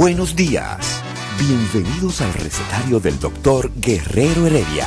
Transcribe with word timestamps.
Buenos 0.00 0.36
días. 0.36 1.02
Bienvenidos 1.40 2.20
al 2.20 2.32
recetario 2.32 3.00
del 3.00 3.18
doctor 3.18 3.68
Guerrero 3.74 4.46
Heredia. 4.46 4.86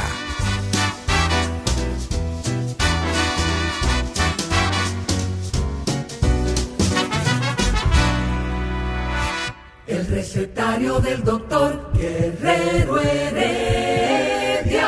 El 9.86 10.08
recetario 10.08 11.02
del 11.02 11.22
doctor 11.26 11.92
Guerrero 11.94 13.02
Heredia. 13.02 14.88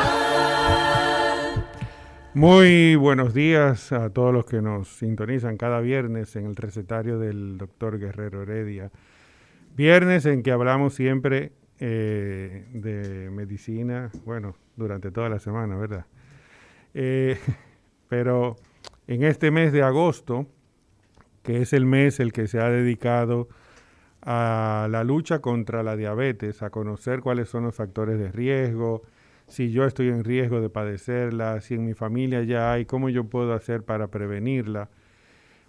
Muy 2.32 2.96
buenos 2.96 3.34
días 3.34 3.92
a 3.92 4.08
todos 4.08 4.32
los 4.32 4.46
que 4.46 4.62
nos 4.62 4.88
sintonizan 4.88 5.58
cada 5.58 5.80
viernes 5.80 6.34
en 6.36 6.46
el 6.46 6.56
recetario 6.56 7.18
del 7.18 7.58
doctor 7.58 7.98
Guerrero 7.98 8.40
Heredia. 8.40 8.90
Viernes 9.76 10.24
en 10.26 10.44
que 10.44 10.52
hablamos 10.52 10.94
siempre 10.94 11.50
eh, 11.80 12.64
de 12.72 13.28
medicina, 13.30 14.10
bueno, 14.24 14.54
durante 14.76 15.10
toda 15.10 15.28
la 15.28 15.40
semana, 15.40 15.76
¿verdad? 15.76 16.06
Eh, 16.94 17.36
pero 18.08 18.54
en 19.08 19.24
este 19.24 19.50
mes 19.50 19.72
de 19.72 19.82
agosto, 19.82 20.46
que 21.42 21.60
es 21.62 21.72
el 21.72 21.86
mes 21.86 22.20
el 22.20 22.32
que 22.32 22.46
se 22.46 22.60
ha 22.60 22.70
dedicado 22.70 23.48
a 24.22 24.86
la 24.90 25.02
lucha 25.02 25.40
contra 25.40 25.82
la 25.82 25.96
diabetes, 25.96 26.62
a 26.62 26.70
conocer 26.70 27.20
cuáles 27.20 27.48
son 27.48 27.64
los 27.64 27.74
factores 27.74 28.16
de 28.16 28.30
riesgo, 28.30 29.02
si 29.48 29.72
yo 29.72 29.84
estoy 29.86 30.08
en 30.08 30.22
riesgo 30.22 30.60
de 30.60 30.70
padecerla, 30.70 31.60
si 31.60 31.74
en 31.74 31.84
mi 31.84 31.94
familia 31.94 32.44
ya 32.44 32.72
hay, 32.72 32.86
cómo 32.86 33.08
yo 33.08 33.24
puedo 33.24 33.52
hacer 33.54 33.82
para 33.82 34.06
prevenirla. 34.06 34.88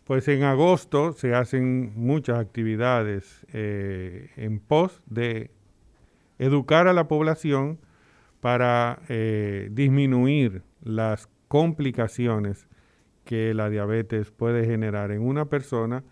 Pues 0.05 0.27
en 0.27 0.43
agosto 0.43 1.13
se 1.13 1.33
hacen 1.33 1.91
muchas 1.95 2.37
actividades 2.37 3.43
eh, 3.51 4.29
en 4.35 4.59
pos 4.59 5.01
de 5.07 5.49
educar 6.37 6.87
a 6.87 6.93
la 6.93 7.07
población 7.07 7.79
para 8.39 9.01
eh, 9.09 9.69
disminuir 9.71 10.61
las 10.83 11.27
complicaciones 11.47 12.67
que 13.23 13.55
la 13.55 13.71
diabetes 13.71 14.29
puede 14.29 14.65
generar 14.65 15.09
en 15.09 15.23
una 15.23 15.45
persona 15.45 16.03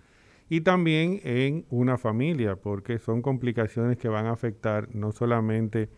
y 0.50 0.62
también 0.62 1.22
en 1.24 1.68
una 1.70 2.00
familia, 2.00 2.56
porque 2.56 2.98
son 2.98 3.22
complicaciones 3.22 3.98
que 3.98 4.08
van 4.08 4.26
a 4.26 4.32
afectar 4.32 4.90
no 4.96 5.12
solamente 5.12 5.90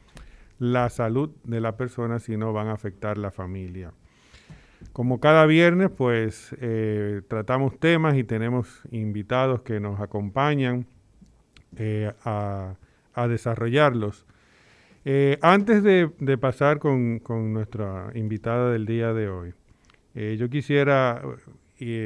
la 0.60 0.90
salud 0.90 1.30
de 1.46 1.62
la 1.62 1.78
persona, 1.78 2.20
sino 2.20 2.52
van 2.52 2.68
a 2.68 2.74
afectar 2.74 3.18
la 3.18 3.32
familia. 3.32 3.94
Como 4.96 5.20
cada 5.20 5.46
viernes, 5.46 5.90
pues 5.92 6.56
eh, 6.62 7.22
tratamos 7.28 7.78
temas 7.78 8.16
y 8.16 8.24
tenemos 8.24 8.82
invitados 8.92 9.60
que 9.64 9.82
nos 9.82 10.00
acompañan 10.00 10.88
eh, 11.76 12.14
a, 12.24 12.78
desarrollarlos. 13.28 14.26
Eh, 15.04 15.38
antes 15.42 15.84
de, 15.84 16.38
pasar 16.38 16.80
con, 16.80 17.22
nuestra 17.52 18.10
invitada 18.16 18.72
del 18.72 18.86
día 18.86 19.12
de 19.12 19.28
hoy, 19.28 19.54
yo 20.14 20.50
quisiera 20.50 21.22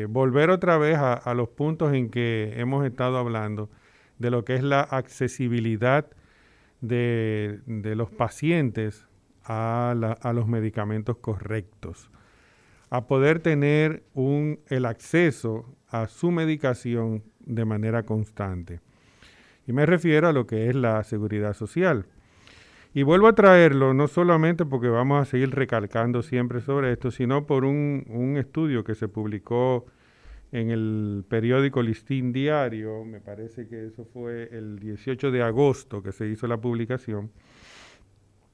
volver 0.08 0.50
otra 0.50 0.80
vez 0.80 0.98
a, 0.98 1.32
los 1.36 1.50
puntos 1.50 1.94
en 1.94 2.10
que 2.10 2.56
hemos 2.58 2.84
estado 2.88 3.20
hablando 3.20 3.70
de 4.18 4.32
lo 4.32 4.44
que 4.46 4.56
es 4.56 4.64
la 4.64 4.82
accesibilidad 4.82 6.08
de, 6.82 7.62
los 7.68 8.10
pacientes 8.10 9.06
a 9.44 9.94
los 10.34 10.48
medicamentos 10.48 11.18
correctos 11.18 12.10
a 12.90 13.08
poder 13.08 13.40
tener 13.40 14.04
un, 14.14 14.60
el 14.68 14.86
acceso 14.86 15.66
a 15.88 16.08
su 16.08 16.32
medicación 16.32 17.24
de 17.40 17.66
manera 17.66 18.04
constante. 18.04 18.80
Y 19.68 19.74
me 19.74 19.86
refiero 19.86 20.28
a 20.28 20.34
lo 20.34 20.48
que 20.48 20.70
es 20.70 20.76
la 20.76 21.04
seguridad 21.04 21.54
social. 21.54 22.06
Y 22.94 23.04
vuelvo 23.04 23.28
a 23.28 23.36
traerlo 23.36 23.94
no 23.94 24.08
solamente 24.08 24.66
porque 24.66 24.88
vamos 24.88 25.22
a 25.22 25.26
seguir 25.30 25.52
recalcando 25.52 26.24
siempre 26.24 26.62
sobre 26.62 26.92
esto, 26.92 27.12
sino 27.12 27.46
por 27.46 27.66
un, 27.66 28.06
un 28.10 28.38
estudio 28.38 28.84
que 28.84 28.96
se 28.96 29.08
publicó 29.08 29.86
en 30.52 30.72
el 30.72 31.24
periódico 31.28 31.84
Listín 31.84 32.34
Diario, 32.34 33.06
me 33.06 33.22
parece 33.22 33.68
que 33.68 33.86
eso 33.86 34.06
fue 34.06 34.50
el 34.52 34.80
18 34.80 35.30
de 35.30 35.44
agosto 35.44 36.02
que 36.02 36.12
se 36.12 36.28
hizo 36.28 36.48
la 36.48 36.58
publicación, 36.58 37.30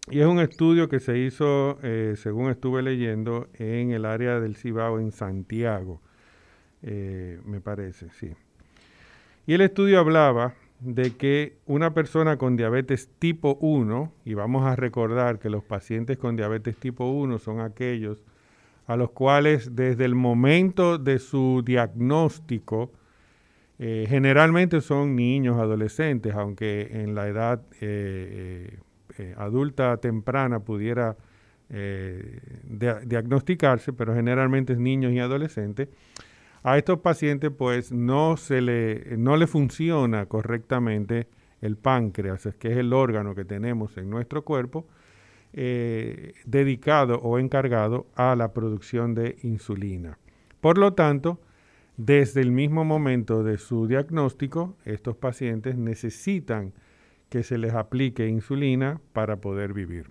y 0.10 0.20
es 0.20 0.28
un 0.28 0.40
estudio 0.40 0.88
que 0.88 1.00
se 1.00 1.18
hizo, 1.18 1.80
eh, 1.82 2.14
según 2.16 2.52
estuve 2.52 2.84
leyendo, 2.84 3.48
en 3.54 3.92
el 3.92 4.06
área 4.06 4.40
del 4.40 4.56
Cibao, 4.56 5.00
en 5.00 5.12
Santiago, 5.12 6.00
eh, 6.84 7.40
me 7.44 7.60
parece, 7.60 8.10
sí. 8.12 8.32
Y 9.48 9.54
el 9.54 9.62
estudio 9.62 10.00
hablaba 10.00 10.54
de 10.80 11.16
que 11.16 11.58
una 11.66 11.94
persona 11.94 12.38
con 12.38 12.56
diabetes 12.56 13.10
tipo 13.18 13.58
1, 13.62 14.12
y 14.26 14.36
vamos 14.36 14.66
a 14.66 14.76
recordar 14.76 15.40
que 15.40 15.50
los 15.50 15.64
pacientes 15.64 16.18
con 16.18 16.36
diabetes 16.36 16.78
tipo 16.78 17.10
1 17.10 17.40
son 17.40 17.60
aquellos 17.60 18.24
a 18.86 18.96
los 18.98 19.10
cuales 19.10 19.76
desde 19.76 20.06
el 20.06 20.14
momento 20.14 21.00
de 21.00 21.18
su 21.18 21.64
diagnóstico, 21.66 22.92
eh, 23.80 24.06
generalmente 24.08 24.82
son 24.82 25.16
niños, 25.16 25.60
adolescentes, 25.60 26.36
aunque 26.36 26.90
en 26.92 27.16
la 27.16 27.28
edad 27.28 27.64
adulta 29.38 29.98
temprana 29.98 30.60
pudiera 30.60 31.16
eh, 31.70 32.40
diagnosticarse, 33.06 33.94
pero 33.94 34.14
generalmente 34.14 34.74
es 34.74 34.80
niños 34.80 35.14
y 35.14 35.20
adolescentes, 35.20 35.90
a 36.64 36.78
estos 36.78 37.00
pacientes 37.00 37.52
pues 37.56 37.92
no, 37.92 38.38
se 38.38 38.62
le, 38.62 39.18
no 39.18 39.38
le 39.38 39.48
funciona 39.48 40.26
correctamente 40.26 41.28
el 41.62 41.78
páncreas, 41.78 42.48
que 42.60 42.72
es 42.72 42.78
el 42.78 42.94
órgano 42.94 43.36
que 43.36 43.46
tenemos 43.46 43.98
en 43.98 44.10
nuestro 44.10 44.44
cuerpo, 44.44 44.88
eh, 45.54 46.34
dedicado 46.46 47.20
o 47.20 47.40
encargado 47.40 48.08
a 48.16 48.36
la 48.36 48.54
producción 48.54 49.16
de 49.16 49.38
insulina. 49.44 50.18
Por 50.60 50.78
lo 50.78 50.94
tanto, 50.94 51.40
desde 51.98 52.42
el 52.42 52.52
mismo 52.52 52.84
momento 52.84 53.44
de 53.44 53.58
su 53.58 53.88
diagnóstico, 53.88 54.76
estos 54.86 55.16
pacientes 55.16 55.78
necesitan 55.78 56.74
que 57.30 57.44
se 57.44 57.58
les 57.58 57.74
aplique 57.74 58.28
insulina 58.28 59.00
para 59.14 59.38
poder 59.38 59.74
vivir. 59.74 60.10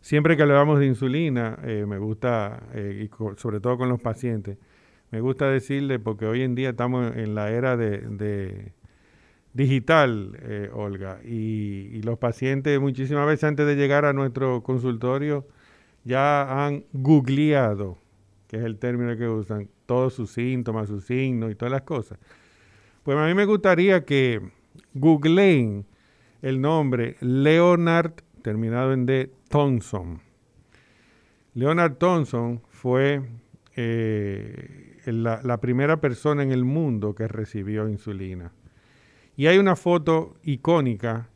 Siempre 0.00 0.36
que 0.36 0.42
hablamos 0.42 0.78
de 0.78 0.86
insulina, 0.86 1.58
eh, 1.64 1.84
me 1.86 1.98
gusta, 1.98 2.62
eh, 2.74 3.08
y 3.08 3.36
sobre 3.36 3.60
todo 3.60 3.76
con 3.76 3.88
los 3.88 4.00
pacientes, 4.00 4.58
me 5.10 5.20
gusta 5.20 5.48
decirle, 5.48 5.98
porque 5.98 6.26
hoy 6.26 6.42
en 6.42 6.54
día 6.54 6.70
estamos 6.70 7.16
en 7.16 7.34
la 7.34 7.50
era 7.50 7.76
de, 7.76 8.72
digital, 9.52 10.38
eh, 10.42 10.70
Olga, 10.72 11.20
y, 11.24 11.88
y, 11.92 12.02
los 12.02 12.18
pacientes 12.18 12.78
muchísimas 12.80 13.26
veces 13.26 13.44
antes 13.44 13.66
de 13.66 13.74
llegar 13.74 14.04
a 14.04 14.12
nuestro 14.12 14.62
consultorio 14.62 15.46
ya 16.04 16.66
han 16.66 16.84
googleado, 16.92 17.98
que 18.46 18.58
es 18.58 18.64
el 18.64 18.78
término 18.78 19.16
que 19.16 19.28
usan, 19.28 19.68
todos 19.86 20.14
sus 20.14 20.30
síntomas, 20.30 20.88
sus 20.88 21.04
signos 21.04 21.50
y 21.50 21.54
todas 21.54 21.72
las 21.72 21.82
cosas. 21.82 22.18
Pues 23.02 23.16
a 23.16 23.26
mí 23.26 23.34
me 23.34 23.44
gustaría 23.44 24.04
que 24.04 24.40
googleen 24.98 25.86
el 26.42 26.60
nombre 26.60 27.16
Leonard, 27.20 28.12
terminado 28.42 28.92
en 28.92 29.06
D, 29.06 29.32
Thompson. 29.48 30.20
Leonard 31.54 31.96
Thompson 31.96 32.62
fue 32.68 33.22
eh, 33.74 35.00
la, 35.06 35.40
la, 35.42 35.60
primera 35.60 36.00
persona 36.00 36.42
en 36.42 36.52
el 36.52 36.64
mundo 36.64 37.14
que 37.14 37.28
recibió 37.28 37.88
insulina. 37.88 38.52
Y 39.36 39.46
hay 39.46 39.58
una 39.58 39.76
foto 39.76 40.36
icónica, 40.42 41.28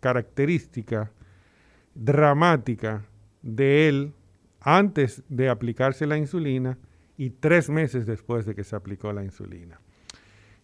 característica, 0.00 1.12
dramática 1.94 3.04
de 3.42 3.88
él 3.88 4.12
antes 4.60 5.22
de 5.28 5.48
aplicarse 5.48 6.06
la 6.06 6.18
insulina 6.18 6.78
y 7.16 7.30
tres 7.30 7.68
meses 7.70 8.06
después 8.06 8.46
de 8.46 8.54
que 8.54 8.64
se 8.64 8.76
aplicó 8.76 9.12
la 9.12 9.24
insulina. 9.24 9.80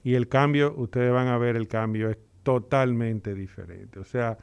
Y 0.03 0.15
el 0.15 0.29
cambio, 0.29 0.75
ustedes 0.77 1.13
van 1.13 1.29
a 1.29 1.39
ver 1.39 1.57
el 1.57 1.69
cambio, 1.69 2.11
es 2.11 2.17
totalmente 2.47 3.35
diferente. 3.35 3.99
O 3.99 4.05
sea, 4.05 4.39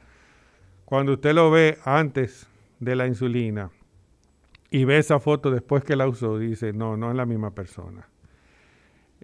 cuando 0.84 1.14
usted 1.14 1.32
lo 1.32 1.50
ve 1.50 1.78
antes 1.86 2.46
de 2.78 2.96
la 2.96 3.06
insulina 3.06 3.70
y 4.70 4.84
ve 4.84 4.98
esa 4.98 5.18
foto 5.18 5.50
después 5.50 5.84
que 5.84 5.96
la 5.96 6.06
usó, 6.06 6.38
dice, 6.38 6.74
no, 6.74 6.98
no 6.98 7.10
es 7.10 7.16
la 7.16 7.24
misma 7.24 7.54
persona. 7.54 8.06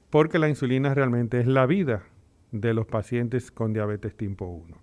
Porque 0.08 0.38
la 0.38 0.48
insulina 0.48 0.94
realmente 0.94 1.40
es 1.40 1.46
la 1.46 1.66
vida 1.66 2.04
de 2.52 2.72
los 2.72 2.86
pacientes 2.86 3.50
con 3.50 3.74
diabetes 3.74 4.16
tipo 4.16 4.46
1. 4.46 4.78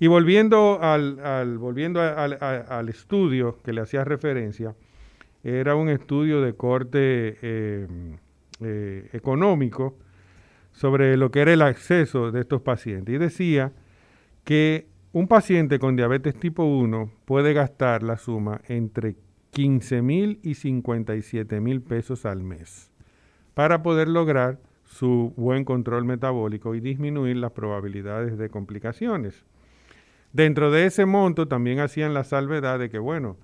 Y 0.00 0.06
volviendo 0.06 0.78
al, 0.80 1.58
volviendo 1.58 2.00
al, 2.00 2.88
estudio 2.88 3.58
que 3.62 3.74
le 3.74 3.82
hacía 3.82 4.04
referencia, 4.04 4.74
era 5.44 5.74
un 5.74 5.90
estudio 5.90 6.40
de 6.40 6.54
corte 6.54 7.36
eh, 7.42 7.86
eh, 8.62 9.10
económico 9.12 9.98
sobre 10.78 11.16
lo 11.16 11.32
que 11.32 11.40
era 11.40 11.52
el 11.52 11.62
acceso 11.62 12.30
de 12.30 12.40
estos 12.40 12.62
pacientes. 12.62 13.12
Y 13.12 13.18
decía 13.18 13.72
que 14.44 14.86
un 15.10 15.26
paciente 15.26 15.80
con 15.80 15.96
diabetes 15.96 16.38
tipo 16.38 16.62
1 16.62 17.10
puede 17.24 17.52
gastar 17.52 18.04
la 18.04 18.16
suma 18.16 18.60
entre 18.68 19.16
15 19.50 20.02
mil 20.02 20.38
y 20.44 20.54
57 20.54 21.60
mil 21.60 21.82
pesos 21.82 22.24
al 22.24 22.44
mes 22.44 22.92
para 23.54 23.82
poder 23.82 24.06
lograr 24.06 24.60
su 24.84 25.32
buen 25.36 25.64
control 25.64 26.04
metabólico 26.04 26.76
y 26.76 26.80
disminuir 26.80 27.38
las 27.38 27.50
probabilidades 27.50 28.38
de 28.38 28.48
complicaciones. 28.48 29.44
Dentro 30.32 30.70
de 30.70 30.86
ese 30.86 31.06
monto 31.06 31.48
también 31.48 31.80
hacían 31.80 32.14
la 32.14 32.22
salvedad 32.22 32.78
de 32.78 32.88
que, 32.88 33.00
bueno, 33.00 33.36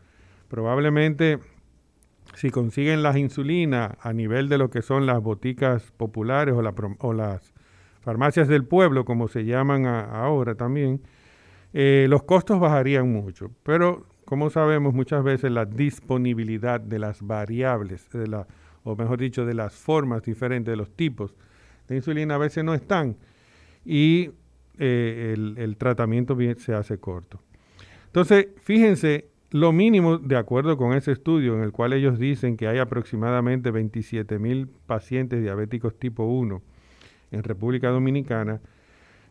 probablemente 0.47 1.41
si 2.35 2.51
consiguen 2.51 3.03
las 3.03 3.17
insulinas 3.17 3.93
a 4.01 4.13
nivel 4.13 4.49
de 4.49 4.59
lo 4.59 4.71
que 4.71 4.83
son 4.83 5.07
las 5.07 5.23
boticas 5.23 5.91
populares 5.93 6.55
o, 6.55 7.13
las 7.13 7.53
farmacias 8.01 8.49
del 8.49 8.65
pueblo, 8.65 9.05
como 9.05 9.29
se 9.29 9.45
llaman 9.45 9.87
ahora 9.87 10.55
también, 10.55 11.01
eh, 11.73 12.07
los 12.09 12.25
costos 12.25 12.61
bajarían 12.61 13.11
mucho. 13.11 13.51
Pero, 13.63 14.07
como 14.25 14.51
sabemos, 14.51 14.95
muchas 14.95 15.23
veces 15.25 15.51
la 15.53 15.65
disponibilidad 15.65 16.81
de 16.81 16.99
las 16.99 17.23
variables, 17.23 18.09
o 18.83 18.97
mejor 18.97 19.19
dicho, 19.19 19.47
de 19.47 19.55
las 19.55 19.75
formas 19.75 20.23
diferentes, 20.23 20.73
de 20.73 20.77
los 20.77 20.91
tipos 20.91 21.35
de 21.89 21.97
insulina, 21.97 22.35
a 22.35 22.39
veces 22.39 22.65
no 22.65 22.75
están. 22.75 23.17
Y 23.85 24.31
eh, 24.79 25.35
el, 25.57 25.77
tratamiento 25.77 26.37
se 26.59 26.75
hace 26.75 26.99
corto. 26.99 27.41
Entonces, 28.07 28.49
fíjense 28.63 29.34
lo 29.51 29.73
mínimo, 29.73 30.19
de 30.19 30.37
acuerdo 30.37 30.77
con 30.77 30.95
ese 30.95 31.13
estudio, 31.13 31.55
en 31.55 31.63
el 31.63 31.73
cual 31.73 31.93
ellos 31.93 32.19
dicen 32.19 32.57
que 32.57 32.67
hay 32.67 32.79
aproximadamente 32.79 33.71
27 33.71 34.39
mil 34.39 34.69
pacientes 34.87 35.41
diabéticos 35.43 35.99
tipo 35.99 36.25
1 36.25 36.63
en 37.31 37.43
República 37.43 37.91
Dominicana, 37.91 38.61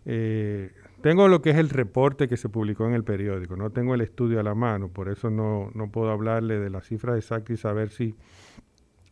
eh, 0.05 0.71
tengo 1.01 1.27
lo 1.27 1.41
que 1.41 1.49
es 1.49 1.57
el 1.57 1.69
reporte 1.69 2.27
que 2.27 2.37
se 2.37 2.47
publicó 2.49 2.87
en 2.87 2.93
el 2.93 3.03
periódico, 3.03 3.57
no 3.57 3.71
tengo 3.71 3.93
el 3.95 4.01
estudio 4.01 4.39
a 4.39 4.43
la 4.43 4.55
mano, 4.55 4.87
por 4.87 5.09
eso 5.09 5.29
no, 5.29 5.69
puedo 5.91 6.11
hablarle 6.11 6.59
de 6.59 6.69
la 6.69 6.81
cifra 6.81 7.17
exacta 7.17 7.51
y 7.51 7.57
saber 7.57 7.89
si, 7.89 8.15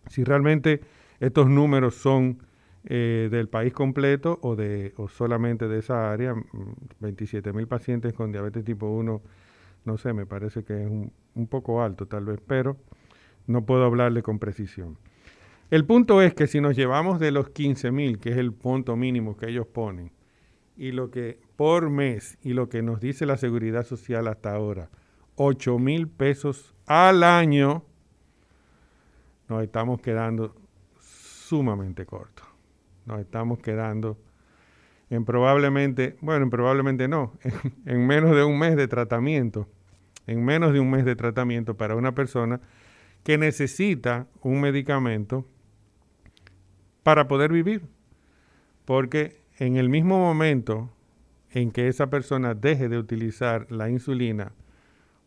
si 0.08 0.24
realmente 0.24 0.82
estos 1.20 1.50
números 1.50 1.96
son 1.96 2.40
eh, 2.86 3.28
del 3.30 3.50
país 3.50 3.74
completo 3.74 4.40
o, 4.42 4.56
de, 4.56 4.94
o 4.96 5.10
solamente 5.10 5.68
de 5.68 5.80
esa 5.80 6.12
área, 6.12 6.34
27 7.02 7.52
mil 7.54 7.68
pacientes 7.68 8.14
con 8.14 8.32
diabetes 8.32 8.64
tipo 8.64 8.88
1 8.88 9.22
no 9.86 9.98
sé, 9.98 10.14
me 10.14 10.26
parece 10.26 10.64
que 10.64 10.84
es 10.84 10.90
un, 10.90 11.48
poco 11.48 11.82
alto 11.82 12.08
tal 12.08 12.26
vez, 12.26 12.40
pero 12.46 12.78
no 13.48 13.66
puedo 13.66 13.86
hablarle 13.86 14.22
con 14.22 14.40
precisión. 14.40 14.98
El 15.70 15.86
punto 15.86 16.22
es 16.22 16.34
que 16.34 16.48
si 16.48 16.62
nos 16.62 16.76
llevamos 16.76 17.20
de 17.20 17.32
los 17.32 17.50
15 17.50 17.92
mil, 17.92 18.20
que 18.20 18.32
es 18.32 18.38
el 18.38 18.54
punto 18.54 18.96
mínimo 18.96 19.38
que 19.38 19.50
ellos 19.50 19.68
ponen, 19.68 20.12
y 20.78 20.92
lo 20.92 21.12
que 21.12 21.40
por 21.56 21.90
mes, 21.90 22.38
y 22.42 22.54
lo 22.54 22.70
que 22.70 22.82
nos 22.82 23.00
dice 23.00 23.26
la 23.26 23.38
seguridad 23.38 23.86
social 23.86 24.28
hasta 24.28 24.54
ahora, 24.54 24.90
8 25.36 25.80
mil 25.80 26.08
pesos 26.08 26.76
al 26.86 27.24
año, 27.24 27.84
nos 29.48 29.64
estamos 29.64 30.02
quedando 30.02 30.56
sumamente 31.00 32.06
cortos. 32.06 32.48
Nos 33.06 33.20
estamos 33.20 33.60
quedando 33.60 34.18
en 35.12 35.26
probablemente, 35.26 36.16
bueno, 36.22 36.46
en 36.46 36.50
probablemente 36.50 37.10
no, 37.10 37.34
en, 37.86 38.08
menos 38.08 38.34
de 38.34 38.46
un 38.46 38.58
mes 38.58 38.78
de 38.78 38.88
tratamiento, 38.88 39.68
en 40.26 40.44
menos 40.44 40.72
de 40.72 40.80
un 40.80 40.90
mes 40.90 41.04
de 41.04 41.18
tratamiento 41.18 41.76
para 41.76 41.98
una 41.98 42.16
persona 42.16 42.62
que 43.24 43.38
necesita 43.38 44.28
un 44.42 44.62
medicamento 44.62 45.46
para 47.04 47.28
poder 47.28 47.52
vivir. 47.52 47.84
Porque 48.86 49.42
en 49.60 49.76
el 49.76 49.90
mismo 49.90 50.18
momento 50.18 50.90
en 51.52 51.72
que 51.72 51.90
esa 51.90 52.10
persona 52.10 52.56
deje 52.56 52.88
de 52.88 52.98
utilizar 52.98 53.70
la 53.70 53.90
insulina, 53.90 54.54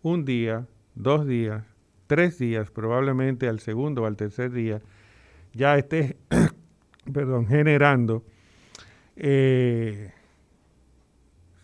un 0.02 0.24
día, 0.24 0.66
dos 0.94 1.26
días, 1.26 1.62
tres 2.06 2.38
días, 2.38 2.70
probablemente 2.70 3.48
al 3.48 3.60
segundo 3.60 4.02
o 4.02 4.06
al 4.06 4.16
tercer 4.16 4.50
día, 4.50 4.80
ya 5.52 5.76
esté, 5.76 6.16
perdón, 7.12 7.46
generando 7.46 8.24
eh, 9.16 10.12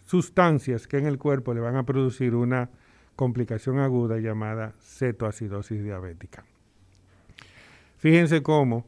sustancias 0.05 0.87
que 0.87 0.99
en 0.99 1.06
el 1.06 1.19
cuerpo 1.19 1.55
le 1.55 1.61
van 1.61 1.76
a 1.76 1.85
producir 1.85 2.35
una 2.35 2.70
complicación 3.17 3.79
aguda 3.79 4.19
llamada 4.19 4.75
cetoacidosis 4.81 5.82
diabética. 5.82 6.44
Fíjense 7.99 8.43
cómo 8.43 8.87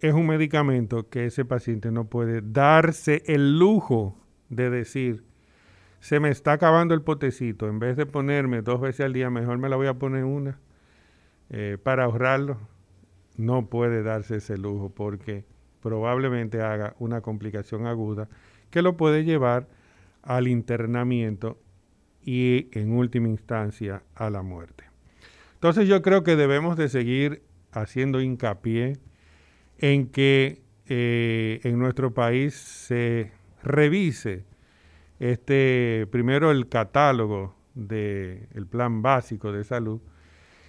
es 0.00 0.12
un 0.12 0.26
medicamento 0.26 1.08
que 1.08 1.26
ese 1.26 1.44
paciente 1.44 1.90
no 1.90 2.06
puede 2.06 2.42
darse 2.42 3.22
el 3.26 3.58
lujo 3.58 4.18
de 4.48 4.70
decir, 4.70 5.24
se 6.00 6.20
me 6.20 6.28
está 6.28 6.52
acabando 6.52 6.94
el 6.94 7.02
potecito, 7.02 7.68
en 7.68 7.78
vez 7.78 7.96
de 7.96 8.04
ponerme 8.04 8.60
dos 8.60 8.80
veces 8.80 9.06
al 9.06 9.12
día, 9.14 9.30
mejor 9.30 9.58
me 9.58 9.68
la 9.68 9.76
voy 9.76 9.86
a 9.86 9.94
poner 9.94 10.24
una 10.24 10.58
eh, 11.48 11.78
para 11.82 12.04
ahorrarlo. 12.04 12.58
No 13.36 13.66
puede 13.70 14.02
darse 14.02 14.36
ese 14.36 14.58
lujo 14.58 14.90
porque 14.90 15.44
probablemente 15.84 16.62
haga 16.62 16.96
una 16.98 17.20
complicación 17.20 17.86
aguda 17.86 18.26
que 18.70 18.80
lo 18.80 18.96
puede 18.96 19.22
llevar 19.22 19.68
al 20.22 20.48
internamiento 20.48 21.58
y 22.22 22.70
en 22.72 22.92
última 22.92 23.28
instancia 23.28 24.02
a 24.14 24.30
la 24.30 24.40
muerte. 24.40 24.84
Entonces 25.52 25.86
yo 25.86 26.00
creo 26.00 26.24
que 26.24 26.36
debemos 26.36 26.78
de 26.78 26.88
seguir 26.88 27.42
haciendo 27.70 28.22
hincapié 28.22 28.96
en 29.76 30.08
que 30.08 30.62
eh, 30.86 31.60
en 31.64 31.78
nuestro 31.78 32.14
país 32.14 32.54
se 32.54 33.32
revise 33.62 34.46
este 35.20 36.08
primero 36.10 36.50
el 36.50 36.70
catálogo 36.70 37.56
del 37.74 38.66
plan 38.70 39.02
básico 39.02 39.52
de 39.52 39.64
salud 39.64 40.00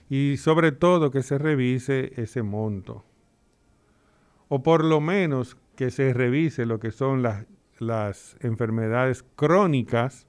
y 0.10 0.36
sobre 0.36 0.74
todo 0.74 1.10
que 1.10 1.24
se 1.24 1.38
revise 1.38 2.12
ese 2.22 2.44
monto 2.44 3.06
o 4.48 4.64
por 4.64 4.84
lo 4.84 5.02
menos 5.02 5.58
que 5.76 5.92
se 5.92 6.14
revise 6.14 6.66
lo 6.66 6.80
que 6.80 6.92
son 6.92 7.22
las, 7.22 7.46
las 7.80 8.38
enfermedades 8.42 9.24
crónicas, 9.36 10.28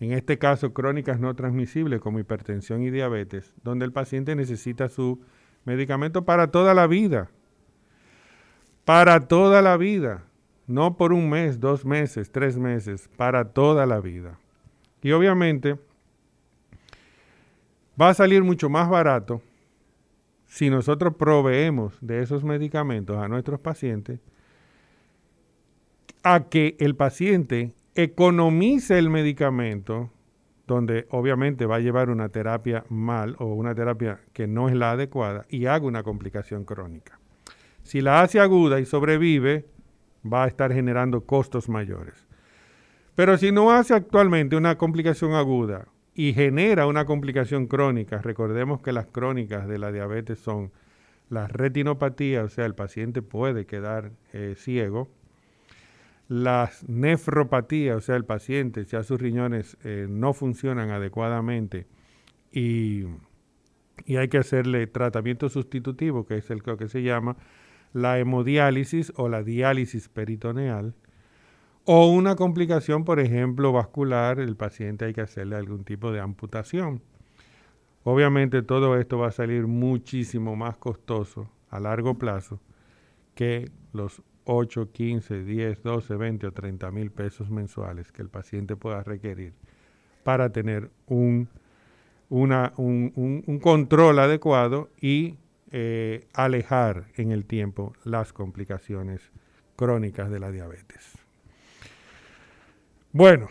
en 0.00 0.12
este 0.12 0.38
caso 0.38 0.72
crónicas 0.72 1.20
no 1.20 1.34
transmisibles 1.34 2.00
como 2.00 2.18
hipertensión 2.18 2.82
y 2.82 2.90
diabetes, 2.90 3.54
donde 3.62 3.84
el 3.84 3.92
paciente 3.92 4.36
necesita 4.36 4.88
su 4.88 5.20
medicamento 5.64 6.24
para 6.24 6.50
toda 6.50 6.74
la 6.74 6.86
vida. 6.86 7.30
Para 8.84 9.20
toda 9.26 9.62
la 9.62 9.76
vida. 9.76 10.24
No 10.66 10.96
por 10.96 11.12
un 11.12 11.30
mes, 11.30 11.60
dos 11.60 11.84
meses, 11.84 12.30
tres 12.30 12.58
meses, 12.58 13.08
para 13.16 13.52
toda 13.52 13.86
la 13.86 14.00
vida. 14.00 14.38
Y 15.02 15.12
obviamente 15.12 15.78
va 18.00 18.10
a 18.10 18.14
salir 18.14 18.42
mucho 18.42 18.68
más 18.68 18.88
barato 18.88 19.40
si 20.46 20.70
nosotros 20.70 21.14
proveemos 21.16 21.98
de 22.00 22.22
esos 22.22 22.44
medicamentos 22.44 23.18
a 23.18 23.28
nuestros 23.28 23.60
pacientes, 23.60 24.20
a 26.22 26.48
que 26.48 26.76
el 26.80 26.96
paciente 26.96 27.74
economice 27.94 28.98
el 28.98 29.10
medicamento, 29.10 30.10
donde 30.66 31.06
obviamente 31.10 31.66
va 31.66 31.76
a 31.76 31.80
llevar 31.80 32.10
una 32.10 32.28
terapia 32.28 32.84
mal 32.88 33.36
o 33.38 33.46
una 33.46 33.74
terapia 33.74 34.20
que 34.32 34.46
no 34.46 34.68
es 34.68 34.74
la 34.74 34.92
adecuada 34.92 35.46
y 35.48 35.66
haga 35.66 35.86
una 35.86 36.02
complicación 36.02 36.64
crónica. 36.64 37.20
Si 37.82 38.00
la 38.00 38.22
hace 38.22 38.40
aguda 38.40 38.80
y 38.80 38.84
sobrevive, 38.84 39.66
va 40.24 40.44
a 40.44 40.48
estar 40.48 40.72
generando 40.72 41.24
costos 41.24 41.68
mayores. 41.68 42.26
Pero 43.14 43.38
si 43.38 43.52
no 43.52 43.70
hace 43.70 43.94
actualmente 43.94 44.56
una 44.56 44.76
complicación 44.76 45.32
aguda 45.34 45.86
y 46.18 46.32
genera 46.32 46.86
una 46.86 47.04
complicación 47.04 47.66
crónica. 47.66 48.22
Recordemos 48.22 48.80
que 48.80 48.90
las 48.90 49.06
crónicas 49.06 49.68
de 49.68 49.78
la 49.78 49.92
diabetes 49.92 50.38
son 50.38 50.72
la 51.28 51.46
retinopatía, 51.46 52.42
o 52.42 52.48
sea, 52.48 52.64
el 52.64 52.74
paciente 52.74 53.20
puede 53.20 53.66
quedar 53.66 54.12
eh, 54.32 54.54
ciego, 54.56 55.08
las 56.28 56.88
nefropatía, 56.88 57.96
o 57.96 58.00
sea, 58.00 58.16
el 58.16 58.24
paciente, 58.24 58.84
ya 58.86 59.02
sus 59.02 59.20
riñones 59.20 59.76
eh, 59.84 60.06
no 60.08 60.32
funcionan 60.32 60.90
adecuadamente 60.90 61.86
y, 62.50 63.04
y, 64.06 64.16
hay 64.16 64.28
que 64.28 64.38
hacerle 64.38 64.86
tratamiento 64.86 65.50
sustitutivo, 65.50 66.26
que 66.26 66.38
es 66.38 66.50
el 66.50 66.62
que 66.62 66.88
se 66.88 67.02
llama 67.02 67.36
la 67.92 68.18
hemodiálisis 68.18 69.12
o 69.16 69.28
la 69.28 69.42
diálisis 69.42 70.08
peritoneal, 70.08 70.94
o 71.86 72.08
una 72.08 72.34
complicación, 72.34 73.04
por 73.04 73.20
ejemplo, 73.20 73.72
vascular, 73.72 74.40
el 74.40 74.56
paciente 74.56 75.04
hay 75.04 75.14
que 75.14 75.20
hacerle 75.20 75.54
algún 75.54 75.84
tipo 75.84 76.10
de 76.10 76.20
amputación. 76.20 77.00
Obviamente 78.02 78.62
todo 78.62 78.98
esto 78.98 79.18
va 79.18 79.28
a 79.28 79.32
salir 79.32 79.68
muchísimo 79.68 80.56
más 80.56 80.76
costoso 80.76 81.48
a 81.70 81.78
largo 81.78 82.14
plazo 82.14 82.60
que 83.36 83.70
los 83.92 84.22
8, 84.46 84.90
15, 84.92 85.44
10, 85.44 85.82
12, 85.82 86.16
20 86.16 86.46
o 86.48 86.52
30 86.52 86.90
mil 86.90 87.10
pesos 87.12 87.50
mensuales 87.50 88.10
que 88.10 88.22
el 88.22 88.28
paciente 88.28 88.74
pueda 88.76 89.02
requerir 89.04 89.54
para 90.24 90.50
tener 90.50 90.90
un, 91.06 91.48
una, 92.28 92.72
un, 92.76 93.60
control 93.62 94.18
adecuado 94.18 94.90
y 95.00 95.36
eh, 95.70 96.26
alejar 96.34 97.06
en 97.16 97.30
el 97.30 97.44
tiempo 97.44 97.92
las 98.04 98.32
complicaciones 98.32 99.30
crónicas 99.76 100.30
de 100.30 100.40
la 100.40 100.50
diabetes. 100.50 101.25
Bueno, 103.18 103.48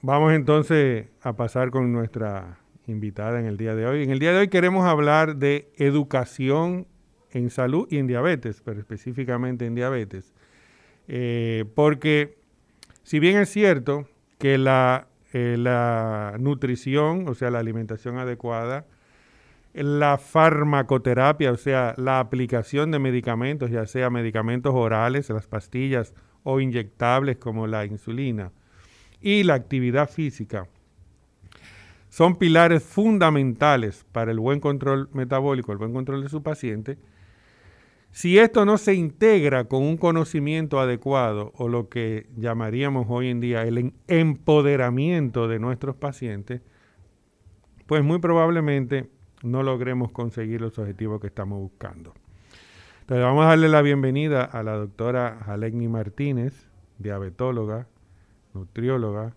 vamos 0.00 0.32
entonces 0.32 1.08
a 1.22 1.32
pasar 1.32 1.72
con 1.72 1.92
nuestra 1.92 2.60
invitada 2.86 3.40
en 3.40 3.46
el 3.46 3.56
día 3.56 3.74
de 3.74 3.84
hoy. 3.84 4.04
En 4.04 4.10
el 4.10 4.20
día 4.20 4.32
de 4.32 4.38
hoy 4.38 4.48
queremos 4.48 4.86
hablar 4.86 5.34
de 5.34 5.72
educación 5.76 6.86
en 7.32 7.50
salud 7.50 7.88
y 7.90 7.98
en 7.98 8.06
diabetes, 8.06 8.62
pero 8.64 8.78
específicamente 8.78 9.66
en 9.66 9.74
diabetes. 9.74 10.32
Eh, 11.08 11.64
porque 11.74 12.38
si 13.02 13.18
bien 13.18 13.38
es 13.38 13.48
cierto 13.48 14.08
que 14.38 14.56
la, 14.56 15.08
eh, 15.32 15.56
la 15.58 16.36
nutrición, 16.38 17.26
o 17.26 17.34
sea, 17.34 17.50
la 17.50 17.58
alimentación 17.58 18.18
adecuada, 18.18 18.86
la 19.72 20.16
farmacoterapia, 20.16 21.50
o 21.50 21.56
sea, 21.56 21.94
la 21.96 22.20
aplicación 22.20 22.92
de 22.92 23.00
medicamentos, 23.00 23.72
ya 23.72 23.84
sea 23.86 24.10
medicamentos 24.10 24.72
orales, 24.76 25.28
las 25.30 25.48
pastillas 25.48 26.14
o 26.44 26.60
inyectables 26.60 27.38
como 27.38 27.66
la 27.66 27.84
insulina, 27.84 28.52
y 29.20 29.42
la 29.42 29.54
actividad 29.54 30.08
física, 30.08 30.68
son 32.10 32.36
pilares 32.36 32.84
fundamentales 32.84 34.06
para 34.12 34.30
el 34.30 34.38
buen 34.38 34.60
control 34.60 35.08
metabólico, 35.12 35.72
el 35.72 35.78
buen 35.78 35.92
control 35.92 36.22
de 36.22 36.28
su 36.28 36.44
paciente. 36.44 36.96
Si 38.12 38.38
esto 38.38 38.64
no 38.64 38.78
se 38.78 38.94
integra 38.94 39.64
con 39.64 39.82
un 39.82 39.96
conocimiento 39.96 40.78
adecuado 40.78 41.52
o 41.56 41.68
lo 41.68 41.88
que 41.88 42.28
llamaríamos 42.36 43.06
hoy 43.08 43.30
en 43.30 43.40
día 43.40 43.62
el 43.62 43.92
empoderamiento 44.06 45.48
de 45.48 45.58
nuestros 45.58 45.96
pacientes, 45.96 46.60
pues 47.86 48.04
muy 48.04 48.20
probablemente 48.20 49.10
no 49.42 49.64
logremos 49.64 50.12
conseguir 50.12 50.60
los 50.60 50.78
objetivos 50.78 51.20
que 51.20 51.26
estamos 51.26 51.58
buscando. 51.58 52.14
Entonces 53.04 53.22
vamos 53.22 53.44
a 53.44 53.48
darle 53.48 53.68
la 53.68 53.82
bienvenida 53.82 54.44
a 54.44 54.62
la 54.62 54.76
doctora 54.76 55.38
Jalegni 55.44 55.88
Martínez, 55.88 56.70
diabetóloga, 56.98 57.86
nutrióloga, 58.54 59.34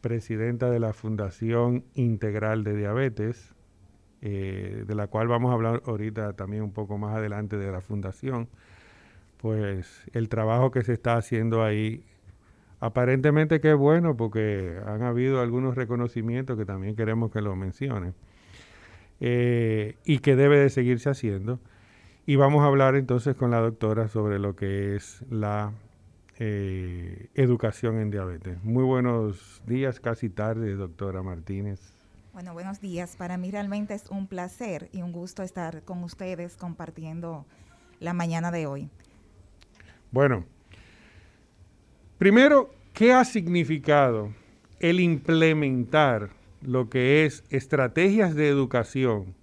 presidenta 0.00 0.68
de 0.68 0.80
la 0.80 0.92
Fundación 0.92 1.84
Integral 1.94 2.64
de 2.64 2.74
Diabetes, 2.74 3.54
eh, 4.20 4.82
de 4.84 4.94
la 4.96 5.06
cual 5.06 5.28
vamos 5.28 5.52
a 5.52 5.54
hablar 5.54 5.80
ahorita 5.86 6.32
también 6.32 6.64
un 6.64 6.72
poco 6.72 6.98
más 6.98 7.14
adelante 7.14 7.56
de 7.56 7.70
la 7.70 7.80
fundación, 7.80 8.48
pues 9.36 10.02
el 10.12 10.28
trabajo 10.28 10.72
que 10.72 10.82
se 10.82 10.92
está 10.92 11.14
haciendo 11.14 11.62
ahí, 11.62 12.02
aparentemente 12.80 13.60
que 13.60 13.70
es 13.70 13.76
bueno 13.76 14.16
porque 14.16 14.76
han 14.84 15.02
habido 15.02 15.40
algunos 15.40 15.76
reconocimientos 15.76 16.58
que 16.58 16.64
también 16.64 16.96
queremos 16.96 17.30
que 17.30 17.42
lo 17.42 17.54
mencionen 17.54 18.14
eh, 19.20 19.94
y 20.04 20.18
que 20.18 20.34
debe 20.34 20.58
de 20.58 20.68
seguirse 20.68 21.10
haciendo. 21.10 21.60
Y 22.28 22.36
vamos 22.36 22.62
a 22.62 22.66
hablar 22.66 22.94
entonces 22.94 23.34
con 23.36 23.50
la 23.50 23.58
doctora 23.58 24.06
sobre 24.08 24.38
lo 24.38 24.54
que 24.54 24.94
es 24.94 25.24
la 25.30 25.72
eh, 26.38 27.30
educación 27.32 27.98
en 27.98 28.10
diabetes. 28.10 28.62
Muy 28.62 28.84
buenos 28.84 29.62
días, 29.64 29.98
casi 29.98 30.28
tarde, 30.28 30.74
doctora 30.74 31.22
Martínez. 31.22 31.80
Bueno, 32.34 32.52
buenos 32.52 32.82
días. 32.82 33.16
Para 33.16 33.38
mí 33.38 33.50
realmente 33.50 33.94
es 33.94 34.10
un 34.10 34.26
placer 34.26 34.90
y 34.92 35.00
un 35.00 35.10
gusto 35.10 35.42
estar 35.42 35.84
con 35.84 36.04
ustedes 36.04 36.58
compartiendo 36.58 37.46
la 37.98 38.12
mañana 38.12 38.50
de 38.50 38.66
hoy. 38.66 38.90
Bueno, 40.10 40.44
primero, 42.18 42.68
¿qué 42.92 43.14
ha 43.14 43.24
significado 43.24 44.34
el 44.80 45.00
implementar 45.00 46.28
lo 46.60 46.90
que 46.90 47.24
es 47.24 47.42
estrategias 47.48 48.34
de 48.34 48.48
educación 48.48 49.37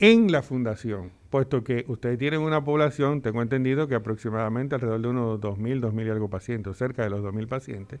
en 0.00 0.32
la 0.32 0.42
fundación? 0.42 1.12
puesto 1.30 1.62
que 1.62 1.84
ustedes 1.88 2.18
tienen 2.18 2.40
una 2.40 2.62
población, 2.62 3.22
tengo 3.22 3.40
entendido 3.40 3.86
que 3.86 3.94
aproximadamente 3.94 4.74
alrededor 4.74 5.00
de 5.00 5.08
unos 5.08 5.40
2.000, 5.40 5.80
2.000 5.80 6.06
y 6.06 6.10
algo 6.10 6.28
pacientes, 6.28 6.76
cerca 6.76 7.04
de 7.04 7.10
los 7.10 7.22
2.000 7.22 7.46
pacientes, 7.46 8.00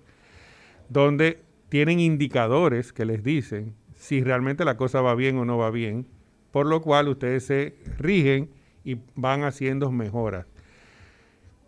donde 0.88 1.40
tienen 1.68 2.00
indicadores 2.00 2.92
que 2.92 3.04
les 3.04 3.22
dicen 3.22 3.74
si 3.94 4.22
realmente 4.22 4.64
la 4.64 4.76
cosa 4.76 5.00
va 5.00 5.14
bien 5.14 5.38
o 5.38 5.44
no 5.44 5.56
va 5.56 5.70
bien, 5.70 6.06
por 6.50 6.66
lo 6.66 6.82
cual 6.82 7.08
ustedes 7.08 7.44
se 7.44 7.76
rigen 7.98 8.50
y 8.82 8.98
van 9.14 9.44
haciendo 9.44 9.92
mejoras. 9.92 10.46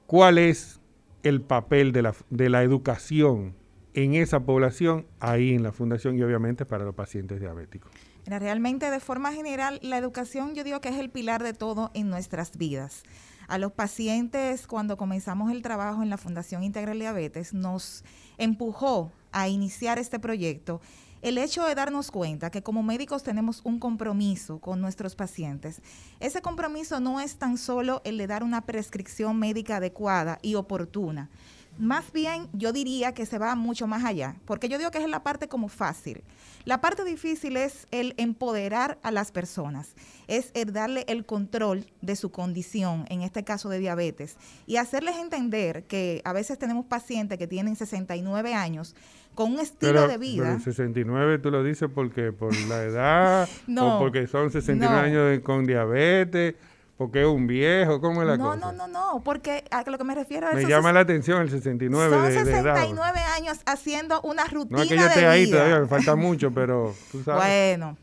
¿Cuál 0.07 0.39
es 0.39 0.81
el 1.23 1.41
papel 1.41 1.93
de 1.93 2.03
la, 2.03 2.15
de 2.31 2.49
la 2.49 2.65
educación 2.65 3.55
en 3.95 4.15
esa 4.15 4.41
población, 4.41 5.07
ahí 5.21 5.55
en 5.55 5.63
la 5.63 5.71
fundación 5.71 6.19
y 6.19 6.23
obviamente 6.23 6.67
para 6.67 6.85
los 6.85 6.95
pacientes 6.95 7.39
diabéticos? 7.39 7.93
Realmente 8.27 8.91
de 8.91 9.01
forma 9.01 9.33
general, 9.33 9.79
la 9.83 9.99
educación 9.99 10.55
yo 10.55 10.65
digo 10.65 10.81
que 10.81 10.89
es 10.89 10.97
el 10.97 11.11
pilar 11.11 11.43
de 11.43 11.55
todo 11.55 11.91
en 11.95 12.11
nuestras 12.11 12.57
vidas. 12.57 13.03
A 13.49 13.59
los 13.59 13.73
pacientes, 13.73 14.67
cuando 14.67 14.97
comenzamos 14.97 15.51
el 15.51 15.63
trabajo 15.63 16.03
en 16.03 16.11
la 16.11 16.17
Fundación 16.17 16.63
Integral 16.63 16.99
Diabetes, 16.99 17.53
nos 17.53 18.05
empujó 18.39 19.13
a 19.33 19.49
iniciar 19.49 19.99
este 19.99 20.19
proyecto 20.19 20.81
el 21.23 21.39
hecho 21.39 21.65
de 21.65 21.77
darnos 21.77 22.11
cuenta 22.11 22.51
que 22.51 22.65
como 22.65 22.83
médicos 22.83 23.23
tenemos 23.23 23.61
un 23.65 23.79
compromiso 23.79 24.59
con 24.59 24.81
nuestros 24.81 25.15
pacientes. 25.15 25.81
Ese 26.19 26.43
compromiso 26.43 26.99
no 26.99 27.21
es 27.21 27.37
tan 27.37 27.59
solo 27.59 28.03
el 28.05 28.19
de 28.19 28.27
dar 28.27 28.43
una 28.43 28.63
prescripción 28.63 29.39
médica 29.39 29.77
adecuada 29.77 30.41
y 30.43 30.57
oportuna, 30.57 31.31
más 31.79 32.13
bien 32.13 32.49
yo 32.53 32.73
diría 32.73 33.13
que 33.13 33.27
se 33.27 33.39
va 33.39 33.55
mucho 33.55 33.87
más 33.87 34.05
allá, 34.05 34.37
porque 34.45 34.69
yo 34.69 34.79
digo 34.79 34.91
que 34.91 34.99
es 34.99 35.09
la 35.09 35.23
parte 35.23 35.49
como 35.49 35.69
fácil. 35.69 36.23
La 36.65 36.81
parte 36.81 37.05
difícil 37.05 37.57
es 37.57 37.89
el 37.91 38.15
empoderar 38.19 38.99
a 39.03 39.11
las 39.11 39.33
personas, 39.33 39.95
es 40.29 40.53
el 40.55 40.73
darle 40.73 41.05
el 41.09 41.27
control 41.27 41.87
de 42.01 42.15
su 42.15 42.31
condición, 42.31 43.05
en 43.09 43.23
este 43.23 43.43
caso 43.43 43.69
de 43.69 43.79
diabetes, 43.79 44.37
y 44.67 44.77
hacerles 44.77 45.17
entender 45.17 45.85
que 45.85 46.23
a 46.25 46.33
veces 46.33 46.59
tenemos 46.59 46.87
pacientes 46.87 47.39
que 47.39 47.49
tienen 47.49 47.75
69 47.75 48.55
años 48.55 48.95
con 49.35 49.53
un 49.53 49.61
estilo 49.61 50.07
de 50.07 50.19
vida. 50.19 50.45
Pero 50.45 50.61
69 50.61 51.39
tú 51.39 51.51
lo 51.51 51.65
dices 51.65 51.89
porque 51.93 52.33
por 52.33 52.55
la 52.69 52.83
edad 52.83 53.49
o 53.81 53.99
porque 53.99 54.27
son 54.27 54.51
69 54.51 55.01
años 55.01 55.41
con 55.43 55.65
diabetes 55.65 56.55
porque 57.03 57.23
es 57.23 57.27
un 57.27 57.49
viejo, 57.49 58.01
¿cómo 58.01 58.23
es 58.23 58.29
la 58.29 58.39
cosa? 58.39 58.57
No, 58.57 58.73
no, 58.73 58.87
no, 58.87 58.87
no, 58.87 59.23
porque 59.25 59.65
a 59.73 59.83
lo 59.91 59.99
que 59.99 60.05
me 60.05 60.15
refiero 60.15 60.49
es... 60.51 60.55
Me 60.55 60.67
llama 60.67 60.93
la 60.93 61.01
atención 61.01 61.43
el 61.43 61.51
69 61.51 62.15
son 62.15 62.25
de, 62.29 62.45
69 62.45 63.21
años 63.37 63.59
haciendo 63.67 64.21
una 64.23 64.45
rutina 64.45 64.77
No 64.77 64.83
es 64.85 64.89
que 64.89 64.97
yo 64.97 65.07
esté 65.07 65.27
ahí 65.27 65.51
todavía, 65.51 65.81
me 65.81 65.89
falta 65.89 66.15
mucho, 66.17 66.53
pero 66.53 66.95
tú 67.11 67.25
sabes. 67.25 67.43
Bueno, 67.43 67.97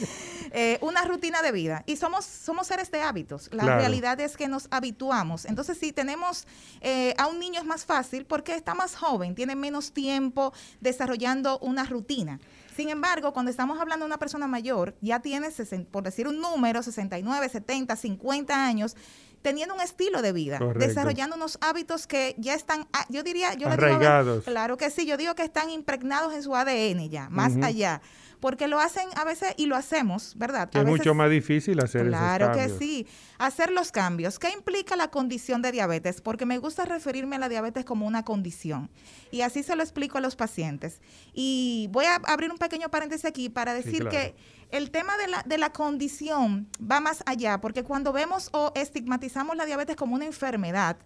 eh, 0.52 0.76
una 0.82 1.02
rutina 1.04 1.40
de 1.40 1.50
vida. 1.50 1.82
Y 1.86 1.96
somos, 1.96 2.26
somos 2.26 2.66
seres 2.66 2.90
de 2.90 3.00
hábitos. 3.00 3.48
La 3.52 3.78
realidad 3.78 4.20
es 4.20 4.36
que 4.36 4.48
nos 4.48 4.68
habituamos. 4.70 5.46
Entonces, 5.46 5.78
si 5.78 5.92
tenemos 5.92 6.46
eh, 6.82 7.14
a 7.16 7.28
un 7.28 7.40
niño 7.40 7.58
es 7.58 7.66
más 7.66 7.86
fácil 7.86 8.26
porque 8.26 8.54
está 8.54 8.74
más 8.74 8.96
joven, 8.96 9.34
tiene 9.34 9.56
menos 9.56 9.92
tiempo 9.92 10.52
desarrollando 10.80 11.58
una 11.60 11.84
rutina. 11.84 12.38
Sin 12.74 12.88
embargo, 12.88 13.32
cuando 13.32 13.50
estamos 13.50 13.80
hablando 13.80 14.04
de 14.04 14.08
una 14.08 14.18
persona 14.18 14.46
mayor, 14.46 14.94
ya 15.00 15.20
tiene, 15.20 15.48
por 15.90 16.04
decir 16.04 16.26
un 16.26 16.40
número, 16.40 16.82
69, 16.82 17.48
70, 17.48 17.96
50 17.96 18.66
años, 18.66 18.96
teniendo 19.42 19.74
un 19.74 19.80
estilo 19.80 20.22
de 20.22 20.32
vida, 20.32 20.58
desarrollando 20.76 21.36
unos 21.36 21.58
hábitos 21.60 22.06
que 22.06 22.34
ya 22.38 22.54
están, 22.54 22.86
ah, 22.92 23.04
yo 23.08 23.22
diría, 23.22 23.54
yo 23.54 23.68
Arraigados. 23.68 24.44
claro 24.44 24.76
que 24.76 24.88
sí, 24.90 25.04
yo 25.04 25.16
digo 25.16 25.34
que 25.34 25.42
están 25.42 25.68
impregnados 25.68 26.32
en 26.32 26.42
su 26.42 26.54
ADN 26.54 27.10
ya, 27.10 27.28
más 27.28 27.56
allá 27.62 28.00
porque 28.42 28.66
lo 28.66 28.80
hacen 28.80 29.08
a 29.14 29.22
veces 29.22 29.54
y 29.56 29.66
lo 29.66 29.76
hacemos, 29.76 30.34
¿verdad? 30.36 30.68
es 30.74 30.84
mucho 30.84 31.14
más 31.14 31.30
difícil 31.30 31.78
hacer 31.78 32.08
Claro 32.08 32.50
que 32.50 32.68
sí, 32.70 33.06
hacer 33.38 33.70
los 33.70 33.92
cambios. 33.92 34.40
¿Qué 34.40 34.50
implica 34.50 34.96
la 34.96 35.12
condición 35.12 35.62
de 35.62 35.70
diabetes? 35.70 36.20
Porque 36.20 36.44
me 36.44 36.58
gusta 36.58 36.84
referirme 36.84 37.36
a 37.36 37.38
la 37.38 37.48
diabetes 37.48 37.84
como 37.84 38.04
una 38.04 38.24
condición. 38.24 38.90
Y 39.30 39.42
así 39.42 39.62
se 39.62 39.76
lo 39.76 39.84
explico 39.84 40.18
a 40.18 40.20
los 40.20 40.34
pacientes. 40.34 41.00
Y 41.32 41.88
voy 41.92 42.06
a 42.06 42.16
abrir 42.16 42.50
un 42.50 42.58
pequeño 42.58 42.88
paréntesis 42.88 43.26
aquí 43.26 43.48
para 43.48 43.74
decir 43.74 44.08
que 44.08 44.34
el 44.72 44.90
tema 44.90 45.16
de 45.18 45.28
la, 45.28 45.44
de 45.46 45.58
la 45.58 45.70
condición 45.70 46.66
va 46.80 46.98
más 46.98 47.22
allá, 47.26 47.60
porque 47.60 47.84
cuando 47.84 48.12
vemos 48.12 48.48
o 48.50 48.72
estigmatizamos 48.74 49.54
la 49.54 49.66
diabetes 49.66 49.94
como 49.94 50.16
una 50.16 50.24
enfermedad, 50.24 50.96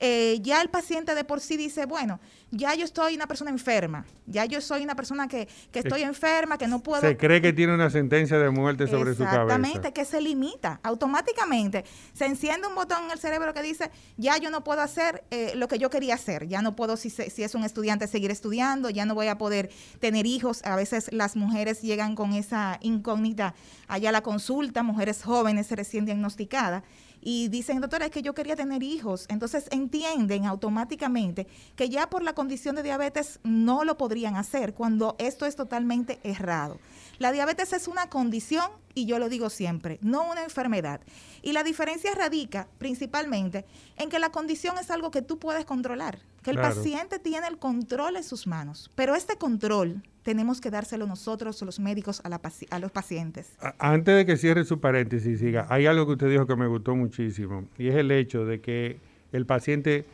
eh, 0.00 0.38
ya 0.42 0.60
el 0.62 0.70
paciente 0.70 1.14
de 1.14 1.24
por 1.24 1.40
sí 1.40 1.56
dice, 1.56 1.86
bueno, 1.86 2.20
ya 2.50 2.74
yo 2.74 2.84
estoy 2.84 3.14
una 3.14 3.26
persona 3.26 3.50
enferma, 3.50 4.06
ya 4.26 4.44
yo 4.46 4.60
soy 4.60 4.82
una 4.82 4.94
persona 4.94 5.28
que, 5.28 5.48
que 5.70 5.80
estoy 5.80 6.02
enferma, 6.02 6.56
que 6.56 6.66
no 6.66 6.82
puedo... 6.82 7.02
Se 7.02 7.16
cree 7.16 7.42
que 7.42 7.52
tiene 7.52 7.74
una 7.74 7.90
sentencia 7.90 8.38
de 8.38 8.50
muerte 8.50 8.86
sobre 8.86 9.12
su 9.12 9.24
cabeza. 9.24 9.42
Exactamente, 9.42 9.92
que 9.92 10.04
se 10.04 10.20
limita. 10.20 10.80
Automáticamente 10.82 11.84
se 12.14 12.26
enciende 12.26 12.66
un 12.66 12.74
botón 12.74 13.04
en 13.04 13.10
el 13.10 13.18
cerebro 13.18 13.52
que 13.52 13.62
dice, 13.62 13.90
ya 14.16 14.38
yo 14.38 14.50
no 14.50 14.64
puedo 14.64 14.80
hacer 14.80 15.24
eh, 15.30 15.52
lo 15.56 15.68
que 15.68 15.78
yo 15.78 15.90
quería 15.90 16.14
hacer, 16.14 16.48
ya 16.48 16.62
no 16.62 16.74
puedo, 16.74 16.96
si, 16.96 17.10
si 17.10 17.42
es 17.42 17.54
un 17.54 17.64
estudiante, 17.64 18.06
seguir 18.06 18.30
estudiando, 18.30 18.90
ya 18.90 19.04
no 19.04 19.14
voy 19.14 19.26
a 19.26 19.36
poder 19.36 19.70
tener 20.00 20.26
hijos. 20.26 20.64
A 20.64 20.76
veces 20.76 21.12
las 21.12 21.36
mujeres 21.36 21.82
llegan 21.82 22.14
con 22.14 22.32
esa 22.32 22.78
incógnita 22.80 23.54
allá 23.88 24.08
a 24.08 24.12
la 24.12 24.22
consulta, 24.22 24.82
mujeres 24.82 25.22
jóvenes 25.22 25.70
recién 25.70 26.04
diagnosticadas 26.04 26.82
y 27.20 27.48
dicen, 27.48 27.80
doctora, 27.80 28.06
es 28.06 28.10
que 28.10 28.22
yo 28.22 28.34
quería 28.34 28.56
tener 28.56 28.82
hijos. 28.82 29.26
Entonces 29.28 29.66
entienden 29.70 30.46
automáticamente 30.46 31.46
que 31.76 31.88
ya 31.88 32.08
por 32.10 32.22
la 32.22 32.34
condición 32.34 32.76
de 32.76 32.82
diabetes 32.82 33.40
no 33.42 33.84
lo 33.84 33.96
podrían 33.96 34.36
hacer 34.36 34.74
cuando 34.74 35.16
esto 35.18 35.46
es 35.46 35.56
totalmente 35.56 36.20
errado. 36.22 36.78
La 37.18 37.32
diabetes 37.32 37.72
es 37.72 37.88
una 37.88 38.08
condición 38.08 38.70
y 38.94 39.06
yo 39.06 39.18
lo 39.18 39.28
digo 39.28 39.50
siempre, 39.50 39.98
no 40.02 40.28
una 40.30 40.42
enfermedad. 40.42 41.00
Y 41.42 41.52
la 41.52 41.62
diferencia 41.62 42.14
radica 42.14 42.68
principalmente 42.78 43.64
en 43.96 44.08
que 44.08 44.18
la 44.18 44.30
condición 44.30 44.76
es 44.78 44.90
algo 44.90 45.10
que 45.10 45.22
tú 45.22 45.38
puedes 45.38 45.64
controlar, 45.64 46.18
que 46.42 46.50
el 46.50 46.58
paciente 46.58 47.18
tiene 47.18 47.46
el 47.46 47.58
control 47.58 48.16
en 48.16 48.24
sus 48.24 48.46
manos, 48.46 48.90
pero 48.94 49.14
este 49.14 49.36
control 49.36 50.02
tenemos 50.28 50.60
que 50.60 50.70
dárselo 50.70 51.06
nosotros, 51.06 51.62
los 51.62 51.80
médicos, 51.80 52.20
a, 52.22 52.28
a 52.70 52.78
los 52.78 52.92
pacientes. 52.92 53.56
Antes 53.78 54.14
de 54.14 54.26
que 54.26 54.36
cierre 54.36 54.62
su 54.64 54.78
paréntesis, 54.78 55.38
siga, 55.38 55.66
hay 55.70 55.86
algo 55.86 56.04
que 56.04 56.12
usted 56.12 56.28
dijo 56.28 56.46
que 56.46 56.54
me 56.54 56.66
gustó 56.66 56.94
muchísimo, 56.94 57.64
y 57.78 57.88
es 57.88 57.94
el 57.94 58.10
hecho 58.10 58.44
de 58.44 58.60
que 58.60 59.00
el 59.32 59.46
paciente 59.46 60.04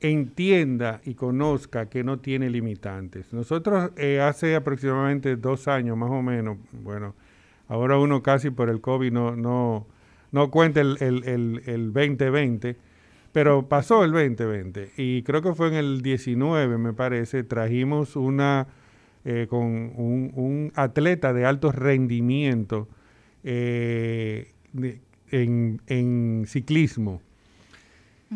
entienda 0.00 1.00
y 1.04 1.14
conozca 1.14 1.86
que 1.86 2.04
no 2.04 2.20
tiene 2.20 2.48
limitantes. 2.48 3.32
Nosotros 3.32 3.90
eh, 3.96 4.20
hace 4.20 4.54
aproximadamente 4.54 5.34
dos 5.34 5.66
años 5.66 5.96
más 5.96 6.12
o 6.12 6.22
menos, 6.22 6.56
bueno, 6.70 7.16
ahora 7.66 7.98
uno 7.98 8.22
casi 8.22 8.50
por 8.50 8.70
el 8.70 8.80
COVID 8.80 9.10
no, 9.10 9.34
no, 9.34 9.84
no 10.30 10.50
cuenta 10.52 10.80
el, 10.80 10.96
el, 11.00 11.60
el, 11.66 11.92
2020, 11.92 12.76
pero 13.32 13.68
pasó 13.68 14.04
el 14.04 14.12
2020 14.12 14.92
y 14.96 15.24
creo 15.24 15.42
que 15.42 15.54
fue 15.54 15.66
en 15.66 15.74
el 15.74 16.02
19, 16.02 16.78
me 16.78 16.92
parece, 16.92 17.42
trajimos 17.42 18.14
una 18.14 18.68
eh, 19.24 19.46
con 19.48 19.64
un, 19.96 20.72
atleta 20.74 21.32
de 21.32 21.44
alto 21.44 21.72
rendimiento 21.72 22.88
eh, 23.44 24.52
en, 25.30 25.80
en 25.86 26.44
ciclismo. 26.46 27.20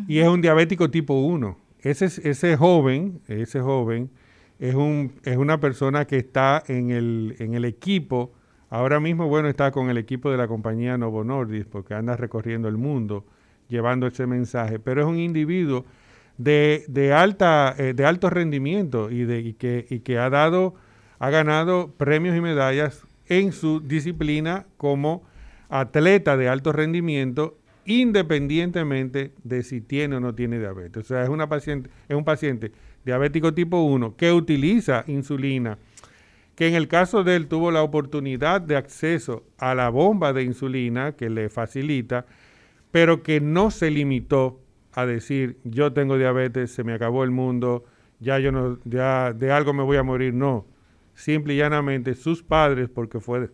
Y 0.07 0.19
es 0.19 0.27
un 0.27 0.41
diabético 0.41 0.91
tipo 0.91 1.13
1. 1.13 1.57
Ese, 1.79 2.05
ese 2.05 2.57
joven, 2.57 3.21
ese 3.27 3.61
joven 3.61 4.09
es, 4.59 4.75
un, 4.75 5.13
es 5.23 5.37
una 5.37 5.59
persona 5.59 6.05
que 6.05 6.17
está 6.17 6.63
en 6.67 6.91
el, 6.91 7.35
en 7.39 7.53
el 7.53 7.65
equipo, 7.65 8.33
ahora 8.69 8.99
mismo, 8.99 9.27
bueno, 9.27 9.47
está 9.47 9.71
con 9.71 9.89
el 9.89 9.97
equipo 9.97 10.31
de 10.31 10.37
la 10.37 10.47
compañía 10.47 10.97
Novo 10.97 11.23
Nordisk, 11.23 11.67
porque 11.69 11.93
anda 11.93 12.15
recorriendo 12.17 12.67
el 12.67 12.77
mundo 12.77 13.25
llevando 13.67 14.07
ese 14.07 14.27
mensaje, 14.27 14.79
pero 14.79 15.01
es 15.01 15.07
un 15.07 15.17
individuo 15.17 15.85
de, 16.37 17.13
alta, 17.15 17.75
eh, 17.77 17.93
de 17.93 18.05
alto 18.05 18.29
rendimiento 18.29 19.09
y, 19.11 19.23
de, 19.23 19.55
que, 19.55 19.85
y 19.89 19.99
que 19.99 20.17
ha 20.17 20.29
dado, 20.29 20.75
ha 21.19 21.29
ganado 21.29 21.93
premios 21.97 22.35
y 22.35 22.41
medallas 22.41 23.03
en 23.27 23.51
su 23.51 23.79
disciplina 23.79 24.65
como 24.77 25.23
atleta 25.69 26.37
de 26.37 26.49
alto 26.49 26.71
rendimiento 26.71 27.57
independientemente 27.85 29.31
de 29.43 29.63
si 29.63 29.79
tiene 29.79 30.15
o 30.15 30.19
no 30.19 30.33
tiene 30.33 30.59
diabetes. 30.59 31.03
O 31.03 31.07
sea, 31.07 31.23
es, 31.23 31.29
una 31.29 31.47
paciente, 31.47 31.89
es 32.09 32.15
un 32.15 32.25
paciente 32.25 32.71
diabético 33.05 33.53
tipo 33.53 33.83
1 33.83 34.15
que 34.15 34.33
utiliza 34.33 35.03
insulina, 35.07 35.77
que 36.55 36.67
en 36.67 36.75
el 36.75 36.87
caso 36.87 37.23
de 37.23 37.35
él 37.35 37.47
tuvo 37.47 37.71
la 37.71 37.83
oportunidad 37.83 38.61
de 38.61 38.75
acceso 38.75 39.43
a 39.57 39.75
la 39.75 39.89
bomba 39.89 40.33
de 40.33 40.43
insulina 40.43 41.11
que 41.11 41.29
le 41.29 41.49
facilita, 41.49 42.25
pero 42.91 43.21
que 43.21 43.39
no 43.39 43.71
se 43.71 43.91
limitó 43.91 44.59
a 44.95 45.05
decir 45.05 45.57
yo 45.63 45.93
tengo 45.93 46.17
diabetes, 46.17 46.71
se 46.71 46.83
me 46.83 46.93
acabó 46.93 47.23
el 47.23 47.31
mundo, 47.31 47.83
ya 48.19 48.39
yo 48.39 48.51
no, 48.51 48.79
ya 48.85 49.33
de 49.33 49.51
algo 49.51 49.73
me 49.73 49.83
voy 49.83 49.97
a 49.97 50.03
morir. 50.03 50.33
No, 50.33 50.65
simple 51.13 51.53
y 51.53 51.57
llanamente 51.57 52.15
sus 52.15 52.41
padres, 52.41 52.89
porque 52.89 53.19
fue 53.19 53.49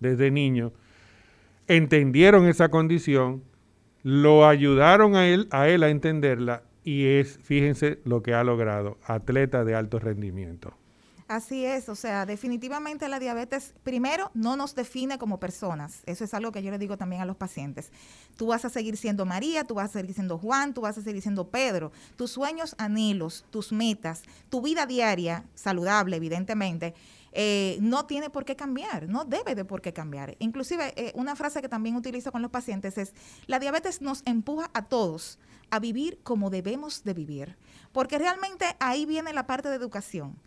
desde 0.00 0.30
niño, 0.30 0.72
entendieron 1.68 2.46
esa 2.46 2.68
condición, 2.70 3.42
lo 4.02 4.46
ayudaron 4.46 5.16
a 5.16 5.28
él, 5.28 5.48
a 5.50 5.68
él 5.68 5.82
a 5.82 5.90
entenderla 5.90 6.62
y 6.82 7.06
es, 7.06 7.38
fíjense 7.42 8.00
lo 8.04 8.22
que 8.22 8.34
ha 8.34 8.42
logrado, 8.42 8.98
atleta 9.04 9.64
de 9.64 9.74
alto 9.74 9.98
rendimiento. 9.98 10.74
Así 11.28 11.66
es, 11.66 11.90
o 11.90 11.94
sea, 11.94 12.24
definitivamente 12.24 13.06
la 13.06 13.18
diabetes, 13.18 13.74
primero, 13.82 14.30
no 14.32 14.56
nos 14.56 14.74
define 14.74 15.18
como 15.18 15.38
personas. 15.38 16.02
Eso 16.06 16.24
es 16.24 16.32
algo 16.32 16.52
que 16.52 16.62
yo 16.62 16.70
le 16.70 16.78
digo 16.78 16.96
también 16.96 17.20
a 17.20 17.26
los 17.26 17.36
pacientes. 17.36 17.92
Tú 18.38 18.46
vas 18.46 18.64
a 18.64 18.70
seguir 18.70 18.96
siendo 18.96 19.26
María, 19.26 19.64
tú 19.64 19.74
vas 19.74 19.90
a 19.90 20.00
seguir 20.00 20.14
siendo 20.14 20.38
Juan, 20.38 20.72
tú 20.72 20.80
vas 20.80 20.96
a 20.96 21.02
seguir 21.02 21.20
siendo 21.20 21.50
Pedro. 21.50 21.92
Tus 22.16 22.30
sueños, 22.30 22.74
anhelos, 22.78 23.44
tus 23.50 23.72
metas, 23.72 24.22
tu 24.48 24.62
vida 24.62 24.86
diaria, 24.86 25.44
saludable, 25.54 26.16
evidentemente, 26.16 26.94
eh, 27.32 27.76
no 27.82 28.06
tiene 28.06 28.30
por 28.30 28.46
qué 28.46 28.56
cambiar, 28.56 29.06
no 29.06 29.26
debe 29.26 29.54
de 29.54 29.66
por 29.66 29.82
qué 29.82 29.92
cambiar. 29.92 30.34
Inclusive, 30.38 30.94
eh, 30.96 31.12
una 31.14 31.36
frase 31.36 31.60
que 31.60 31.68
también 31.68 31.94
utilizo 31.94 32.32
con 32.32 32.40
los 32.40 32.50
pacientes 32.50 32.96
es, 32.96 33.12
la 33.46 33.58
diabetes 33.58 34.00
nos 34.00 34.22
empuja 34.24 34.70
a 34.72 34.86
todos 34.86 35.38
a 35.68 35.78
vivir 35.78 36.20
como 36.22 36.48
debemos 36.48 37.04
de 37.04 37.12
vivir, 37.12 37.58
porque 37.92 38.16
realmente 38.16 38.64
ahí 38.80 39.04
viene 39.04 39.34
la 39.34 39.46
parte 39.46 39.68
de 39.68 39.76
educación. 39.76 40.38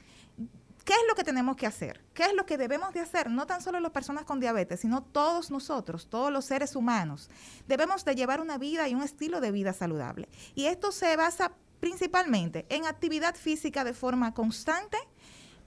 ¿Qué 0.86 0.94
es 0.94 1.00
lo 1.08 1.16
que 1.16 1.24
tenemos 1.24 1.56
que 1.56 1.68
hacer? 1.68 2.02
¿Qué 2.14 2.24
es 2.24 2.34
lo 2.34 2.46
que 2.46 2.58
debemos 2.58 2.94
de 2.94 3.00
hacer? 3.00 3.30
No 3.30 3.46
tan 3.46 3.62
solo 3.62 3.80
las 3.80 3.92
personas 3.92 4.26
con 4.26 4.40
diabetes, 4.40 4.80
sino 4.80 5.04
todos 5.04 5.52
nosotros, 5.52 6.08
todos 6.10 6.32
los 6.32 6.46
seres 6.46 6.76
humanos. 6.76 7.30
Debemos 7.68 8.04
de 8.06 8.16
llevar 8.16 8.42
una 8.42 8.58
vida 8.58 8.88
y 8.88 8.96
un 8.96 9.04
estilo 9.04 9.42
de 9.42 9.52
vida 9.52 9.74
saludable. 9.74 10.28
Y 10.56 10.66
esto 10.66 10.92
se 10.92 11.16
basa 11.16 11.54
principalmente 11.80 12.66
en 12.70 12.86
actividad 12.86 13.36
física 13.36 13.84
de 13.84 13.94
forma 13.94 14.34
constante, 14.34 14.98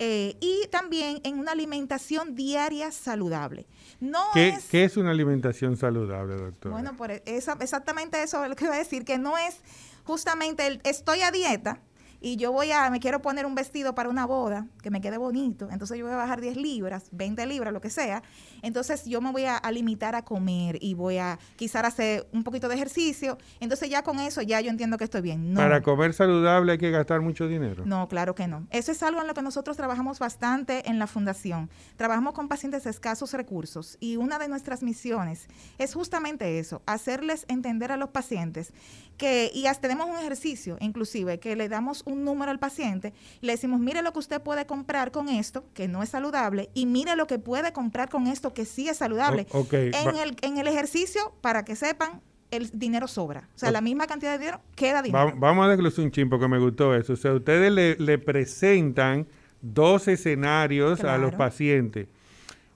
eh, 0.00 0.36
y 0.40 0.66
también 0.68 1.20
en 1.22 1.38
una 1.38 1.52
alimentación 1.52 2.34
diaria 2.34 2.90
saludable. 2.90 3.66
No 4.00 4.24
¿Qué, 4.32 4.48
es, 4.48 4.64
¿Qué 4.64 4.84
es 4.84 4.96
una 4.96 5.12
alimentación 5.12 5.76
saludable, 5.76 6.34
doctor? 6.36 6.72
Bueno, 6.72 6.96
por 6.96 7.12
esa, 7.12 7.56
exactamente 7.60 8.20
eso 8.22 8.42
es 8.42 8.50
lo 8.50 8.56
que 8.56 8.64
iba 8.64 8.74
a 8.74 8.78
decir, 8.78 9.04
que 9.04 9.18
no 9.18 9.38
es 9.38 9.60
justamente 10.02 10.66
el 10.66 10.80
estoy 10.84 11.22
a 11.22 11.30
dieta, 11.30 11.78
y 12.24 12.36
yo 12.36 12.52
voy 12.52 12.72
a, 12.72 12.88
me 12.88 13.00
quiero 13.00 13.20
poner 13.20 13.44
un 13.44 13.54
vestido 13.54 13.94
para 13.94 14.08
una 14.08 14.24
boda, 14.24 14.66
que 14.82 14.90
me 14.90 15.02
quede 15.02 15.18
bonito, 15.18 15.68
entonces 15.70 15.98
yo 15.98 16.06
voy 16.06 16.14
a 16.14 16.16
bajar 16.16 16.40
10 16.40 16.56
libras, 16.56 17.08
20 17.12 17.44
libras, 17.44 17.70
lo 17.70 17.82
que 17.82 17.90
sea, 17.90 18.22
entonces 18.62 19.04
yo 19.04 19.20
me 19.20 19.30
voy 19.30 19.44
a, 19.44 19.60
limitar 19.70 20.14
a 20.14 20.24
comer 20.24 20.78
y 20.80 20.94
voy 20.94 21.18
a 21.18 21.38
quizás 21.56 21.84
hacer 21.84 22.26
un 22.32 22.42
poquito 22.42 22.68
de 22.68 22.76
ejercicio, 22.76 23.36
entonces 23.60 23.90
ya 23.90 24.02
con 24.02 24.20
eso 24.20 24.40
ya 24.40 24.62
yo 24.62 24.70
entiendo 24.70 24.96
que 24.96 25.04
estoy 25.04 25.20
bien. 25.20 25.52
Para 25.54 25.82
comer 25.82 26.14
saludable 26.14 26.72
hay 26.72 26.78
que 26.78 26.90
gastar 26.90 27.20
mucho 27.20 27.46
dinero. 27.46 27.84
No, 27.84 28.08
claro 28.08 28.34
que 28.34 28.48
no. 28.48 28.66
Eso 28.70 28.92
es 28.92 29.02
algo 29.02 29.20
en 29.20 29.26
lo 29.26 29.34
que 29.34 29.42
nosotros 29.42 29.76
trabajamos 29.76 30.18
bastante 30.18 30.88
en 30.88 30.98
la 30.98 31.06
fundación. 31.06 31.68
Trabajamos 31.96 32.32
con 32.32 32.48
pacientes 32.48 32.84
de 32.84 32.90
escasos 32.90 33.34
recursos 33.34 33.98
y 34.00 34.16
una 34.16 34.38
de 34.38 34.48
nuestras 34.48 34.82
misiones 34.82 35.46
es 35.76 35.92
justamente 35.92 36.58
eso, 36.58 36.80
hacerles 36.86 37.44
entender 37.48 37.92
a 37.92 37.98
los 37.98 38.10
pacientes 38.10 38.72
que, 39.18 39.50
y 39.52 39.66
hasta 39.66 39.88
tenemos 39.88 40.08
un 40.08 40.16
ejercicio 40.16 40.76
inclusive, 40.80 41.38
que 41.38 41.56
le 41.56 41.68
damos 41.68 42.02
un 42.06 42.13
un 42.14 42.24
número 42.24 42.50
al 42.50 42.58
paciente, 42.58 43.12
le 43.40 43.52
decimos, 43.52 43.80
mire 43.80 44.02
lo 44.02 44.12
que 44.12 44.18
usted 44.18 44.40
puede 44.40 44.66
comprar 44.66 45.10
con 45.10 45.28
esto, 45.28 45.64
que 45.74 45.88
no 45.88 46.02
es 46.02 46.08
saludable, 46.08 46.70
y 46.74 46.86
mire 46.86 47.16
lo 47.16 47.26
que 47.26 47.38
puede 47.38 47.72
comprar 47.72 48.08
con 48.08 48.26
esto, 48.26 48.54
que 48.54 48.64
sí 48.64 48.88
es 48.88 48.98
saludable. 48.98 49.46
En, 49.70 50.16
el, 50.16 50.36
en 50.42 50.58
el 50.58 50.66
ejercicio, 50.66 51.34
para 51.40 51.64
que 51.64 51.76
sepan, 51.76 52.20
el 52.50 52.70
dinero 52.72 53.08
sobra. 53.08 53.48
O 53.54 53.58
sea, 53.58 53.70
la 53.70 53.80
misma 53.80 54.06
cantidad 54.06 54.32
de 54.32 54.38
dinero 54.38 54.60
queda 54.76 55.02
dinero. 55.02 55.34
vamos 55.36 55.66
a 55.66 55.68
desglosar 55.68 56.04
un 56.04 56.10
chin 56.10 56.28
porque 56.30 56.48
me 56.48 56.58
gustó 56.58 56.94
eso. 56.94 57.14
O 57.14 57.16
sea, 57.16 57.32
ustedes 57.32 57.72
le, 57.98 58.18
presentan 58.18 59.26
dos 59.60 60.08
escenarios 60.08 61.02
a 61.02 61.18
los 61.18 61.34
pacientes. 61.34 62.06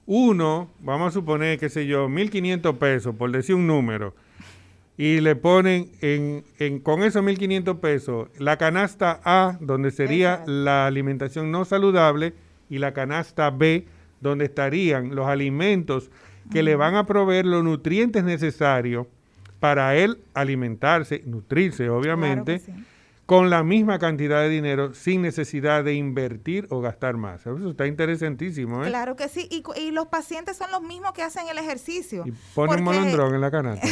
Uno, 0.05 0.69
vamos 0.79 1.09
a 1.09 1.11
suponer, 1.11 1.59
qué 1.59 1.69
sé 1.69 1.85
yo, 1.85 2.07
1.500 2.09 2.77
pesos, 2.77 3.15
por 3.15 3.31
decir 3.31 3.55
un 3.55 3.67
número 3.67 4.15
y 4.99 5.21
le 5.21 5.37
ponen 5.37 5.91
en, 6.01 6.43
en, 6.59 6.79
con 6.79 7.03
esos 7.03 7.23
1.500 7.23 7.79
pesos 7.79 8.27
la 8.37 8.57
canasta 8.57 9.21
A, 9.23 9.57
donde 9.61 9.91
sería 9.91 10.43
la 10.45 10.87
alimentación 10.87 11.51
no 11.51 11.63
saludable, 11.63 12.33
y 12.69 12.79
la 12.79 12.91
canasta 12.91 13.49
B, 13.49 13.87
donde 14.19 14.43
estarían 14.43 15.15
los 15.15 15.27
alimentos 15.27 16.11
que 16.51 16.63
le 16.63 16.75
van 16.75 16.95
a 16.95 17.05
proveer 17.05 17.45
los 17.45 17.63
nutrientes 17.63 18.25
necesarios 18.25 19.07
para 19.61 19.95
él 19.95 20.19
alimentarse, 20.33 21.23
nutrirse, 21.25 21.89
obviamente, 21.89 22.61
con 23.29 23.51
la 23.51 23.61
misma 23.61 23.99
cantidad 23.99 24.41
de 24.41 24.49
dinero 24.49 24.95
sin 24.95 25.21
necesidad 25.21 25.83
de 25.83 25.93
invertir 25.93 26.65
o 26.71 26.81
gastar 26.81 27.15
más. 27.15 27.41
Eso 27.41 27.69
está 27.69 27.85
interesantísimo. 27.85 28.83
¿eh? 28.83 28.87
Claro 28.87 29.15
que 29.15 29.29
sí, 29.29 29.47
y, 29.51 29.91
los 29.91 30.07
pacientes 30.07 30.57
son 30.57 30.71
los 30.71 30.81
mismos 30.81 31.11
que 31.13 31.21
hacen 31.21 31.47
el 31.47 31.59
ejercicio. 31.59 32.23
Y 32.25 32.31
ponen 32.55 32.83
molondrón 32.83 33.35
en 33.35 33.41
la 33.41 33.51
canasta. 33.51 33.87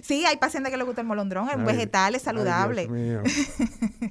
sí, 0.00 0.24
hay 0.24 0.38
pacientes 0.38 0.70
que 0.70 0.78
les 0.78 0.86
gusta 0.86 1.02
el 1.02 1.06
molondrón, 1.06 1.50
el 1.50 1.62
vegetal 1.62 2.14
es 2.14 2.22
saludable. 2.22 2.88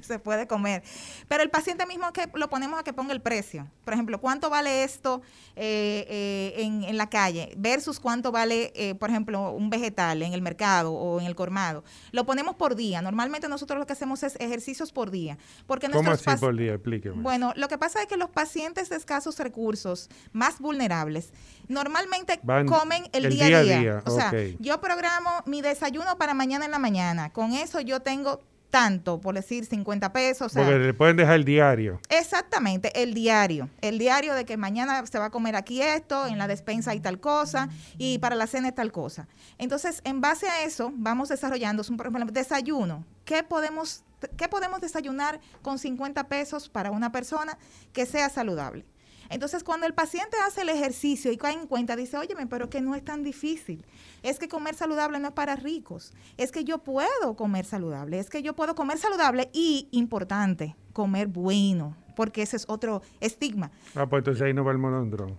Se 0.02 0.20
puede 0.20 0.46
comer. 0.46 0.84
Pero 1.26 1.42
el 1.42 1.50
paciente 1.50 1.84
mismo 1.84 2.12
que 2.12 2.28
lo 2.32 2.48
ponemos 2.48 2.78
a 2.78 2.84
que 2.84 2.92
ponga 2.92 3.12
el 3.12 3.20
precio. 3.20 3.66
Por 3.84 3.94
ejemplo, 3.94 4.20
¿cuánto 4.20 4.50
vale 4.50 4.84
esto 4.84 5.20
eh, 5.56 6.06
eh, 6.08 6.62
en, 6.62 6.96
la 6.96 7.08
calle 7.08 7.52
versus 7.56 7.98
cuánto 7.98 8.30
vale, 8.30 8.72
por 9.00 9.10
ejemplo, 9.10 9.50
un 9.50 9.68
vegetal 9.68 10.22
en 10.22 10.32
el 10.32 10.42
mercado 10.42 10.92
o 10.92 11.18
en 11.18 11.26
el 11.26 11.34
colmado? 11.34 11.82
Lo 12.12 12.24
ponemos 12.24 12.54
por 12.54 12.76
día. 12.76 13.02
Normalmente 13.02 13.48
nosotros 13.48 13.80
lo 13.80 13.86
que 13.86 13.95
hacemos 13.96 14.22
es 14.22 14.36
ejercicios 14.40 14.92
por 14.92 15.10
día. 15.10 15.38
Porque 15.66 15.88
¿Cómo 15.90 16.10
así 16.10 16.30
por 16.38 16.56
día? 16.56 16.74
Explíqueme. 16.74 17.22
Bueno, 17.22 17.52
lo 17.56 17.68
que 17.68 17.78
pasa 17.78 18.00
es 18.02 18.06
que 18.06 18.16
los 18.16 18.30
pacientes 18.30 18.88
de 18.88 18.96
escasos 18.96 19.38
recursos, 19.38 20.08
más 20.32 20.58
vulnerables, 20.58 21.32
normalmente 21.68 22.40
comen 22.66 23.08
el, 23.12 23.28
día, 23.30 23.58
a 23.58 23.62
día. 23.62 24.02
O 24.06 24.10
sea, 24.10 24.32
yo 24.58 24.80
programo 24.80 25.30
mi 25.46 25.62
desayuno 25.62 26.16
para 26.18 26.34
mañana 26.34 26.64
en 26.64 26.70
la 26.70 26.78
mañana. 26.78 27.32
Con 27.32 27.52
eso 27.52 27.80
yo 27.80 28.00
tengo 28.00 28.40
tanto, 28.70 29.20
por 29.20 29.34
decir 29.34 29.64
50 29.64 30.12
pesos. 30.12 30.52
Porque 30.54 30.78
le 30.78 30.94
pueden 30.94 31.16
dejar 31.16 31.36
el 31.36 31.44
diario. 31.44 32.00
Exactamente, 32.08 33.02
el 33.02 33.14
diario. 33.14 33.68
El 33.80 33.98
diario 33.98 34.34
de 34.34 34.44
que 34.44 34.56
mañana 34.56 35.04
se 35.06 35.18
va 35.18 35.26
a 35.26 35.30
comer 35.30 35.56
aquí 35.56 35.82
esto, 35.82 36.26
en 36.26 36.38
la 36.38 36.48
despensa 36.48 36.90
hay 36.90 37.00
tal 37.00 37.20
cosa 37.20 37.68
y 37.98 38.18
para 38.18 38.36
la 38.36 38.46
cena 38.46 38.68
es 38.68 38.74
tal 38.74 38.92
cosa. 38.92 39.28
Entonces, 39.58 40.00
en 40.04 40.20
base 40.20 40.48
a 40.48 40.64
eso, 40.64 40.92
vamos 40.94 41.28
desarrollando, 41.28 41.82
un, 41.88 41.96
por 41.96 42.06
ejemplo, 42.06 42.32
desayuno. 42.32 43.04
¿Qué 43.24 43.42
podemos, 43.42 44.04
¿Qué 44.36 44.48
podemos 44.48 44.80
desayunar 44.80 45.40
con 45.62 45.78
50 45.78 46.28
pesos 46.28 46.68
para 46.68 46.90
una 46.90 47.12
persona 47.12 47.58
que 47.92 48.06
sea 48.06 48.28
saludable? 48.28 48.84
Entonces, 49.30 49.64
cuando 49.64 49.86
el 49.86 49.94
paciente 49.94 50.36
hace 50.46 50.62
el 50.62 50.68
ejercicio 50.68 51.32
y 51.32 51.36
cae 51.36 51.54
en 51.54 51.66
cuenta, 51.66 51.96
dice, 51.96 52.16
óyeme, 52.16 52.46
pero 52.46 52.70
que 52.70 52.80
no 52.80 52.94
es 52.94 53.04
tan 53.04 53.22
difícil. 53.22 53.84
Es 54.22 54.38
que 54.38 54.48
comer 54.48 54.74
saludable 54.74 55.18
no 55.18 55.28
es 55.28 55.34
para 55.34 55.56
ricos. 55.56 56.12
Es 56.36 56.52
que 56.52 56.64
yo 56.64 56.78
puedo 56.78 57.36
comer 57.36 57.64
saludable. 57.64 58.18
Es 58.18 58.30
que 58.30 58.42
yo 58.42 58.54
puedo 58.54 58.74
comer 58.74 58.98
saludable 58.98 59.50
y, 59.52 59.88
importante, 59.92 60.76
comer 60.92 61.28
bueno, 61.28 61.96
porque 62.14 62.42
ese 62.42 62.56
es 62.56 62.64
otro 62.68 63.02
estigma. 63.20 63.70
Ah, 63.94 64.06
pues 64.06 64.20
entonces 64.20 64.42
ahí 64.42 64.54
no 64.54 64.64
va 64.64 64.72
el 64.72 64.78
molondrón. 64.78 65.38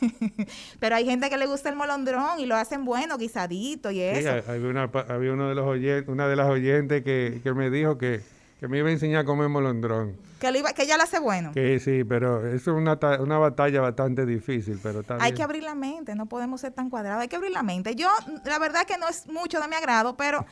Pero 0.80 0.96
hay 0.96 1.04
gente 1.04 1.28
que 1.28 1.36
le 1.36 1.46
gusta 1.46 1.68
el 1.68 1.76
molondrón 1.76 2.40
y 2.40 2.46
lo 2.46 2.56
hacen 2.56 2.84
bueno, 2.84 3.18
guisadito 3.18 3.90
y 3.90 4.00
eso. 4.00 4.30
Sí, 4.32 4.50
había, 4.50 4.68
una, 4.68 4.82
había 5.08 5.32
uno 5.32 5.48
de 5.48 5.54
los 5.54 5.66
oyentes, 5.66 6.08
una 6.08 6.26
de 6.26 6.36
las 6.36 6.48
oyentes 6.48 7.04
que, 7.04 7.40
que 7.42 7.52
me 7.52 7.70
dijo 7.70 7.98
que 7.98 8.20
que 8.60 8.68
me 8.68 8.76
iba 8.76 8.90
a 8.90 8.92
enseñar 8.92 9.22
a 9.22 9.24
comer 9.24 9.48
molondrón. 9.48 10.18
Que, 10.38 10.50
iba, 10.50 10.74
que 10.74 10.82
ella 10.82 10.98
lo 10.98 11.04
hace 11.04 11.18
bueno. 11.18 11.52
Que 11.52 11.80
sí, 11.80 12.04
pero 12.04 12.46
es 12.46 12.66
una, 12.66 12.98
una 13.18 13.38
batalla 13.38 13.80
bastante 13.80 14.26
difícil, 14.26 14.78
pero 14.82 15.02
Hay 15.18 15.32
que 15.32 15.42
abrir 15.42 15.62
la 15.62 15.74
mente, 15.74 16.14
no 16.14 16.26
podemos 16.26 16.60
ser 16.60 16.72
tan 16.72 16.90
cuadrados, 16.90 17.22
hay 17.22 17.28
que 17.28 17.36
abrir 17.36 17.52
la 17.52 17.62
mente. 17.62 17.94
Yo, 17.94 18.08
la 18.44 18.58
verdad 18.58 18.86
que 18.86 18.98
no 18.98 19.08
es 19.08 19.26
mucho 19.28 19.60
de 19.60 19.68
mi 19.68 19.76
agrado, 19.76 20.14
pero 20.14 20.44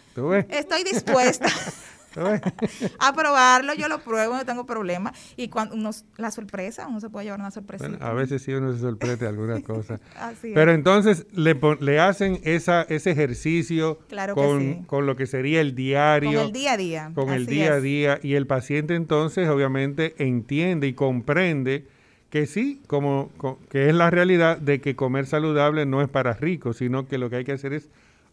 estoy 0.48 0.84
dispuesta. 0.84 1.48
a 2.98 3.12
probarlo, 3.14 3.74
yo 3.74 3.88
lo 3.88 4.00
pruebo, 4.00 4.36
no 4.36 4.44
tengo 4.44 4.66
problema. 4.66 5.12
Y 5.36 5.48
cuando 5.48 5.74
uno, 5.74 5.90
la 6.16 6.30
sorpresa, 6.30 6.86
uno 6.86 7.00
se 7.00 7.10
puede 7.10 7.26
llevar 7.26 7.40
una 7.40 7.50
sorpresa. 7.50 7.90
a 8.00 8.12
veces 8.12 8.42
sí 8.42 8.52
uno 8.52 8.72
se 8.72 8.80
sorprende 8.80 9.26
alguna 9.26 9.60
cosa. 9.62 10.00
Pero 10.42 10.72
entonces 10.72 11.26
le, 11.32 11.58
le 11.80 12.00
hacen 12.00 12.40
esa, 12.44 12.82
ese 12.82 13.10
ejercicio 13.10 13.98
con, 14.34 14.84
con, 14.84 15.06
lo 15.06 15.16
que 15.16 15.26
sería 15.26 15.60
el 15.60 15.74
diario. 15.74 16.38
Con 16.38 16.46
el 16.46 16.52
día 16.52 16.72
a 16.72 16.76
día. 16.76 17.12
Con 17.14 17.30
el 17.30 17.46
día 17.46 17.74
a 17.74 17.80
día. 17.80 18.18
Y 18.22 18.34
el 18.34 18.46
paciente 18.46 18.94
entonces 18.94 19.48
obviamente 19.48 20.14
entiende 20.18 20.86
y 20.86 20.94
comprende 20.94 21.86
que 22.30 22.46
sí, 22.46 22.82
como 22.86 23.30
que 23.70 23.88
es 23.88 23.94
la 23.94 24.10
realidad 24.10 24.58
de 24.58 24.80
que 24.80 24.94
comer 24.94 25.26
saludable 25.26 25.86
no 25.86 26.02
es 26.02 26.08
para 26.08 26.34
ricos, 26.34 26.76
sino 26.76 27.08
que 27.08 27.16
lo 27.16 27.30
que 27.30 27.36
hay 27.36 27.44
que 27.44 27.52
hacer 27.52 27.72
es 27.72 27.88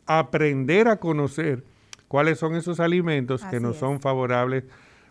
aprender 0.06 0.88
a 0.88 0.98
conocer 0.98 1.64
cuáles 2.16 2.40
son 2.40 2.56
esos 2.56 2.80
alimentos 2.80 3.44
que 3.44 3.60
no 3.60 3.74
son 3.74 4.00
favorables 4.00 4.64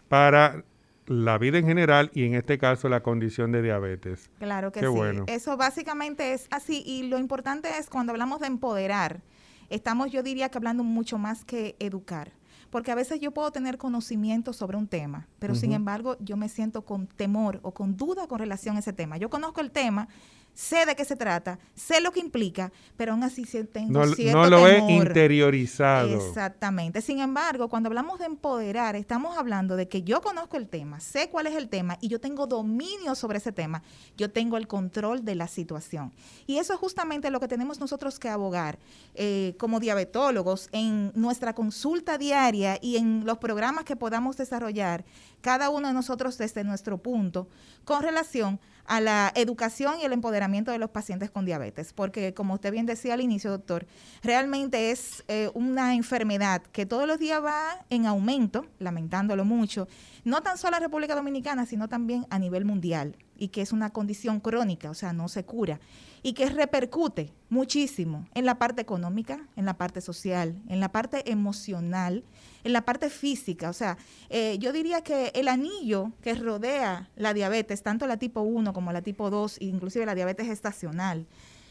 para 0.08 0.64
la 1.04 1.36
vida 1.36 1.58
en 1.58 1.66
general 1.66 2.10
y 2.14 2.24
en 2.24 2.34
este 2.34 2.56
caso 2.56 2.88
la 2.88 3.02
condición 3.02 3.52
de 3.52 3.60
diabetes. 3.60 4.30
Claro 4.38 4.72
que 4.72 4.80
sí. 4.80 4.86
Eso 5.26 5.58
básicamente 5.58 6.32
es 6.32 6.46
así 6.50 6.82
y 6.86 7.02
lo 7.02 7.18
importante 7.18 7.68
es 7.78 7.90
cuando 7.90 8.12
hablamos 8.12 8.40
de 8.40 8.46
empoderar, 8.46 9.20
estamos 9.68 10.12
yo 10.12 10.22
diría 10.22 10.48
que 10.48 10.56
hablando 10.56 10.82
mucho 10.82 11.18
más 11.18 11.44
que 11.44 11.76
educar. 11.78 12.32
Porque 12.70 12.90
a 12.90 12.94
veces 12.94 13.20
yo 13.20 13.32
puedo 13.32 13.52
tener 13.52 13.76
conocimiento 13.76 14.54
sobre 14.54 14.78
un 14.78 14.88
tema, 14.88 15.28
pero 15.38 15.54
sin 15.54 15.74
embargo 15.74 16.16
yo 16.20 16.38
me 16.38 16.48
siento 16.48 16.86
con 16.86 17.06
temor 17.06 17.60
o 17.62 17.74
con 17.74 17.98
duda 17.98 18.26
con 18.28 18.38
relación 18.38 18.76
a 18.76 18.78
ese 18.78 18.94
tema. 18.94 19.18
Yo 19.18 19.28
conozco 19.28 19.60
el 19.60 19.70
tema, 19.70 20.08
sé 20.54 20.86
de 20.86 20.94
qué 20.94 21.04
se 21.04 21.16
trata, 21.16 21.58
sé 21.74 22.00
lo 22.00 22.12
que 22.12 22.20
implica, 22.20 22.72
pero 22.96 23.12
aún 23.12 23.22
así 23.22 23.44
tengo 23.64 24.06
no, 24.06 24.14
cierto 24.14 24.38
No 24.38 24.48
lo 24.48 24.66
he 24.66 24.78
interiorizado. 24.78 26.08
Exactamente. 26.08 27.00
Sin 27.02 27.20
embargo, 27.20 27.68
cuando 27.68 27.88
hablamos 27.88 28.18
de 28.18 28.26
empoderar, 28.26 28.96
estamos 28.96 29.36
hablando 29.36 29.76
de 29.76 29.88
que 29.88 30.02
yo 30.02 30.20
conozco 30.22 30.56
el 30.56 30.68
tema, 30.68 31.00
sé 31.00 31.28
cuál 31.28 31.46
es 31.46 31.56
el 31.56 31.68
tema 31.68 31.98
y 32.00 32.08
yo 32.08 32.20
tengo 32.20 32.46
dominio 32.46 33.14
sobre 33.14 33.38
ese 33.38 33.52
tema. 33.52 33.82
Yo 34.16 34.30
tengo 34.30 34.56
el 34.56 34.66
control 34.66 35.24
de 35.24 35.34
la 35.34 35.48
situación. 35.48 36.12
Y 36.46 36.58
eso 36.58 36.72
es 36.72 36.78
justamente 36.78 37.30
lo 37.30 37.40
que 37.40 37.48
tenemos 37.48 37.80
nosotros 37.80 38.18
que 38.18 38.28
abogar 38.28 38.78
eh, 39.14 39.54
como 39.58 39.80
diabetólogos 39.80 40.68
en 40.72 41.12
nuestra 41.14 41.54
consulta 41.54 42.18
diaria 42.18 42.78
y 42.80 42.96
en 42.96 43.26
los 43.26 43.38
programas 43.38 43.84
que 43.84 43.96
podamos 43.96 44.36
desarrollar, 44.36 45.04
cada 45.40 45.70
uno 45.70 45.88
de 45.88 45.94
nosotros 45.94 46.38
desde 46.38 46.64
nuestro 46.64 46.98
punto, 46.98 47.48
con 47.84 48.02
relación 48.02 48.54
a 48.54 48.73
la 49.00 49.32
educación 49.34 49.94
y 50.00 50.04
el 50.04 50.12
empoderamiento 50.12 50.70
de 50.70 50.78
los 50.78 50.90
pacientes 50.90 51.30
con 51.30 51.44
diabetes, 51.44 51.92
porque 51.92 52.34
como 52.34 52.54
usted 52.54 52.72
bien 52.72 52.86
decía 52.86 53.14
al 53.14 53.20
inicio, 53.20 53.50
doctor, 53.50 53.86
realmente 54.22 54.90
es 54.90 55.24
eh, 55.28 55.50
una 55.54 55.94
enfermedad 55.94 56.62
que 56.72 56.86
todos 56.86 57.06
los 57.06 57.18
días 57.18 57.42
va 57.42 57.84
en 57.90 58.06
aumento, 58.06 58.66
lamentándolo 58.78 59.44
mucho, 59.44 59.88
no 60.24 60.42
tan 60.42 60.58
solo 60.58 60.76
en 60.76 60.82
República 60.82 61.14
Dominicana, 61.14 61.66
sino 61.66 61.88
también 61.88 62.26
a 62.30 62.38
nivel 62.38 62.64
mundial, 62.64 63.16
y 63.36 63.48
que 63.48 63.62
es 63.62 63.72
una 63.72 63.90
condición 63.90 64.40
crónica, 64.40 64.90
o 64.90 64.94
sea, 64.94 65.12
no 65.12 65.28
se 65.28 65.44
cura, 65.44 65.80
y 66.22 66.32
que 66.32 66.48
repercute 66.48 67.32
muchísimo 67.50 68.28
en 68.34 68.44
la 68.44 68.58
parte 68.58 68.82
económica, 68.82 69.46
en 69.56 69.66
la 69.66 69.76
parte 69.76 70.00
social, 70.00 70.56
en 70.68 70.80
la 70.80 70.90
parte 70.90 71.30
emocional, 71.30 72.24
en 72.64 72.72
la 72.72 72.84
parte 72.84 73.10
física. 73.10 73.68
O 73.68 73.74
sea, 73.74 73.98
eh, 74.30 74.56
yo 74.58 74.72
diría 74.72 75.02
que 75.02 75.32
el 75.34 75.48
anillo 75.48 76.12
que 76.22 76.34
rodea 76.34 77.10
la 77.16 77.34
diabetes, 77.34 77.82
tanto 77.82 78.06
la 78.06 78.16
tipo 78.16 78.40
1 78.40 78.72
como 78.72 78.92
la 78.92 79.02
tipo 79.02 79.30
2, 79.30 79.60
inclusive 79.60 80.06
la 80.06 80.14
diabetes 80.14 80.46
gestacional, 80.46 81.26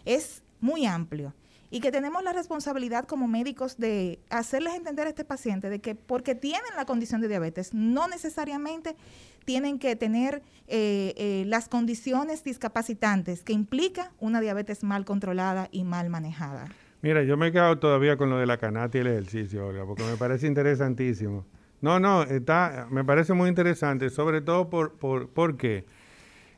es 0.06 0.44
muy 0.60 0.86
amplio 0.86 1.34
y 1.74 1.80
que 1.80 1.92
tenemos 1.92 2.24
la 2.24 2.34
responsabilidad 2.34 3.06
como 3.06 3.28
médicos 3.28 3.80
de 3.80 4.20
hacerles 4.30 4.76
entender 4.76 5.08
a 5.08 5.10
este 5.10 5.26
paciente 5.26 5.72
de 5.72 5.80
que 5.82 5.96
porque 5.96 6.36
tienen 6.36 6.70
la 6.76 6.86
condición 6.86 7.20
de 7.20 7.28
diabetes, 7.28 7.74
no 7.74 8.08
necesariamente 8.08 8.96
tienen 9.44 9.80
que 9.80 9.96
tener 9.96 10.44
eh, 10.68 11.16
eh, 11.18 11.46
las 11.48 11.70
condiciones 11.70 12.44
discapacitantes 12.44 13.42
que 13.42 13.54
implica 13.54 14.12
una 14.20 14.40
diabetes 14.40 14.84
mal 14.84 15.04
controlada 15.04 15.68
y 15.72 15.84
mal 15.84 16.12
manejada. 16.12 16.68
Mira, 17.02 17.24
yo 17.24 17.38
me 17.38 17.48
he 17.48 17.52
quedado 17.52 17.80
todavía 17.80 18.18
con 18.18 18.30
lo 18.30 18.38
de 18.38 18.46
la 18.46 18.58
canasta 18.58 19.00
y 19.00 19.02
el 19.02 19.08
ejercicio, 19.08 19.66
Olga, 19.66 19.84
porque 19.84 20.04
me 20.04 20.16
parece 20.16 20.46
interesantísimo. 20.46 21.44
No, 21.82 22.00
no, 22.00 22.22
está, 22.22 22.88
me 22.92 23.04
parece 23.04 23.34
muy 23.34 23.50
interesante, 23.50 24.12
sobre 24.12 24.42
todo 24.42 24.70
por, 24.70 24.94
por 25.00 25.28
porque 25.30 25.86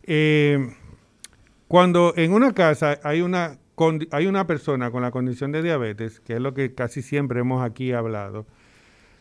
eh, 0.04 0.75
cuando 1.69 2.13
en 2.17 2.34
una 2.34 2.54
casa 2.54 2.99
hay 3.01 3.21
una, 3.21 3.60
hay 4.11 4.27
una 4.27 4.47
persona 4.47 4.91
con 4.91 5.01
la 5.01 5.11
condición 5.11 5.51
de 5.51 5.61
diabetes, 5.61 6.19
que 6.19 6.33
es 6.33 6.39
lo 6.39 6.53
que 6.53 6.73
casi 6.73 7.01
siempre 7.01 7.39
hemos 7.39 7.63
aquí 7.63 7.91
hablado, 7.91 8.45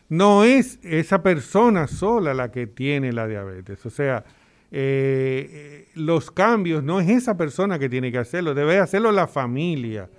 no 0.09 0.43
es 0.43 0.79
esa 0.83 1.23
persona 1.23 1.87
sola 1.87 2.33
la 2.33 2.51
que 2.51 2.67
tiene 2.67 3.11
la 3.11 3.27
diabetes. 3.27 3.85
O 3.85 3.89
sea, 3.89 4.23
eh, 4.71 5.87
los 5.95 6.31
cambios 6.31 6.83
no 6.83 6.99
es 6.99 7.09
esa 7.09 7.37
persona 7.37 7.79
que 7.79 7.89
tiene 7.89 8.11
que 8.11 8.17
hacerlo, 8.17 8.53
debe 8.53 8.79
hacerlo 8.79 9.11
la 9.11 9.27
familia 9.27 10.09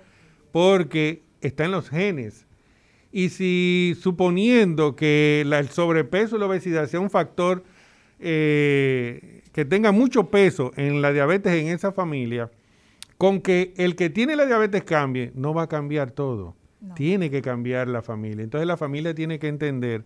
porque 0.51 1.21
está 1.41 1.65
en 1.65 1.71
los 1.71 1.89
genes. 1.89 2.45
Y 3.11 3.29
si 3.29 3.97
suponiendo 3.99 4.95
que 4.95 5.41
el 5.41 5.69
sobrepeso 5.69 6.35
y 6.35 6.39
la 6.39 6.45
obesidad 6.47 6.87
sea 6.87 6.99
un 6.99 7.09
factor 7.09 7.63
eh, 8.19 9.41
que 9.53 9.65
tenga 9.65 9.91
mucho 9.91 10.29
peso 10.29 10.71
en 10.75 11.01
la 11.01 11.13
diabetes 11.13 11.53
en 11.53 11.67
esa 11.67 11.91
familia, 11.91 12.51
con 13.17 13.41
que 13.41 13.73
el 13.77 13.95
que 13.95 14.09
tiene 14.09 14.35
la 14.35 14.45
diabetes 14.45 14.83
cambie, 14.83 15.31
no 15.35 15.53
va 15.53 15.63
a 15.63 15.67
cambiar 15.67 16.11
todo. 16.11 16.55
Tiene 16.95 17.31
que 17.31 17.41
cambiar 17.41 17.87
la 17.87 18.01
familia. 18.01 18.43
Entonces 18.43 18.67
la 18.67 18.77
familia 18.77 19.15
tiene 19.15 19.39
que 19.39 19.47
entender 19.47 20.05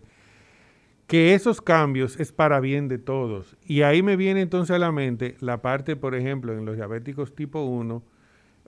que 1.06 1.34
esos 1.34 1.60
cambios 1.60 2.18
es 2.18 2.32
para 2.32 2.60
bien 2.60 2.88
de 2.88 2.98
todos. 2.98 3.58
Y 3.66 3.82
ahí 3.82 4.02
me 4.02 4.16
viene 4.16 4.40
entonces 4.40 4.74
a 4.74 4.78
la 4.78 4.92
mente 4.92 5.36
la 5.40 5.60
parte, 5.60 5.94
por 5.94 6.14
ejemplo, 6.14 6.56
en 6.56 6.64
los 6.64 6.76
diabéticos 6.76 7.34
tipo 7.34 7.60
1, 7.60 8.02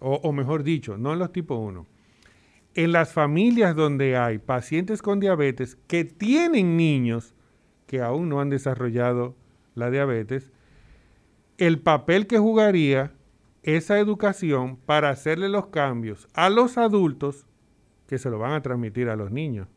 o, 0.01 0.33
mejor 0.33 0.63
dicho, 0.63 0.99
no 0.99 1.15
en 1.15 1.21
los 1.21 1.33
tipo 1.33 1.55
1, 1.55 1.87
en 2.75 2.93
las 2.93 3.15
familias 3.15 3.75
donde 3.75 4.19
hay 4.19 4.37
pacientes 4.37 5.01
con 5.01 5.21
diabetes 5.21 5.77
que 5.87 6.05
tienen 6.05 6.77
niños 6.77 7.35
que 7.87 8.03
aún 8.03 8.29
no 8.29 8.41
han 8.41 8.51
desarrollado 8.51 9.35
la 9.75 9.91
diabetes, 9.91 10.53
el 11.57 11.79
papel 11.79 12.27
que 12.27 12.39
jugaría 12.39 13.13
esa 13.65 13.99
educación 13.99 14.77
para 14.77 15.11
hacerle 15.11 15.49
los 15.49 15.67
cambios 15.69 16.29
a 16.35 16.51
los 16.51 16.79
adultos 16.79 17.47
que 18.07 18.19
se 18.19 18.31
lo 18.31 18.39
van 18.39 18.53
a 18.53 18.63
transmitir 18.63 19.09
a 19.09 19.17
los 19.17 19.31
niños. 19.31 19.69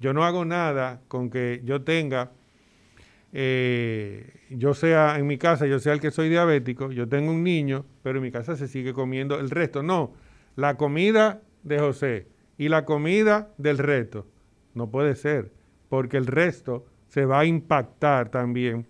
Yo 0.00 0.12
no 0.12 0.24
hago 0.24 0.44
nada 0.44 1.00
con 1.08 1.30
que 1.30 1.62
yo 1.64 1.82
tenga, 1.82 2.32
eh, 3.32 4.40
yo 4.50 4.74
sea 4.74 5.18
en 5.18 5.26
mi 5.26 5.38
casa, 5.38 5.66
yo 5.66 5.78
sea 5.78 5.92
el 5.92 6.00
que 6.00 6.10
soy 6.10 6.28
diabético, 6.28 6.90
yo 6.90 7.08
tengo 7.08 7.30
un 7.30 7.44
niño, 7.44 7.86
pero 8.02 8.18
en 8.18 8.24
mi 8.24 8.30
casa 8.30 8.56
se 8.56 8.68
sigue 8.68 8.92
comiendo 8.92 9.38
el 9.38 9.50
resto. 9.50 9.82
No, 9.82 10.12
la 10.56 10.76
comida 10.76 11.42
de 11.62 11.78
José 11.78 12.26
y 12.58 12.68
la 12.68 12.84
comida 12.84 13.52
del 13.56 13.78
resto. 13.78 14.26
No 14.74 14.90
puede 14.90 15.14
ser, 15.14 15.52
porque 15.88 16.16
el 16.16 16.26
resto 16.26 16.84
se 17.08 17.24
va 17.24 17.40
a 17.40 17.44
impactar 17.46 18.30
también 18.30 18.86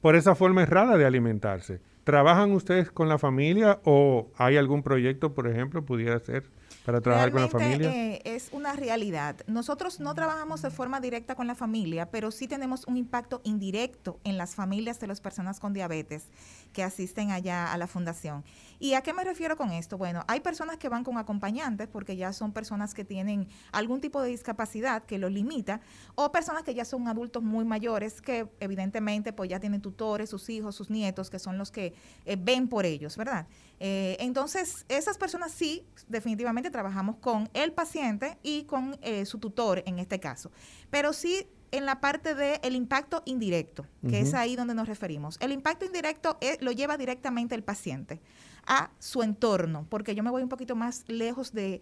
por 0.00 0.16
esa 0.16 0.34
forma 0.34 0.62
errada 0.62 0.96
de 0.96 1.04
alimentarse. 1.04 1.80
¿Trabajan 2.06 2.52
ustedes 2.52 2.92
con 2.92 3.08
la 3.08 3.18
familia 3.18 3.80
o 3.82 4.30
hay 4.36 4.56
algún 4.56 4.84
proyecto, 4.84 5.34
por 5.34 5.48
ejemplo, 5.48 5.84
pudiera 5.84 6.16
ser 6.20 6.44
para 6.86 7.00
trabajar 7.00 7.32
con 7.32 7.42
la 7.42 7.48
familia? 7.48 7.92
Eh, 7.92 8.22
es 8.24 8.48
una 8.52 8.72
realidad. 8.72 9.36
Nosotros 9.48 9.98
no 9.98 10.14
trabajamos 10.14 10.62
de 10.62 10.70
forma 10.70 11.00
directa 11.00 11.34
con 11.34 11.48
la 11.48 11.56
familia, 11.56 12.12
pero 12.12 12.30
sí 12.30 12.46
tenemos 12.46 12.86
un 12.86 12.96
impacto 12.96 13.40
indirecto 13.42 14.20
en 14.22 14.38
las 14.38 14.54
familias 14.54 15.00
de 15.00 15.08
las 15.08 15.20
personas 15.20 15.58
con 15.58 15.72
diabetes 15.72 16.28
que 16.72 16.84
asisten 16.84 17.32
allá 17.32 17.72
a 17.72 17.76
la 17.76 17.88
fundación. 17.88 18.44
¿Y 18.78 18.94
a 18.94 19.00
qué 19.00 19.12
me 19.12 19.24
refiero 19.24 19.56
con 19.56 19.72
esto? 19.72 19.98
Bueno, 19.98 20.22
hay 20.28 20.40
personas 20.40 20.76
que 20.76 20.88
van 20.88 21.02
con 21.02 21.18
acompañantes 21.18 21.88
porque 21.88 22.16
ya 22.16 22.32
son 22.32 22.52
personas 22.52 22.94
que 22.94 23.04
tienen 23.04 23.48
algún 23.72 24.00
tipo 24.00 24.22
de 24.22 24.28
discapacidad 24.28 25.02
que 25.02 25.18
los 25.18 25.32
limita, 25.32 25.80
o 26.14 26.30
personas 26.30 26.62
que 26.62 26.74
ya 26.74 26.84
son 26.84 27.08
adultos 27.08 27.42
muy 27.42 27.64
mayores 27.64 28.20
que 28.20 28.48
evidentemente 28.60 29.32
pues 29.32 29.50
ya 29.50 29.58
tienen 29.58 29.80
tutores, 29.80 30.30
sus 30.30 30.48
hijos, 30.50 30.76
sus 30.76 30.88
nietos, 30.88 31.30
que 31.30 31.40
son 31.40 31.58
los 31.58 31.72
que 31.72 31.94
eh, 32.26 32.36
ven 32.38 32.68
por 32.68 32.86
ellos, 32.86 33.16
¿verdad? 33.16 33.48
Eh, 33.80 34.16
entonces, 34.20 34.86
esas 34.88 35.18
personas 35.18 35.52
sí, 35.52 35.86
definitivamente 36.08 36.70
trabajamos 36.76 37.16
con 37.16 37.48
el 37.54 37.72
paciente 37.72 38.36
y 38.42 38.64
con 38.64 38.98
eh, 39.00 39.24
su 39.24 39.38
tutor 39.38 39.82
en 39.86 39.98
este 39.98 40.20
caso. 40.20 40.50
Pero 40.90 41.14
sí 41.14 41.46
en 41.70 41.86
la 41.86 42.02
parte 42.02 42.34
del 42.34 42.76
impacto 42.76 43.22
indirecto, 43.24 43.86
que 44.08 44.20
es 44.20 44.34
ahí 44.34 44.56
donde 44.56 44.74
nos 44.74 44.86
referimos. 44.86 45.38
El 45.40 45.52
impacto 45.52 45.86
indirecto 45.86 46.38
lo 46.60 46.70
lleva 46.70 46.98
directamente 46.98 47.54
el 47.54 47.64
paciente 47.64 48.20
a 48.66 48.90
su 48.98 49.22
entorno, 49.22 49.86
porque 49.88 50.14
yo 50.14 50.22
me 50.22 50.30
voy 50.30 50.42
un 50.42 50.48
poquito 50.48 50.76
más 50.76 51.04
lejos 51.08 51.52
de, 51.52 51.80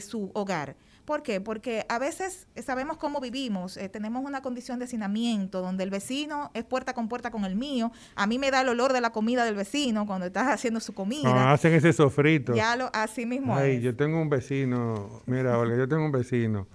su 0.00 0.30
hogar. 0.34 0.76
¿Por 1.10 1.24
qué? 1.24 1.40
Porque 1.40 1.84
a 1.88 1.98
veces 1.98 2.46
sabemos 2.64 2.96
cómo 2.96 3.20
vivimos, 3.20 3.76
eh, 3.76 3.88
tenemos 3.88 4.24
una 4.24 4.42
condición 4.42 4.78
de 4.78 4.84
hacinamiento 4.84 5.60
donde 5.60 5.82
el 5.82 5.90
vecino 5.90 6.52
es 6.54 6.62
puerta 6.62 6.94
con 6.94 7.08
puerta 7.08 7.32
con 7.32 7.44
el 7.44 7.56
mío, 7.56 7.90
a 8.14 8.28
mí 8.28 8.38
me 8.38 8.52
da 8.52 8.60
el 8.60 8.68
olor 8.68 8.92
de 8.92 9.00
la 9.00 9.10
comida 9.10 9.44
del 9.44 9.56
vecino 9.56 10.06
cuando 10.06 10.26
estás 10.26 10.46
haciendo 10.46 10.78
su 10.78 10.94
comida. 10.94 11.24
No, 11.24 11.50
hacen 11.50 11.72
ese 11.72 11.92
sofrito. 11.92 12.54
Ya 12.54 12.76
lo, 12.76 12.90
así 12.92 13.26
mismo 13.26 13.56
Ay, 13.56 13.80
yo 13.80 13.96
tengo 13.96 14.22
un 14.22 14.30
vecino, 14.30 15.20
mira 15.26 15.58
Olga, 15.58 15.76
yo 15.76 15.88
tengo 15.88 16.04
un 16.04 16.12
vecino 16.12 16.68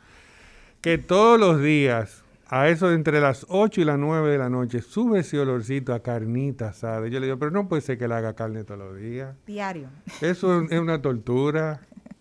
que 0.81 0.97
todos 0.97 1.39
los 1.39 1.61
días 1.61 2.25
a 2.49 2.67
eso 2.67 2.89
de 2.89 2.95
entre 2.95 3.21
las 3.21 3.45
8 3.47 3.79
y 3.79 3.85
las 3.85 3.97
9 3.97 4.31
de 4.31 4.37
la 4.37 4.49
noche, 4.49 4.81
sube 4.81 5.19
ese 5.19 5.39
olorcito 5.39 5.93
a 5.93 6.01
carnita 6.01 6.67
asada. 6.67 7.07
Yo 7.07 7.21
le 7.21 7.27
digo, 7.27 7.39
pero 7.39 7.51
no 7.51 7.69
puede 7.69 7.81
ser 7.81 7.97
que 7.97 8.09
le 8.09 8.15
haga 8.15 8.35
carne 8.35 8.65
todos 8.65 8.81
los 8.81 8.97
días. 8.97 9.33
Diario. 9.47 9.87
Eso 10.19 10.61
es 10.69 10.79
una 10.79 11.01
tortura. 11.01 11.79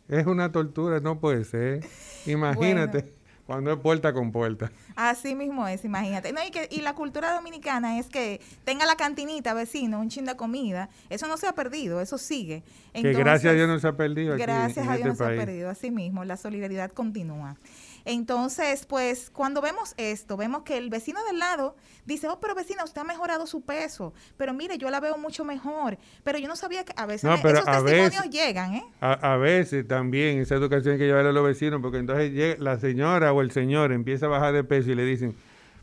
Es 0.09 0.27
una 0.27 0.53
tortura, 0.53 1.01
no 1.01 1.19
puede 1.19 1.45
ser. 1.45 1.85
Imagínate. 2.27 3.12
Cuando 3.47 3.71
es 3.73 3.79
puerta 3.79 4.14
con 4.14 4.33
puerta. 4.33 4.73
Así 4.97 5.35
mismo 5.35 5.69
es, 5.69 5.85
imagínate. 5.85 6.33
No, 6.33 6.40
y, 6.43 6.51
que, 6.51 6.67
y 6.71 6.81
la 6.81 6.95
cultura 6.95 7.35
dominicana 7.35 7.99
es 7.99 8.09
que 8.09 8.40
tenga 8.64 8.87
la 8.87 8.97
cantinita, 8.97 9.53
vecino, 9.53 10.01
un 10.01 10.09
chin 10.09 10.25
de 10.25 10.35
comida. 10.35 10.88
Eso 11.11 11.27
no 11.27 11.37
se 11.37 11.47
ha 11.47 11.53
perdido, 11.53 12.01
eso 12.01 12.17
sigue. 12.17 12.62
que 12.95 13.12
gracias 13.12 13.53
a 13.53 13.55
Dios 13.55 13.69
no 13.69 13.79
se 13.79 13.87
ha 13.87 13.93
perdido. 13.93 14.35
gracias 14.38 14.88
a 14.88 14.97
Dios 14.97 15.09
este 15.09 15.09
no 15.09 15.14
se 15.14 15.25
ha 15.25 15.45
perdido, 15.45 15.69
así 15.69 15.90
mismo. 15.90 16.25
La 16.25 16.38
solidaridad 16.38 16.90
continúa. 16.93 17.57
Entonces, 18.05 18.85
pues 18.87 19.31
cuando 19.31 19.62
vemos 19.62 19.95
esto, 19.97 20.37
vemos 20.37 20.62
que 20.62 20.77
el 20.77 20.90
vecino 20.90 21.25
del 21.25 21.38
lado 21.38 21.75
dice, 22.05 22.29
oh, 22.29 22.38
pero 22.38 22.55
vecina, 22.55 22.85
usted 22.85 23.01
ha 23.01 23.05
mejorado 23.05 23.47
su 23.47 23.62
peso, 23.62 24.12
pero 24.37 24.53
mire, 24.53 24.77
yo 24.77 24.90
la 24.90 25.01
veo 25.01 25.17
mucho 25.17 25.45
mejor, 25.45 25.97
pero 26.23 26.38
yo 26.38 26.47
no 26.49 26.57
sabía 26.57 26.85
que 26.85 26.93
a 26.97 27.07
veces 27.07 27.31
esos 27.31 27.64
testimonios 27.64 28.31
llegan, 28.31 28.75
¿eh? 28.75 28.85
A, 29.01 29.37
veces 29.37 29.88
también 29.88 30.38
esa 30.38 30.55
educación 30.55 30.95
hay 30.95 30.99
que 30.99 31.07
llevar 31.07 31.27
a 31.27 31.33
los 31.33 31.45
vecinos, 31.45 31.81
porque 31.81 31.99
entonces 31.99 32.59
la 32.59 32.79
señora 32.79 33.33
o 33.33 33.40
el 33.40 33.51
señor 33.51 33.93
empieza 33.93 34.27
a 34.27 34.29
bajar 34.29 34.53
de 34.53 34.64
peso 34.64 34.90
y 34.90 34.95
le 34.95 35.05
dicen, 35.05 35.35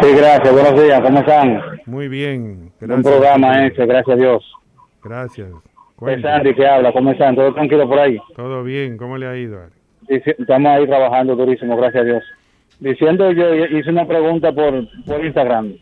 Sí, 0.00 0.14
gracias, 0.16 0.52
buenos 0.52 0.80
días, 0.80 1.00
¿cómo 1.00 1.18
están? 1.18 1.60
Muy 1.86 2.08
bien, 2.08 2.72
gracias. 2.80 2.96
Un 2.96 3.02
programa 3.02 3.66
ese, 3.66 3.84
gracias 3.84 4.16
a 4.16 4.20
Dios. 4.20 4.52
Gracias. 5.02 5.48
Es 6.06 6.22
Sandy 6.22 6.54
que 6.54 6.66
habla, 6.66 6.92
¿cómo 6.92 7.10
están? 7.10 7.34
¿Todo 7.34 7.52
tranquilo 7.52 7.88
por 7.88 7.98
ahí? 7.98 8.18
Todo 8.36 8.62
bien, 8.62 8.96
¿cómo 8.96 9.18
le 9.18 9.26
ha 9.26 9.36
ido? 9.36 9.60
estamos 10.08 10.70
ahí 10.70 10.86
trabajando 10.86 11.34
durísimo, 11.34 11.76
gracias 11.76 12.02
a 12.02 12.06
Dios. 12.06 12.24
Diciendo, 12.78 13.32
yo 13.32 13.52
hice 13.52 13.90
una 13.90 14.06
pregunta 14.06 14.52
por, 14.52 14.86
por 15.06 15.24
Instagram. 15.24 15.74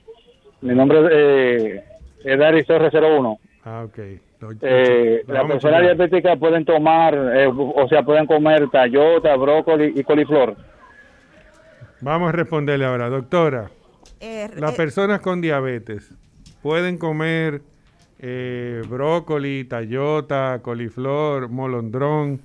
Mi 0.63 0.75
nombre 0.75 1.01
eh, 1.13 1.85
es 2.25 2.39
Dari 2.39 2.65
Torres 2.65 2.93
01. 2.93 3.39
Ah, 3.65 3.85
ok. 3.85 3.99
Eh, 4.63 5.25
las 5.27 5.45
personas 5.47 5.83
diabéticas 5.83 6.39
pueden 6.39 6.65
tomar, 6.65 7.15
eh, 7.15 7.49
o 7.49 7.89
sea, 7.89 8.05
pueden 8.05 8.27
comer 8.27 8.69
tallota, 8.71 9.35
brócoli 9.37 9.93
y 9.97 10.05
coliflor. 10.05 10.57
Vamos 12.01 12.29
a 12.29 12.33
responderle 12.33 12.85
ahora, 12.85 13.09
doctora. 13.09 13.71
Eh, 14.21 14.49
las 14.57 14.75
personas 14.75 15.21
con 15.21 15.41
diabetes 15.41 16.13
pueden 16.63 16.99
comer 16.99 17.63
brócoli, 18.89 19.65
tallota, 19.65 20.61
coliflor, 20.63 21.49
molondrón. 21.49 22.41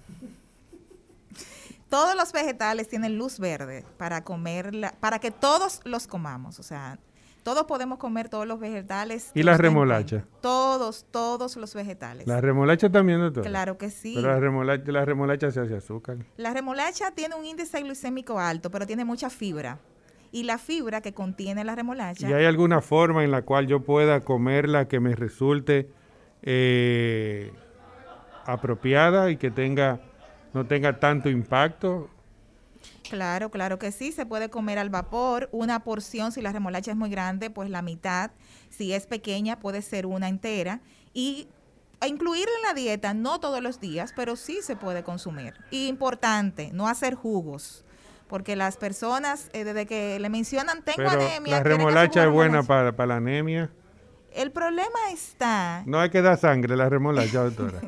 Todos 1.89 2.15
los 2.15 2.33
vegetales 2.33 2.87
tienen 2.87 3.19
luz 3.19 3.39
verde 3.39 3.85
para 3.97 4.23
comerla, 4.23 4.95
para 4.99 5.19
que 5.19 5.29
todos 5.29 5.81
los 5.85 6.07
comamos, 6.07 6.59
o 6.59 6.63
sea, 6.63 6.97
todos 7.43 7.65
podemos 7.65 7.99
comer 7.99 8.29
todos 8.29 8.47
los 8.47 8.59
vegetales. 8.59 9.31
¿Y 9.33 9.43
la 9.43 9.57
remolacha? 9.57 10.25
Todos, 10.41 11.05
todos 11.11 11.55
los 11.57 11.73
vegetales. 11.75 12.25
¿La 12.27 12.41
remolacha 12.41 12.89
también, 12.89 13.19
doctor? 13.19 13.43
Claro 13.43 13.77
que 13.77 13.89
sí. 13.89 14.13
Pero 14.15 14.29
la 14.29 14.39
remolacha, 14.39 14.91
la 14.91 15.05
remolacha 15.05 15.51
se 15.51 15.59
hace 15.59 15.75
azúcar. 15.75 16.17
La 16.37 16.53
remolacha 16.53 17.11
tiene 17.11 17.35
un 17.35 17.45
índice 17.45 17.81
glucémico 17.81 18.39
alto, 18.39 18.71
pero 18.71 18.87
tiene 18.87 19.05
mucha 19.05 19.29
fibra. 19.29 19.79
Y 20.31 20.43
la 20.43 20.57
fibra 20.57 21.01
que 21.01 21.13
contiene 21.13 21.63
la 21.63 21.75
remolacha... 21.75 22.27
¿Y 22.27 22.33
hay 22.33 22.45
alguna 22.45 22.81
forma 22.81 23.23
en 23.23 23.29
la 23.29 23.43
cual 23.43 23.67
yo 23.67 23.81
pueda 23.81 24.21
comerla 24.21 24.87
que 24.87 24.99
me 24.99 25.15
resulte 25.15 25.89
eh, 26.41 27.51
apropiada 28.45 29.29
y 29.29 29.37
que 29.37 29.51
tenga 29.51 29.99
no 30.53 30.65
tenga 30.65 30.99
tanto 30.99 31.29
impacto? 31.29 32.09
Claro, 33.13 33.51
claro 33.51 33.77
que 33.77 33.91
sí, 33.91 34.11
se 34.11 34.25
puede 34.25 34.49
comer 34.49 34.79
al 34.79 34.89
vapor, 34.89 35.47
una 35.51 35.83
porción, 35.83 36.31
si 36.31 36.41
la 36.41 36.51
remolacha 36.51 36.89
es 36.89 36.97
muy 36.97 37.11
grande, 37.11 37.51
pues 37.51 37.69
la 37.69 37.83
mitad, 37.83 38.31
si 38.71 38.91
es 38.91 39.05
pequeña 39.05 39.59
puede 39.59 39.83
ser 39.83 40.07
una 40.07 40.29
entera 40.29 40.81
y 41.13 41.47
incluirla 42.03 42.51
en 42.55 42.63
la 42.63 42.73
dieta, 42.73 43.13
no 43.13 43.39
todos 43.39 43.61
los 43.61 43.79
días, 43.79 44.13
pero 44.15 44.35
sí 44.35 44.61
se 44.63 44.75
puede 44.75 45.03
consumir. 45.03 45.53
Y 45.69 45.89
importante, 45.89 46.71
no 46.73 46.87
hacer 46.87 47.13
jugos, 47.13 47.85
porque 48.27 48.55
las 48.55 48.77
personas, 48.77 49.51
eh, 49.53 49.63
desde 49.63 49.85
que 49.85 50.17
le 50.19 50.29
mencionan 50.29 50.81
tengo 50.81 51.07
anemia... 51.07 51.57
La 51.57 51.63
remolacha 51.63 52.23
es 52.23 52.31
buena 52.31 52.63
para, 52.63 52.95
para 52.95 53.05
la 53.09 53.15
anemia. 53.17 53.69
El 54.33 54.51
problema 54.51 55.11
está... 55.11 55.83
No 55.85 55.99
hay 55.99 56.09
que 56.09 56.23
dar 56.23 56.39
sangre 56.39 56.75
la 56.75 56.89
remolacha, 56.89 57.43
doctora. 57.43 57.79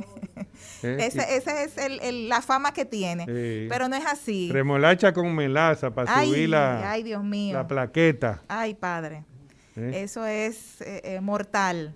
¿Eh? 0.84 0.98
Esa 1.00 1.24
es 1.64 1.76
la 2.14 2.42
fama 2.42 2.74
que 2.74 2.86
tiene, 2.86 3.26
pero 3.70 3.88
no 3.88 3.96
es 3.96 4.06
así. 4.06 4.50
Remolacha 4.52 5.14
con 5.14 5.34
melaza 5.34 5.92
para 5.92 6.24
subir 6.24 6.50
la, 6.50 6.92
ay, 6.92 7.04
Dios 7.04 7.24
mío. 7.24 7.56
la 7.56 7.68
plaqueta. 7.68 8.42
Ay, 8.48 8.76
padre. 8.76 9.24
Eso 9.76 10.26
es 10.26 10.80
eh, 10.82 11.02
eh, 11.04 11.22
mortal. 11.22 11.94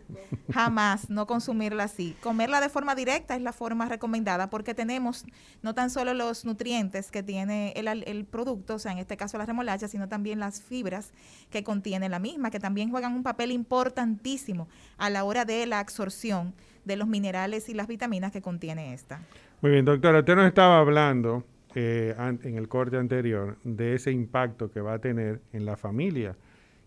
Jamás 0.52 1.10
no 1.10 1.26
consumirla 1.28 1.86
así. 1.86 2.16
Comerla 2.22 2.60
de 2.60 2.68
forma 2.68 2.94
directa 2.94 3.38
es 3.38 3.42
la 3.42 3.54
forma 3.54 3.86
recomendada 3.86 4.50
porque 4.50 4.74
tenemos 4.74 5.24
no 5.62 5.74
tan 5.74 5.90
solo 5.90 6.14
los 6.14 6.44
nutrientes 6.44 7.10
que 7.10 7.24
tiene 7.24 7.72
el, 7.78 7.88
el, 7.88 8.26
producto, 8.26 8.76
o 8.76 8.80
sea, 8.80 8.92
en 8.92 8.98
este 8.98 9.16
caso 9.16 9.38
la 9.38 9.46
remolacha, 9.46 9.88
sino 9.88 10.10
también 10.10 10.40
las 10.40 10.62
fibras 10.62 11.14
que 11.50 11.64
contiene 11.64 12.10
la 12.10 12.20
misma, 12.20 12.52
que 12.52 12.60
también 12.60 12.90
juegan 12.90 13.14
un 13.14 13.24
papel 13.24 13.52
importantísimo 13.52 14.68
a 14.98 15.10
la 15.10 15.24
hora 15.24 15.46
de 15.46 15.66
la 15.66 15.80
absorción 15.80 16.54
de 16.86 16.96
los 16.96 17.08
minerales 17.08 17.70
y 17.70 17.74
las 17.74 17.88
vitaminas 17.88 18.32
que 18.32 18.42
contiene 18.42 18.94
esta. 18.94 19.22
Muy 19.62 19.72
bien, 19.72 19.86
doctora, 19.86 20.20
usted 20.20 20.36
nos 20.36 20.48
estaba 20.48 20.80
hablando 20.80 21.44
eh, 21.76 22.16
en 22.18 22.58
el 22.58 22.68
corte 22.68 22.98
anterior 22.98 23.58
de 23.64 23.96
ese 23.96 24.12
impacto 24.12 24.72
que 24.72 24.82
va 24.82 24.94
a 24.94 25.00
tener 25.00 25.42
en 25.54 25.66
la 25.66 25.78
familia 25.78 26.36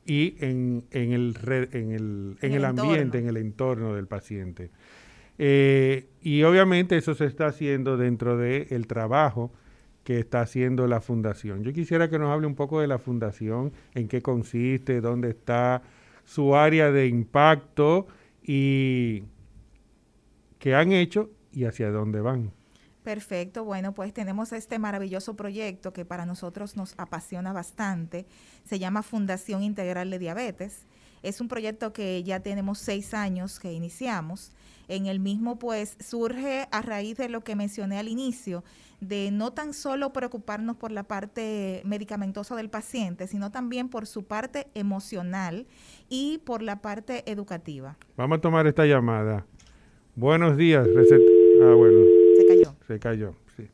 y 0.04 0.36
en, 0.40 0.84
en 0.90 1.12
el, 1.12 1.36
en 1.72 1.92
el, 1.92 2.36
en 2.40 2.52
el, 2.52 2.64
ambiente, 2.64 3.18
en 3.18 3.28
el 3.28 3.36
entorno 3.36 3.94
del 3.94 4.06
paciente. 4.06 4.70
Eh, 5.38 6.08
y 6.20 6.42
obviamente 6.42 6.96
eso 6.96 7.14
se 7.14 7.26
está 7.26 7.46
haciendo 7.46 7.96
dentro 7.96 8.36
del 8.36 8.86
trabajo 8.86 9.52
que 10.04 10.18
está 10.18 10.40
haciendo 10.40 10.86
la 10.86 11.00
fundación. 11.00 11.62
Yo 11.62 11.72
quisiera 11.72 12.10
que 12.10 12.18
nos 12.18 12.30
hable 12.30 12.46
un 12.46 12.54
poco 12.54 12.80
de 12.80 12.88
la 12.88 12.98
fundación, 12.98 13.72
en 13.94 14.08
qué 14.08 14.20
consiste, 14.20 15.00
dónde 15.00 15.30
está 15.30 15.82
su 16.24 16.56
área 16.56 16.90
de 16.90 17.06
impacto 17.06 18.06
y 18.42 19.22
qué 20.62 20.76
han 20.76 20.92
hecho 20.92 21.28
y 21.50 21.64
hacia 21.64 21.90
dónde 21.90 22.20
van. 22.20 22.52
Perfecto, 23.02 23.64
bueno, 23.64 23.94
pues 23.94 24.14
tenemos 24.14 24.52
este 24.52 24.78
maravilloso 24.78 25.34
proyecto 25.34 25.92
que 25.92 26.04
para 26.04 26.24
nosotros 26.24 26.76
nos 26.76 26.94
apasiona 26.98 27.52
bastante. 27.52 28.26
Se 28.64 28.78
llama 28.78 29.02
Fundación 29.02 29.64
Integral 29.64 30.08
de 30.10 30.20
Diabetes. 30.20 30.86
Es 31.24 31.40
un 31.40 31.48
proyecto 31.48 31.92
que 31.92 32.22
ya 32.22 32.38
tenemos 32.40 32.78
seis 32.78 33.12
años 33.12 33.58
que 33.58 33.72
iniciamos. 33.72 34.52
En 34.86 35.06
el 35.06 35.18
mismo, 35.18 35.58
pues, 35.58 35.96
surge 35.98 36.68
a 36.70 36.80
raíz 36.80 37.16
de 37.16 37.28
lo 37.28 37.42
que 37.42 37.56
mencioné 37.56 37.98
al 37.98 38.06
inicio, 38.06 38.62
de 39.00 39.30
no 39.32 39.52
tan 39.52 39.74
solo 39.74 40.12
preocuparnos 40.12 40.76
por 40.76 40.92
la 40.92 41.02
parte 41.02 41.82
medicamentosa 41.84 42.54
del 42.54 42.70
paciente, 42.70 43.26
sino 43.26 43.50
también 43.50 43.88
por 43.88 44.06
su 44.06 44.26
parte 44.26 44.68
emocional 44.74 45.66
y 46.08 46.38
por 46.38 46.62
la 46.62 46.82
parte 46.82 47.28
educativa. 47.28 47.96
Vamos 48.16 48.38
a 48.38 48.40
tomar 48.40 48.68
esta 48.68 48.86
llamada. 48.86 49.44
Buenos 50.14 50.58
días, 50.58 50.86
Ah, 50.86 51.74
bueno. 51.74 52.04
Se 52.36 52.46
cayó. 52.46 52.76
Se 52.86 52.98
cayó, 52.98 53.34
sí. 53.56 53.66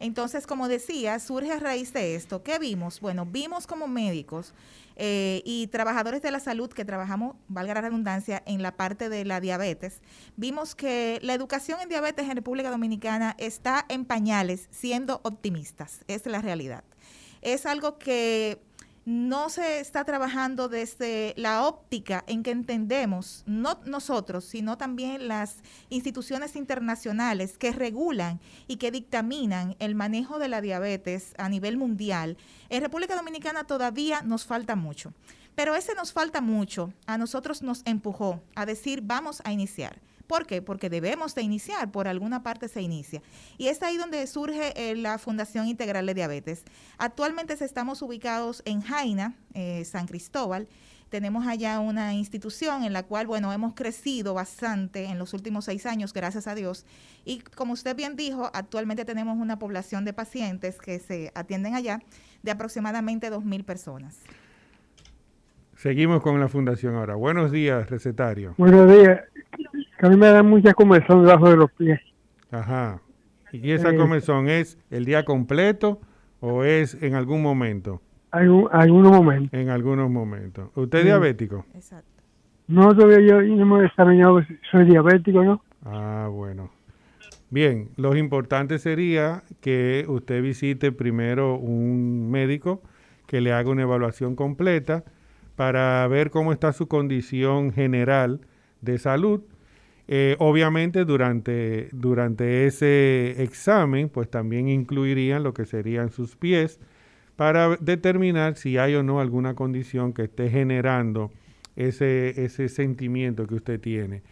Entonces, 0.00 0.46
como 0.46 0.68
decía, 0.68 1.18
surge 1.18 1.50
a 1.50 1.58
raíz 1.58 1.94
de 1.94 2.14
esto. 2.14 2.42
¿Qué 2.42 2.58
vimos? 2.58 3.00
Bueno, 3.00 3.24
vimos 3.24 3.66
como 3.66 3.88
médicos 3.88 4.52
eh, 4.96 5.40
y 5.46 5.68
trabajadores 5.68 6.20
de 6.20 6.30
la 6.30 6.40
salud 6.40 6.68
que 6.68 6.84
trabajamos, 6.84 7.36
valga 7.48 7.72
la 7.72 7.80
redundancia, 7.80 8.42
en 8.44 8.62
la 8.62 8.76
parte 8.76 9.08
de 9.08 9.24
la 9.24 9.40
diabetes, 9.40 10.02
vimos 10.36 10.74
que 10.74 11.20
la 11.22 11.32
educación 11.32 11.80
en 11.80 11.88
diabetes 11.88 12.28
en 12.28 12.36
República 12.36 12.70
Dominicana 12.70 13.34
está 13.38 13.86
en 13.88 14.04
pañales, 14.04 14.68
siendo 14.70 15.20
optimistas. 15.24 16.04
Es 16.06 16.26
la 16.26 16.42
realidad. 16.42 16.84
Es 17.40 17.64
algo 17.64 17.98
que 17.98 18.58
no 19.08 19.48
se 19.48 19.80
está 19.80 20.04
trabajando 20.04 20.68
desde 20.68 21.32
la 21.38 21.66
óptica 21.66 22.24
en 22.26 22.42
que 22.42 22.50
entendemos, 22.50 23.42
no 23.46 23.80
nosotros, 23.86 24.44
sino 24.44 24.76
también 24.76 25.28
las 25.28 25.62
instituciones 25.88 26.56
internacionales 26.56 27.56
que 27.56 27.72
regulan 27.72 28.38
y 28.66 28.76
que 28.76 28.90
dictaminan 28.90 29.76
el 29.78 29.94
manejo 29.94 30.38
de 30.38 30.48
la 30.48 30.60
diabetes 30.60 31.32
a 31.38 31.48
nivel 31.48 31.78
mundial. 31.78 32.36
En 32.68 32.82
República 32.82 33.16
Dominicana 33.16 33.64
todavía 33.64 34.20
nos 34.20 34.44
falta 34.44 34.76
mucho, 34.76 35.14
pero 35.54 35.74
ese 35.74 35.94
nos 35.94 36.12
falta 36.12 36.42
mucho 36.42 36.92
a 37.06 37.16
nosotros 37.16 37.62
nos 37.62 37.80
empujó 37.86 38.42
a 38.56 38.66
decir 38.66 39.00
vamos 39.02 39.40
a 39.46 39.52
iniciar. 39.52 40.02
¿Por 40.28 40.46
qué? 40.46 40.60
Porque 40.60 40.90
debemos 40.90 41.34
de 41.34 41.42
iniciar, 41.42 41.90
por 41.90 42.06
alguna 42.06 42.42
parte 42.42 42.68
se 42.68 42.82
inicia. 42.82 43.22
Y 43.56 43.68
es 43.68 43.82
ahí 43.82 43.96
donde 43.96 44.24
surge 44.26 44.74
eh, 44.76 44.94
la 44.94 45.16
Fundación 45.16 45.66
Integral 45.66 46.04
de 46.04 46.12
Diabetes. 46.12 46.64
Actualmente 46.98 47.56
estamos 47.64 48.02
ubicados 48.02 48.62
en 48.66 48.82
Jaina, 48.82 49.34
eh, 49.54 49.84
San 49.86 50.06
Cristóbal. 50.06 50.68
Tenemos 51.08 51.46
allá 51.46 51.80
una 51.80 52.12
institución 52.12 52.84
en 52.84 52.92
la 52.92 53.04
cual, 53.04 53.26
bueno, 53.26 53.50
hemos 53.54 53.72
crecido 53.72 54.34
bastante 54.34 55.06
en 55.06 55.18
los 55.18 55.32
últimos 55.32 55.64
seis 55.64 55.86
años, 55.86 56.12
gracias 56.12 56.46
a 56.46 56.54
Dios. 56.54 56.84
Y 57.24 57.38
como 57.40 57.72
usted 57.72 57.96
bien 57.96 58.14
dijo, 58.14 58.50
actualmente 58.52 59.06
tenemos 59.06 59.38
una 59.38 59.58
población 59.58 60.04
de 60.04 60.12
pacientes 60.12 60.76
que 60.76 60.98
se 60.98 61.32
atienden 61.34 61.74
allá 61.74 62.02
de 62.42 62.50
aproximadamente 62.50 63.32
2.000 63.32 63.64
personas. 63.64 64.18
Seguimos 65.74 66.20
con 66.22 66.38
la 66.38 66.48
fundación 66.48 66.96
ahora. 66.96 67.14
Buenos 67.14 67.50
días, 67.50 67.88
recetario. 67.88 68.54
Buenos 68.58 68.92
días 68.92 69.22
que 69.98 70.06
a 70.06 70.08
mí 70.08 70.16
me 70.16 70.28
da 70.28 70.42
mucha 70.42 70.74
comezón 70.74 71.24
debajo 71.24 71.50
de 71.50 71.56
los 71.56 71.72
pies. 71.72 72.00
Ajá. 72.50 73.00
¿Y 73.52 73.72
esa 73.72 73.94
comezón 73.96 74.48
es 74.48 74.78
el 74.90 75.04
día 75.04 75.24
completo 75.24 76.00
o 76.40 76.64
es 76.64 77.00
en 77.02 77.14
algún 77.14 77.42
momento? 77.42 78.00
Algún, 78.30 78.68
algunos 78.70 79.10
momentos. 79.10 79.58
En 79.58 79.70
algunos 79.70 80.10
momentos. 80.10 80.70
¿Usted 80.74 81.00
es 81.00 81.04
diabético? 81.06 81.64
Exacto. 81.74 82.22
No, 82.68 82.94
todavía 82.94 83.20
yo 83.20 83.40
no 83.40 83.66
me 83.66 83.82
he 83.82 83.86
examinado 83.86 84.42
si 84.42 84.58
soy 84.70 84.84
diabético, 84.84 85.42
¿no? 85.42 85.62
Ah, 85.84 86.28
bueno. 86.30 86.70
Bien, 87.50 87.88
lo 87.96 88.14
importante 88.14 88.78
sería 88.78 89.42
que 89.62 90.04
usted 90.06 90.42
visite 90.42 90.92
primero 90.92 91.56
un 91.56 92.30
médico 92.30 92.82
que 93.26 93.40
le 93.40 93.52
haga 93.52 93.70
una 93.70 93.82
evaluación 93.82 94.36
completa 94.36 95.04
para 95.56 96.06
ver 96.08 96.30
cómo 96.30 96.52
está 96.52 96.74
su 96.74 96.86
condición 96.86 97.72
general 97.72 98.42
de 98.82 98.98
salud 98.98 99.40
eh, 100.08 100.36
obviamente 100.38 101.04
durante, 101.04 101.90
durante 101.92 102.66
ese 102.66 103.42
examen, 103.42 104.08
pues 104.08 104.30
también 104.30 104.68
incluirían 104.68 105.42
lo 105.42 105.52
que 105.52 105.66
serían 105.66 106.10
sus 106.10 106.34
pies 106.34 106.80
para 107.36 107.76
determinar 107.76 108.56
si 108.56 108.78
hay 108.78 108.94
o 108.94 109.02
no 109.02 109.20
alguna 109.20 109.54
condición 109.54 110.14
que 110.14 110.22
esté 110.22 110.48
generando 110.48 111.30
ese, 111.76 112.42
ese 112.42 112.70
sentimiento 112.70 113.46
que 113.46 113.54
usted 113.56 113.80
tiene. 113.80 114.22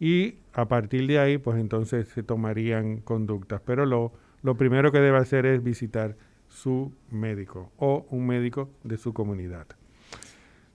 Y 0.00 0.36
a 0.54 0.66
partir 0.68 1.06
de 1.06 1.18
ahí, 1.18 1.38
pues 1.38 1.60
entonces 1.60 2.08
se 2.08 2.22
tomarían 2.22 2.98
conductas. 3.02 3.60
Pero 3.64 3.86
lo, 3.86 4.12
lo 4.42 4.56
primero 4.56 4.90
que 4.90 5.00
debe 5.00 5.18
hacer 5.18 5.44
es 5.46 5.62
visitar 5.62 6.16
su 6.48 6.92
médico 7.10 7.70
o 7.76 8.06
un 8.10 8.26
médico 8.26 8.70
de 8.84 8.96
su 8.96 9.12
comunidad. 9.12 9.66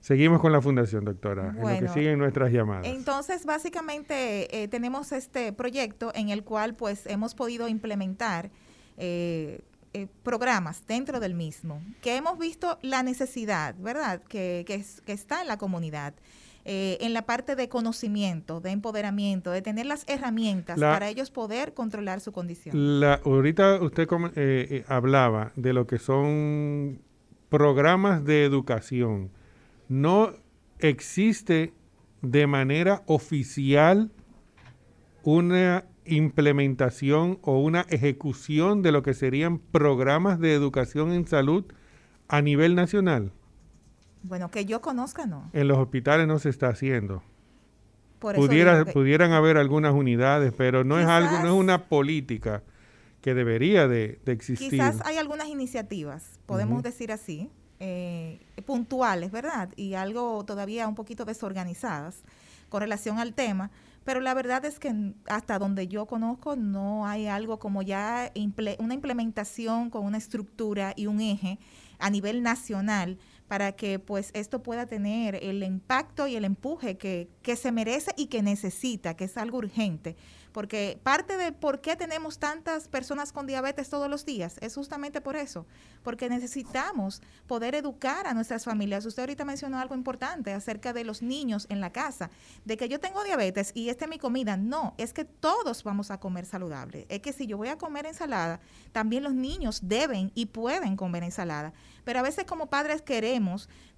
Seguimos 0.02 0.40
con 0.40 0.50
la 0.50 0.60
fundación, 0.60 1.04
doctora, 1.04 1.54
en 1.56 1.60
lo 1.60 1.78
que 1.78 1.88
siguen 1.88 2.18
nuestras 2.18 2.50
llamadas. 2.50 2.86
Entonces, 2.86 3.46
básicamente 3.46 4.62
eh, 4.62 4.66
tenemos 4.66 5.12
este 5.12 5.52
proyecto 5.52 6.10
en 6.16 6.28
el 6.28 6.42
cual 6.42 6.74
pues 6.74 7.06
hemos 7.06 7.36
podido 7.36 7.68
implementar 7.68 8.50
eh, 8.96 9.60
eh, 9.92 10.08
programas 10.24 10.84
dentro 10.88 11.20
del 11.20 11.34
mismo, 11.34 11.80
que 12.00 12.16
hemos 12.16 12.36
visto 12.36 12.80
la 12.82 13.04
necesidad, 13.04 13.76
¿verdad?, 13.78 14.20
que, 14.28 14.64
que, 14.66 15.12
está 15.12 15.40
en 15.40 15.46
la 15.46 15.56
comunidad. 15.56 16.14
en 16.64 17.12
la 17.12 17.22
parte 17.22 17.54
de 17.54 17.68
conocimiento, 17.68 18.60
de 18.60 18.70
empoderamiento, 18.70 19.52
de 19.52 19.62
tener 19.62 19.86
las 19.86 20.04
herramientas 20.08 20.80
para 20.80 21.08
ellos 21.08 21.30
poder 21.30 21.74
controlar 21.74 22.20
su 22.20 22.32
condición. 22.32 23.00
La, 23.00 23.20
ahorita 23.24 23.80
usted 23.80 24.08
hablaba 24.88 25.52
de 25.54 25.72
lo 25.72 25.86
que 25.86 25.98
son 25.98 27.00
programas 27.48 28.24
de 28.24 28.44
educación 28.44 29.30
no 29.92 30.32
existe 30.78 31.74
de 32.22 32.46
manera 32.46 33.02
oficial 33.06 34.10
una 35.22 35.84
implementación 36.06 37.38
o 37.42 37.60
una 37.60 37.82
ejecución 37.82 38.80
de 38.80 38.90
lo 38.90 39.02
que 39.02 39.12
serían 39.12 39.58
programas 39.58 40.40
de 40.40 40.54
educación 40.54 41.12
en 41.12 41.26
salud 41.26 41.66
a 42.26 42.40
nivel 42.40 42.74
nacional. 42.74 43.32
Bueno, 44.22 44.50
que 44.50 44.64
yo 44.64 44.80
conozca, 44.80 45.26
no. 45.26 45.50
En 45.52 45.68
los 45.68 45.76
hospitales 45.76 46.26
no 46.26 46.38
se 46.38 46.48
está 46.48 46.68
haciendo. 46.68 47.22
Pudiera, 48.18 48.86
Pudieran 48.86 49.32
haber 49.32 49.58
algunas 49.58 49.92
unidades, 49.92 50.54
pero 50.56 50.84
no 50.84 50.98
es 50.98 51.06
algo, 51.06 51.40
no 51.40 51.48
es 51.48 51.52
una 51.52 51.88
política 51.88 52.62
que 53.20 53.34
debería 53.34 53.88
de, 53.88 54.20
existir. 54.24 54.70
Quizás 54.70 55.04
hay 55.04 55.18
algunas 55.18 55.48
iniciativas, 55.48 56.40
podemos 56.46 56.82
decir 56.82 57.12
así, 57.12 57.50
eh, 57.84 58.38
puntuales, 58.64 59.32
¿verdad? 59.32 59.70
Y 59.74 59.94
algo 59.94 60.44
todavía 60.44 60.86
un 60.86 60.94
poquito 60.94 61.24
desorganizadas 61.24 62.22
con 62.68 62.80
relación 62.80 63.18
al 63.18 63.34
tema, 63.34 63.72
pero 64.04 64.20
la 64.20 64.34
verdad 64.34 64.64
es 64.64 64.78
que 64.78 65.14
hasta 65.26 65.58
donde 65.58 65.88
yo 65.88 66.06
conozco 66.06 66.54
no 66.54 67.08
hay 67.08 67.26
algo 67.26 67.58
como 67.58 67.82
ya 67.82 68.30
una 68.78 68.94
implementación 68.94 69.90
con 69.90 70.04
una 70.04 70.18
estructura 70.18 70.92
y 70.94 71.08
un 71.08 71.20
eje 71.20 71.58
a 71.98 72.08
nivel 72.08 72.44
nacional 72.44 73.18
para 73.52 73.72
que 73.72 73.98
pues 73.98 74.30
esto 74.32 74.62
pueda 74.62 74.86
tener 74.86 75.34
el 75.34 75.62
impacto 75.62 76.26
y 76.26 76.36
el 76.36 76.46
empuje 76.46 76.96
que, 76.96 77.28
que 77.42 77.54
se 77.54 77.70
merece 77.70 78.10
y 78.16 78.28
que 78.28 78.42
necesita, 78.42 79.14
que 79.14 79.24
es 79.24 79.36
algo 79.36 79.58
urgente 79.58 80.16
porque 80.52 81.00
parte 81.02 81.36
de 81.36 81.52
por 81.52 81.80
qué 81.80 81.96
tenemos 81.96 82.38
tantas 82.38 82.88
personas 82.88 83.32
con 83.32 83.46
diabetes 83.46 83.88
todos 83.88 84.08
los 84.08 84.24
días 84.24 84.56
es 84.60 84.74
justamente 84.74 85.20
por 85.20 85.34
eso, 85.34 85.66
porque 86.02 86.28
necesitamos 86.28 87.22
poder 87.46 87.74
educar 87.74 88.26
a 88.26 88.34
nuestras 88.34 88.64
familias. 88.64 89.04
Usted 89.06 89.22
ahorita 89.22 89.44
mencionó 89.44 89.78
algo 89.78 89.94
importante 89.94 90.52
acerca 90.52 90.92
de 90.92 91.04
los 91.04 91.22
niños 91.22 91.66
en 91.70 91.80
la 91.80 91.90
casa, 91.90 92.30
de 92.64 92.76
que 92.76 92.88
yo 92.88 93.00
tengo 93.00 93.24
diabetes 93.24 93.72
y 93.74 93.88
esta 93.88 94.04
es 94.04 94.10
mi 94.10 94.18
comida. 94.18 94.56
No, 94.56 94.94
es 94.98 95.12
que 95.12 95.24
todos 95.24 95.82
vamos 95.82 96.10
a 96.10 96.20
comer 96.20 96.44
saludable. 96.44 97.06
Es 97.08 97.20
que 97.20 97.32
si 97.32 97.46
yo 97.46 97.56
voy 97.56 97.68
a 97.68 97.78
comer 97.78 98.06
ensalada, 98.06 98.60
también 98.92 99.22
los 99.22 99.34
niños 99.34 99.80
deben 99.82 100.30
y 100.34 100.46
pueden 100.46 100.96
comer 100.96 101.24
ensalada. 101.24 101.72
Pero 102.04 102.18
a 102.18 102.22
veces 102.22 102.44
como 102.44 102.66
padres 102.66 103.00
queremos 103.00 103.41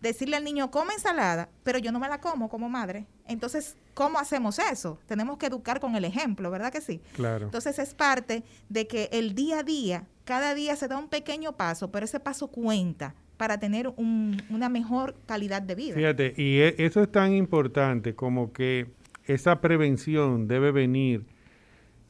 decirle 0.00 0.36
al 0.36 0.44
niño, 0.44 0.70
come 0.70 0.94
ensalada, 0.94 1.48
pero 1.62 1.78
yo 1.78 1.92
no 1.92 1.98
me 1.98 2.08
la 2.08 2.20
como 2.20 2.48
como 2.48 2.68
madre. 2.68 3.06
Entonces, 3.26 3.76
¿cómo 3.94 4.18
hacemos 4.18 4.58
eso? 4.58 4.98
Tenemos 5.06 5.38
que 5.38 5.46
educar 5.46 5.80
con 5.80 5.96
el 5.96 6.04
ejemplo, 6.04 6.50
¿verdad 6.50 6.72
que 6.72 6.80
sí? 6.80 7.00
Claro. 7.14 7.46
Entonces 7.46 7.78
es 7.78 7.94
parte 7.94 8.44
de 8.68 8.86
que 8.86 9.08
el 9.12 9.34
día 9.34 9.60
a 9.60 9.62
día, 9.62 10.06
cada 10.24 10.54
día 10.54 10.76
se 10.76 10.88
da 10.88 10.98
un 10.98 11.08
pequeño 11.08 11.56
paso, 11.56 11.90
pero 11.90 12.04
ese 12.04 12.20
paso 12.20 12.48
cuenta 12.48 13.14
para 13.36 13.58
tener 13.58 13.88
una 13.96 14.68
mejor 14.68 15.16
calidad 15.26 15.62
de 15.62 15.74
vida. 15.74 15.94
Fíjate, 15.94 16.34
y 16.36 16.60
e, 16.60 16.74
eso 16.78 17.02
es 17.02 17.10
tan 17.10 17.32
importante 17.34 18.14
como 18.14 18.52
que 18.52 18.86
esa 19.24 19.60
prevención 19.60 20.46
debe 20.46 20.70
venir 20.70 21.24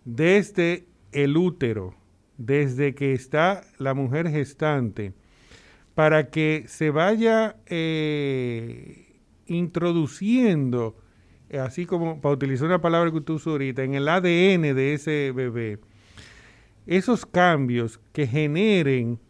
desde 0.04 0.86
el 1.12 1.36
útero, 1.36 1.94
desde 2.36 2.94
que 2.94 3.12
está 3.12 3.62
la 3.78 3.94
mujer 3.94 4.28
gestante, 4.28 5.14
para 5.94 6.30
que 6.30 6.64
se 6.66 6.90
vaya 6.90 7.56
eh, 7.66 9.20
introduciendo 9.46 10.96
eh, 11.54 11.58
así 11.58 11.86
como 11.86 12.20
para 12.20 12.34
utilizar 12.34 12.66
una 12.66 12.80
palabra 12.80 13.12
que 13.12 13.20
tú 13.20 13.34
usó 13.34 13.50
ahorita, 13.50 13.84
en 13.84 13.94
el 13.94 14.08
ADN 14.08 14.74
de 14.74 14.94
ese 14.94 15.30
bebé, 15.32 15.78
esos 16.84 17.26
cambios 17.26 18.00
que 18.12 18.26
generen 18.26 19.20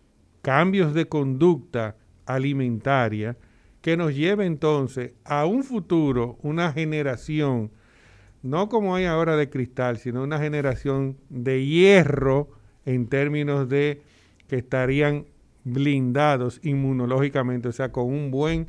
cambios 0.40 0.94
de 0.94 1.06
conducta 1.06 1.96
alimentaria 2.24 3.36
que 3.82 3.98
nos 3.98 4.14
lleve 4.14 4.46
entonces 4.46 5.12
a 5.24 5.44
un 5.44 5.64
futuro, 5.64 6.38
una 6.40 6.72
generación, 6.72 7.70
no 8.42 8.70
como 8.70 8.94
hay 8.94 9.04
ahora 9.04 9.36
de 9.36 9.50
cristal, 9.50 9.98
sino 9.98 10.22
una 10.22 10.38
generación 10.38 11.18
de 11.28 11.66
hierro 11.66 12.48
en 12.86 13.06
términos 13.08 13.68
de 13.68 14.00
que 14.48 14.56
estarían 14.56 15.26
blindados 15.64 16.60
inmunológicamente, 16.62 17.68
o 17.68 17.72
sea, 17.72 17.90
con 17.90 18.06
un 18.06 18.30
buen 18.30 18.68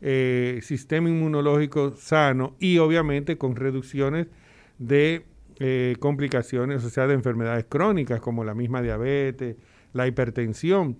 eh, 0.00 0.60
sistema 0.62 1.08
inmunológico 1.08 1.96
sano 1.96 2.54
y 2.58 2.78
obviamente 2.78 3.38
con 3.38 3.56
reducciones 3.56 4.26
de 4.78 5.24
eh, 5.58 5.96
complicaciones, 5.98 6.84
o 6.84 6.90
sea, 6.90 7.06
de 7.06 7.14
enfermedades 7.14 7.64
crónicas 7.68 8.20
como 8.20 8.44
la 8.44 8.54
misma 8.54 8.82
diabetes, 8.82 9.56
la 9.92 10.06
hipertensión. 10.06 10.98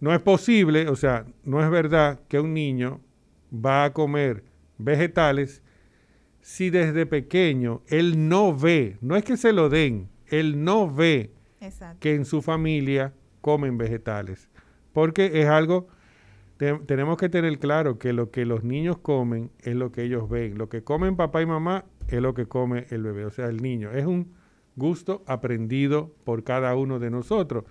No 0.00 0.14
es 0.14 0.20
posible, 0.20 0.88
o 0.88 0.96
sea, 0.96 1.24
no 1.44 1.62
es 1.62 1.70
verdad 1.70 2.20
que 2.28 2.38
un 2.38 2.54
niño 2.54 3.00
va 3.52 3.84
a 3.84 3.92
comer 3.92 4.44
vegetales 4.78 5.62
si 6.46 6.70
desde 6.70 7.06
pequeño 7.06 7.82
él 7.88 8.28
no 8.28 8.56
ve, 8.56 8.98
no 9.00 9.16
es 9.16 9.24
que 9.24 9.36
se 9.36 9.52
lo 9.52 9.68
den, 9.68 10.08
él 10.28 10.62
no 10.62 10.92
ve 10.92 11.32
que 11.98 12.14
en 12.14 12.24
su 12.24 12.42
familia 12.42 13.12
comen 13.40 13.78
vegetales, 13.78 14.48
porque 14.96 15.42
es 15.42 15.46
algo 15.46 15.88
tenemos 16.56 17.18
que 17.18 17.28
tener 17.28 17.58
claro 17.58 17.98
que 17.98 18.14
lo 18.14 18.30
que 18.30 18.46
los 18.46 18.64
niños 18.64 18.96
comen 18.96 19.50
es 19.60 19.74
lo 19.74 19.92
que 19.92 20.04
ellos 20.04 20.26
ven. 20.30 20.56
Lo 20.56 20.70
que 20.70 20.82
comen 20.82 21.16
papá 21.16 21.42
y 21.42 21.46
mamá 21.46 21.84
es 22.08 22.22
lo 22.22 22.32
que 22.32 22.46
come 22.46 22.86
el 22.88 23.02
bebé, 23.02 23.26
o 23.26 23.30
sea, 23.30 23.44
el 23.48 23.58
niño. 23.58 23.90
Es 23.90 24.06
un 24.06 24.32
gusto 24.74 25.22
aprendido 25.26 26.14
por 26.24 26.44
cada 26.44 26.74
uno 26.76 26.98
de 26.98 27.10
nosotros. 27.10 27.64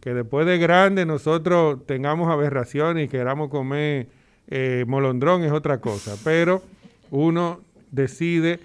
Que 0.00 0.12
después 0.12 0.44
de 0.44 0.58
grande 0.58 1.06
nosotros 1.06 1.86
tengamos 1.86 2.28
aberraciones 2.32 3.04
y 3.04 3.08
queramos 3.08 3.48
comer 3.48 4.08
eh, 4.48 4.84
molondrón 4.88 5.44
es 5.44 5.52
otra 5.52 5.80
cosa. 5.80 6.16
Pero 6.24 6.64
uno 7.12 7.60
decide 7.92 8.58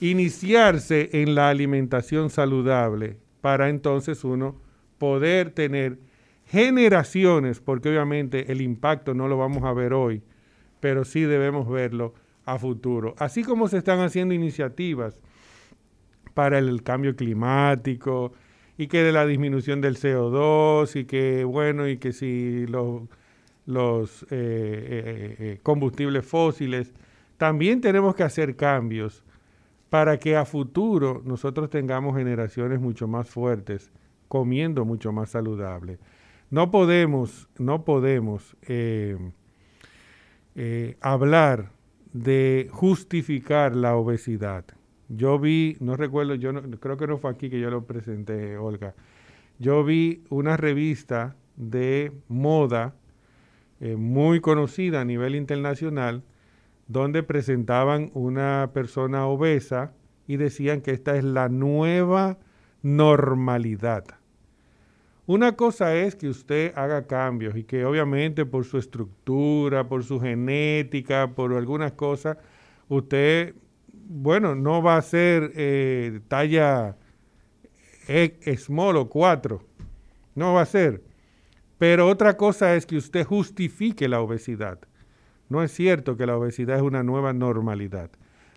iniciarse 0.00 1.08
en 1.12 1.36
la 1.36 1.50
alimentación 1.50 2.30
saludable 2.30 3.16
para 3.40 3.68
entonces 3.68 4.24
uno 4.24 4.56
poder 4.98 5.50
tener 5.50 5.98
generaciones, 6.52 7.60
porque 7.60 7.88
obviamente 7.88 8.52
el 8.52 8.60
impacto 8.60 9.14
no 9.14 9.26
lo 9.26 9.38
vamos 9.38 9.64
a 9.64 9.72
ver 9.72 9.94
hoy, 9.94 10.22
pero 10.80 11.06
sí 11.06 11.22
debemos 11.22 11.66
verlo 11.66 12.12
a 12.44 12.58
futuro. 12.58 13.14
Así 13.16 13.42
como 13.42 13.68
se 13.68 13.78
están 13.78 14.00
haciendo 14.00 14.34
iniciativas 14.34 15.18
para 16.34 16.58
el 16.58 16.82
cambio 16.82 17.16
climático 17.16 18.34
y 18.76 18.86
que 18.88 19.02
de 19.02 19.12
la 19.12 19.24
disminución 19.24 19.80
del 19.80 19.96
CO2 19.96 20.94
y 21.00 21.06
que, 21.06 21.44
bueno, 21.44 21.88
y 21.88 21.96
que 21.96 22.12
si 22.12 22.66
los, 22.66 24.22
eh, 24.24 24.26
eh, 24.30 25.36
eh, 25.38 25.58
combustibles 25.62 26.26
fósiles, 26.26 26.92
también 27.38 27.80
tenemos 27.80 28.14
que 28.14 28.24
hacer 28.24 28.56
cambios 28.56 29.24
para 29.88 30.18
que 30.18 30.36
a 30.36 30.44
futuro 30.44 31.22
nosotros 31.24 31.70
tengamos 31.70 32.14
generaciones 32.14 32.78
mucho 32.78 33.08
más 33.08 33.30
fuertes, 33.30 33.90
comiendo 34.28 34.84
mucho 34.84 35.12
más 35.12 35.30
saludable. 35.30 35.98
No 36.52 36.70
podemos, 36.70 37.48
no 37.56 37.82
podemos 37.86 38.58
eh, 38.68 39.16
eh, 40.54 40.98
hablar 41.00 41.70
de 42.12 42.68
justificar 42.70 43.74
la 43.74 43.96
obesidad. 43.96 44.66
Yo 45.08 45.38
vi, 45.38 45.78
no 45.80 45.96
recuerdo, 45.96 46.34
yo 46.34 46.52
creo 46.78 46.98
que 46.98 47.06
no 47.06 47.16
fue 47.16 47.30
aquí 47.30 47.48
que 47.48 47.58
yo 47.58 47.70
lo 47.70 47.86
presenté, 47.86 48.58
Olga. 48.58 48.94
Yo 49.58 49.82
vi 49.82 50.24
una 50.28 50.58
revista 50.58 51.36
de 51.56 52.12
moda 52.28 52.96
eh, 53.80 53.96
muy 53.96 54.40
conocida 54.40 55.00
a 55.00 55.06
nivel 55.06 55.36
internacional, 55.36 56.22
donde 56.86 57.22
presentaban 57.22 58.10
una 58.12 58.72
persona 58.74 59.26
obesa 59.26 59.94
y 60.26 60.36
decían 60.36 60.82
que 60.82 60.90
esta 60.90 61.16
es 61.16 61.24
la 61.24 61.48
nueva 61.48 62.36
normalidad. 62.82 64.21
Una 65.26 65.52
cosa 65.52 65.94
es 65.94 66.16
que 66.16 66.28
usted 66.28 66.72
haga 66.74 67.06
cambios 67.06 67.56
y 67.56 67.62
que 67.62 67.84
obviamente 67.84 68.44
por 68.44 68.64
su 68.64 68.78
estructura, 68.78 69.88
por 69.88 70.02
su 70.02 70.20
genética, 70.20 71.32
por 71.34 71.54
algunas 71.54 71.92
cosas, 71.92 72.38
usted, 72.88 73.54
bueno, 73.92 74.56
no 74.56 74.82
va 74.82 74.96
a 74.96 75.02
ser 75.02 75.52
eh, 75.54 76.20
talla 76.26 76.96
small 78.56 78.96
o 78.96 79.08
4, 79.08 79.62
no 80.34 80.54
va 80.54 80.62
a 80.62 80.66
ser. 80.66 81.02
Pero 81.78 82.08
otra 82.08 82.36
cosa 82.36 82.74
es 82.74 82.84
que 82.84 82.96
usted 82.96 83.24
justifique 83.24 84.08
la 84.08 84.20
obesidad. 84.20 84.80
No 85.48 85.62
es 85.62 85.72
cierto 85.72 86.16
que 86.16 86.26
la 86.26 86.36
obesidad 86.36 86.76
es 86.76 86.82
una 86.82 87.04
nueva 87.04 87.32
normalidad. 87.32 88.10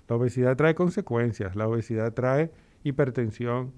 La 0.07 0.15
obesidad 0.15 0.55
trae 0.55 0.73
consecuencias, 0.75 1.55
la 1.55 1.67
obesidad 1.67 2.13
trae 2.13 2.51
hipertensión, 2.83 3.73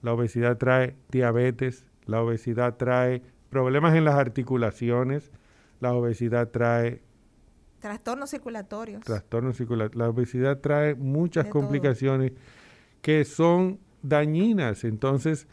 la 0.00 0.12
obesidad 0.12 0.56
trae 0.56 0.96
diabetes, 1.10 1.86
la 2.06 2.22
obesidad 2.22 2.76
trae 2.76 3.22
problemas 3.50 3.94
en 3.94 4.04
las 4.04 4.14
articulaciones, 4.14 5.30
la 5.80 5.94
obesidad 5.94 6.48
trae... 6.48 7.02
Trastornos 7.80 8.30
circulatorios. 8.30 9.04
Trastornos 9.04 9.56
circulatorios. 9.56 9.96
La 9.98 10.08
obesidad 10.08 10.58
trae 10.60 10.94
muchas 10.94 11.46
complicaciones 11.46 12.32
que 13.00 13.24
son 13.24 13.80
dañinas. 14.02 14.84
Entonces, 14.84 15.48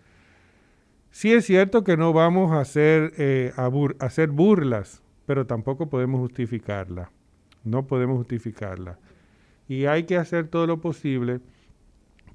sí 1.10 1.34
es 1.34 1.46
cierto 1.46 1.84
que 1.84 1.98
no 1.98 2.14
vamos 2.14 2.52
a 2.52 2.62
hacer, 2.62 3.14
eh, 3.18 3.52
hacer 4.00 4.30
burlas, 4.30 5.02
pero 5.26 5.48
tampoco 5.48 5.90
podemos 5.90 6.20
justificarla. 6.22 7.12
No 7.64 7.88
podemos 7.88 8.18
justificarla. 8.18 9.00
Y 9.68 9.86
hay 9.86 10.04
que 10.04 10.18
hacer 10.18 10.48
todo 10.48 10.68
lo 10.68 10.82
posible 10.82 11.42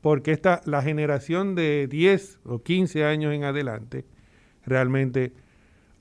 porque 0.04 0.32
esta, 0.32 0.60
la 0.66 0.82
generación 0.82 1.54
de 1.54 1.86
10 1.86 2.40
o 2.44 2.62
15 2.62 3.06
años 3.06 3.32
en 3.32 3.44
adelante 3.44 4.04
realmente 4.66 5.32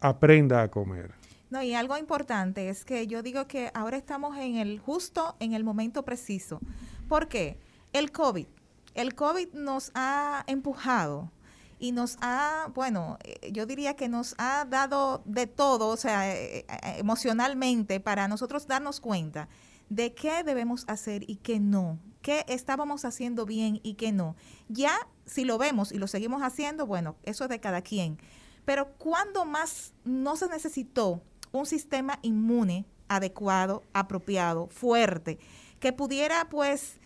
aprenda 0.02 0.62
a 0.62 0.70
comer. 0.70 1.14
No, 1.50 1.64
y 1.64 1.74
algo 1.74 1.98
importante 1.98 2.68
es 2.68 2.84
que 2.84 3.08
yo 3.08 3.24
digo 3.24 3.48
que 3.48 3.72
ahora 3.74 3.96
estamos 3.96 4.38
en 4.38 4.58
el 4.58 4.78
justo, 4.82 5.38
en 5.40 5.54
el 5.54 5.64
momento 5.64 6.04
preciso. 6.04 6.60
¿Por 7.08 7.30
qué? 7.30 7.58
El 7.94 8.12
COVID. 8.12 8.46
El 8.94 9.16
COVID 9.16 9.54
nos 9.54 9.94
ha 9.96 10.44
empujado 10.48 11.32
y 11.80 11.94
nos 11.94 12.18
ha, 12.20 12.72
bueno, 12.76 13.18
eh, 13.24 13.54
yo 13.54 13.66
diría 13.66 13.96
que 13.96 14.10
nos 14.10 14.36
ha 14.38 14.66
dado 14.66 15.22
de 15.24 15.48
todo, 15.48 15.88
o 15.88 15.96
sea, 15.96 16.30
eh, 16.30 16.58
eh, 16.58 16.66
emocionalmente, 16.98 18.02
para 18.02 18.28
nosotros 18.28 18.68
darnos 18.68 19.00
cuenta 19.00 19.48
de 19.90 20.14
qué 20.14 20.44
debemos 20.44 20.86
hacer 20.88 21.24
y 21.30 21.38
qué 21.38 21.60
no, 21.60 22.00
qué 22.22 22.46
estábamos 22.48 23.06
haciendo 23.06 23.46
bien 23.46 23.80
y 23.84 23.94
qué 23.94 24.12
no. 24.12 24.36
Ya 24.70 24.92
si 25.26 25.46
lo 25.46 25.58
vemos 25.58 25.92
y 25.92 25.98
lo 25.98 26.08
seguimos 26.08 26.42
haciendo, 26.42 26.86
bueno, 26.86 27.16
eso 27.24 27.44
es 27.46 27.50
de 27.50 27.60
cada 27.60 27.82
quien. 27.82 28.18
Pero 28.66 28.94
¿cuándo 28.98 29.46
más 29.46 29.94
no 30.04 30.36
se 30.36 30.48
necesitó 30.48 31.22
un 31.52 31.66
sistema 31.66 32.20
inmune 32.22 32.86
adecuado, 33.08 33.84
apropiado, 33.94 34.68
fuerte, 34.68 35.38
que 35.80 35.94
pudiera 35.94 36.50
pues 36.50 37.00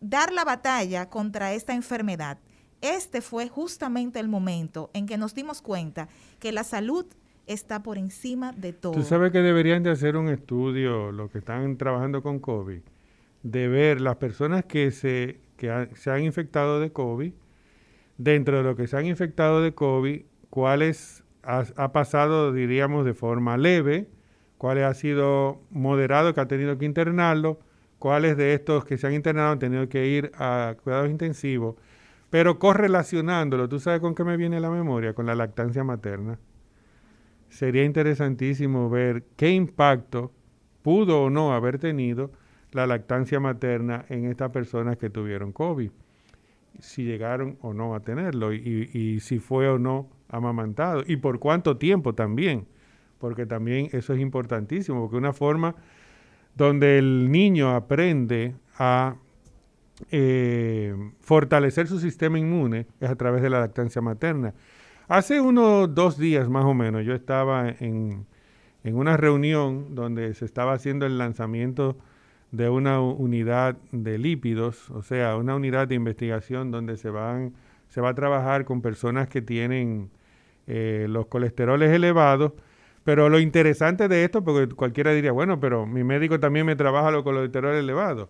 dar 0.00 0.32
la 0.32 0.44
batalla 0.44 1.08
contra 1.08 1.52
esta 1.52 1.74
enfermedad? 1.74 2.38
este 2.80 3.20
fue 3.20 3.48
justamente 3.48 4.18
el 4.20 4.28
momento 4.28 4.90
en 4.94 5.06
que 5.06 5.18
nos 5.18 5.34
dimos 5.34 5.62
cuenta 5.62 6.08
que 6.38 6.52
la 6.52 6.64
salud 6.64 7.06
está 7.46 7.82
por 7.82 7.98
encima 7.98 8.52
de 8.52 8.72
todo. 8.72 8.92
Tú 8.92 9.02
sabes 9.02 9.32
que 9.32 9.40
deberían 9.40 9.82
de 9.82 9.90
hacer 9.90 10.16
un 10.16 10.28
estudio, 10.28 11.12
los 11.12 11.30
que 11.30 11.38
están 11.38 11.76
trabajando 11.76 12.22
con 12.22 12.38
COVID, 12.38 12.80
de 13.42 13.68
ver 13.68 14.00
las 14.00 14.16
personas 14.16 14.64
que 14.64 14.90
se, 14.90 15.40
que 15.56 15.88
se 15.94 16.10
han 16.10 16.22
infectado 16.22 16.80
de 16.80 16.92
COVID, 16.92 17.32
dentro 18.18 18.58
de 18.58 18.62
lo 18.62 18.76
que 18.76 18.86
se 18.86 18.96
han 18.96 19.06
infectado 19.06 19.62
de 19.62 19.72
COVID, 19.72 20.22
cuáles 20.50 21.24
ha, 21.42 21.64
ha 21.76 21.92
pasado, 21.92 22.52
diríamos, 22.52 23.04
de 23.04 23.14
forma 23.14 23.56
leve, 23.56 24.08
cuáles 24.58 24.84
ha 24.84 24.94
sido 24.94 25.60
moderado, 25.70 26.34
que 26.34 26.40
ha 26.40 26.48
tenido 26.48 26.76
que 26.78 26.84
internarlo, 26.84 27.60
cuáles 27.98 28.36
de 28.36 28.54
estos 28.54 28.84
que 28.84 28.98
se 28.98 29.06
han 29.06 29.14
internado 29.14 29.52
han 29.52 29.58
tenido 29.58 29.88
que 29.88 30.06
ir 30.06 30.32
a 30.36 30.76
cuidados 30.82 31.10
intensivos 31.10 31.76
pero 32.30 32.60
correlacionándolo, 32.60 33.68
¿tú 33.68 33.80
sabes 33.80 34.00
con 34.00 34.14
qué 34.14 34.24
me 34.24 34.36
viene 34.36 34.60
la 34.60 34.70
memoria? 34.70 35.14
Con 35.14 35.26
la 35.26 35.34
lactancia 35.34 35.82
materna. 35.82 36.38
Sería 37.50 37.84
interesantísimo 37.84 38.88
ver 38.88 39.24
qué 39.36 39.50
impacto 39.50 40.32
pudo 40.82 41.24
o 41.24 41.30
no 41.30 41.52
haber 41.52 41.78
tenido 41.78 42.30
la 42.72 42.86
lactancia 42.86 43.40
materna 43.40 44.04
en 44.08 44.26
estas 44.26 44.50
personas 44.50 44.96
que 44.96 45.10
tuvieron 45.10 45.52
COVID. 45.52 45.90
Si 46.78 47.04
llegaron 47.04 47.58
o 47.60 47.74
no 47.74 47.94
a 47.94 48.00
tenerlo 48.00 48.54
y, 48.54 49.18
si 49.20 49.40
fue 49.40 49.68
o 49.68 49.78
no 49.78 50.08
amamantado 50.28 51.02
y 51.04 51.16
por 51.16 51.40
cuánto 51.40 51.76
tiempo 51.76 52.14
también, 52.14 52.66
porque 53.18 53.44
también 53.44 53.88
eso 53.92 54.14
es 54.14 54.20
importantísimo, 54.20 55.02
porque 55.02 55.16
una 55.16 55.32
forma 55.32 55.74
donde 56.54 56.98
el 56.98 57.30
niño 57.30 57.74
aprende 57.74 58.54
a 58.78 59.16
eh, 60.10 60.94
fortalecer 61.20 61.88
su 61.88 61.98
sistema 61.98 62.38
inmune 62.38 62.86
es 63.00 63.10
a 63.10 63.16
través 63.16 63.42
de 63.42 63.50
la 63.50 63.60
lactancia 63.60 64.00
materna. 64.00 64.54
Hace 65.10 65.40
unos 65.40 65.92
dos 65.92 66.18
días 66.18 66.48
más 66.48 66.64
o 66.64 66.72
menos 66.72 67.04
yo 67.04 67.14
estaba 67.14 67.68
en, 67.68 68.28
en 68.84 68.96
una 68.96 69.16
reunión 69.16 69.96
donde 69.96 70.34
se 70.34 70.44
estaba 70.44 70.72
haciendo 70.72 71.04
el 71.04 71.18
lanzamiento 71.18 71.96
de 72.52 72.68
una 72.68 73.00
unidad 73.00 73.76
de 73.90 74.18
lípidos, 74.18 74.88
o 74.90 75.02
sea, 75.02 75.36
una 75.36 75.56
unidad 75.56 75.88
de 75.88 75.96
investigación 75.96 76.70
donde 76.70 76.96
se 76.96 77.10
van 77.10 77.54
se 77.88 78.00
va 78.00 78.10
a 78.10 78.14
trabajar 78.14 78.64
con 78.64 78.82
personas 78.82 79.28
que 79.28 79.42
tienen 79.42 80.10
eh, 80.68 81.06
los 81.08 81.26
colesteroles 81.26 81.90
elevados, 81.90 82.52
pero 83.02 83.28
lo 83.28 83.40
interesante 83.40 84.06
de 84.06 84.22
esto, 84.22 84.44
porque 84.44 84.72
cualquiera 84.76 85.10
diría, 85.12 85.32
bueno, 85.32 85.58
pero 85.58 85.86
mi 85.86 86.04
médico 86.04 86.38
también 86.38 86.66
me 86.66 86.76
trabaja 86.76 87.10
los 87.10 87.24
colesteroles 87.24 87.80
elevados. 87.80 88.28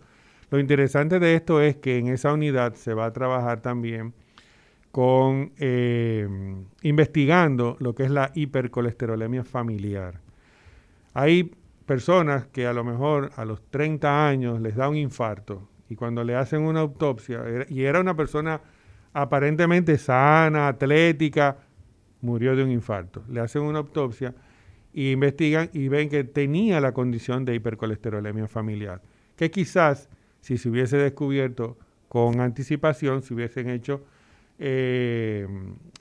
Lo 0.51 0.59
interesante 0.59 1.19
de 1.21 1.35
esto 1.35 1.61
es 1.61 1.77
que 1.77 1.99
en 1.99 2.09
esa 2.09 2.33
unidad 2.33 2.73
se 2.73 2.95
va 2.95 3.05
a 3.05 3.13
trabajar 3.13 3.61
también 3.61 4.15
con 4.93 5.53
eh, 5.59 6.29
investigando 6.83 7.77
lo 7.81 7.95
que 7.95 8.05
es 8.05 8.11
la 8.11 8.33
hipercolesterolemia 8.35 9.45
familiar. 9.45 10.21
Hay 11.15 11.55
personas 11.87 12.47
que 12.47 12.67
a 12.67 12.73
lo 12.73 12.85
mejor 12.85 13.31
a 13.37 13.45
los 13.45 13.63
30 13.71 14.29
años 14.29 14.61
les 14.61 14.77
da 14.77 14.89
un 14.89 14.97
infarto 14.97 15.69
y 15.89 15.97
cuando 15.97 16.23
le 16.23 16.37
hacen 16.37 16.63
una 16.63 16.81
autopsia, 16.81 17.43
y 17.69 17.83
era 17.83 18.01
una 18.01 18.15
persona 18.15 18.61
aparentemente 19.13 19.99
sana, 19.99 20.69
atlética, 20.69 21.57
murió 22.21 22.55
de 22.55 22.63
un 22.63 22.71
infarto. 22.71 23.25
Le 23.29 23.41
hacen 23.41 23.63
una 23.63 23.81
autopsia 23.81 24.35
y 24.93 25.11
investigan 25.11 25.69
y 25.73 25.89
ven 25.89 26.09
que 26.09 26.23
tenía 26.23 26.81
la 26.81 26.93
condición 26.93 27.45
de 27.45 27.57
hipercolesterolemia 27.57 28.47
familiar, 28.47 29.03
que 29.37 29.51
quizás 29.51 30.09
si 30.41 30.59
se 30.59 30.69
hubiese 30.69 30.97
descubierto 30.97 31.77
con 32.09 32.41
anticipación, 32.41 33.23
si 33.23 33.35
hubiesen 33.35 33.69
hecho 33.69 34.03
eh, 34.63 35.49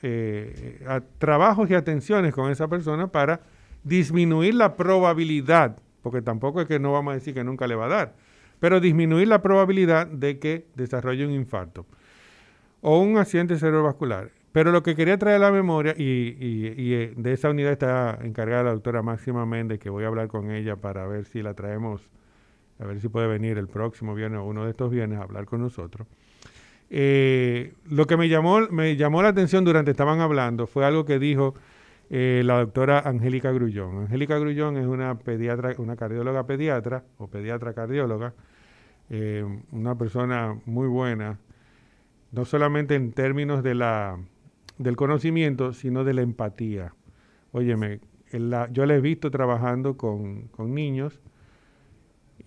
eh, 0.01 1.01
trabajos 1.18 1.70
y 1.70 1.76
atenciones 1.76 2.34
con 2.34 2.51
esa 2.51 2.68
persona 2.68 3.07
para 3.07 3.39
disminuir 3.84 4.53
la 4.55 4.76
probabilidad, 4.76 5.78
porque 6.03 6.22
tampoco 6.22 6.62
es 6.62 6.68
que 6.68 6.78
no 6.78 6.91
vamos 6.91 7.12
a 7.12 7.16
decir 7.16 7.34
que 7.34 7.43
nunca 7.43 7.68
le 7.68 7.76
va 7.76 7.86
a 7.86 7.89
dar, 7.89 8.16
pero 8.60 8.82
disminuir 8.82 9.30
la 9.30 9.41
probabilidad 9.41 10.07
de 10.07 10.39
que 10.39 10.68
desarrolle 10.76 11.26
un 11.26 11.32
infarto 11.32 11.86
o 12.82 12.99
un 12.99 13.18
accidente 13.18 13.57
cerebrovascular. 13.57 14.32
Pero 14.51 14.72
lo 14.72 14.84
que 14.84 14.95
quería 14.95 15.18
traer 15.18 15.38
a 15.38 15.39
la 15.39 15.51
memoria, 15.51 15.93
y, 15.95 16.36
y, 16.39 16.93
eh, 16.93 17.14
de 17.16 17.34
esa 17.34 17.49
unidad 17.51 17.72
está 17.72 18.20
encargada 18.22 18.64
la 18.64 18.72
doctora 18.72 19.01
Máxima 19.01 19.45
Méndez, 19.45 19.80
que 19.80 19.89
voy 19.89 20.03
a 20.03 20.07
hablar 20.07 20.28
con 20.28 20.51
ella 20.51 20.76
para 20.76 21.07
ver 21.07 21.26
si 21.26 21.41
la 21.41 21.53
traemos 21.53 22.10
a 22.80 22.86
ver 22.86 22.99
si 23.01 23.10
puede 23.10 23.28
venir 23.28 23.57
el 23.57 23.68
próximo 23.68 24.16
viernes 24.16 24.39
o 24.39 24.45
uno 24.45 24.64
de 24.64 24.72
estos 24.72 24.89
viernes 24.89 25.20
a 25.20 25.24
hablar 25.24 25.45
con 25.45 25.62
nosotros. 25.62 26.07
Eh, 26.90 27.74
lo 27.90 28.08
que 28.08 28.18
me 28.18 28.30
llamó, 28.30 28.62
me 28.72 28.96
llamó 28.96 29.22
la 29.22 29.30
atención 29.30 29.64
durante 29.64 29.92
estaban 29.92 30.22
hablando 30.22 30.66
fue 30.66 30.86
algo 30.86 31.06
que 31.06 31.20
dijo 31.20 31.54
eh, 32.10 32.42
la 32.44 32.60
doctora 32.60 33.00
Angélica 33.00 33.52
Grullón. 33.52 34.00
Angélica 34.00 34.40
Grullón 34.40 34.78
es 34.78 34.88
una 34.88 35.20
pediatra, 35.20 35.76
una 35.78 35.96
cardióloga 35.96 36.46
pediatra 36.46 37.04
o 37.18 37.28
pediatra 37.28 37.74
cardióloga, 37.74 38.34
eh, 39.10 39.46
una 39.72 39.96
persona 39.96 40.60
muy 40.66 40.88
buena, 40.88 41.40
no 42.32 42.46
solamente 42.46 42.96
en 42.96 43.12
términos 43.12 43.62
de 43.62 43.76
la, 43.76 44.18
del 44.80 44.96
conocimiento, 44.96 45.74
sino 45.74 46.04
de 46.04 46.14
la 46.14 46.22
empatía. 46.22 46.94
Óyeme, 47.52 48.00
yo 48.72 48.86
la 48.86 48.96
he 48.96 49.02
visto 49.02 49.30
trabajando 49.32 49.98
con, 49.98 50.48
con 50.48 50.74
niños 50.74 51.20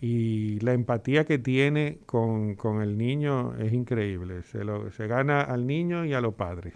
y 0.03 0.59
la 0.63 0.73
empatía 0.73 1.25
que 1.25 1.39
tiene 1.39 2.01
con, 2.07 2.57
el 2.83 2.99
niño 2.99 3.55
es 3.55 3.73
increíble. 3.73 4.43
Se, 4.43 4.65
lo, 4.65 4.91
se 4.91 5.07
gana 5.07 5.43
al 5.43 5.65
niño 5.65 6.05
y 6.05 6.13
a 6.13 6.21
los 6.21 6.35
padres. 6.35 6.75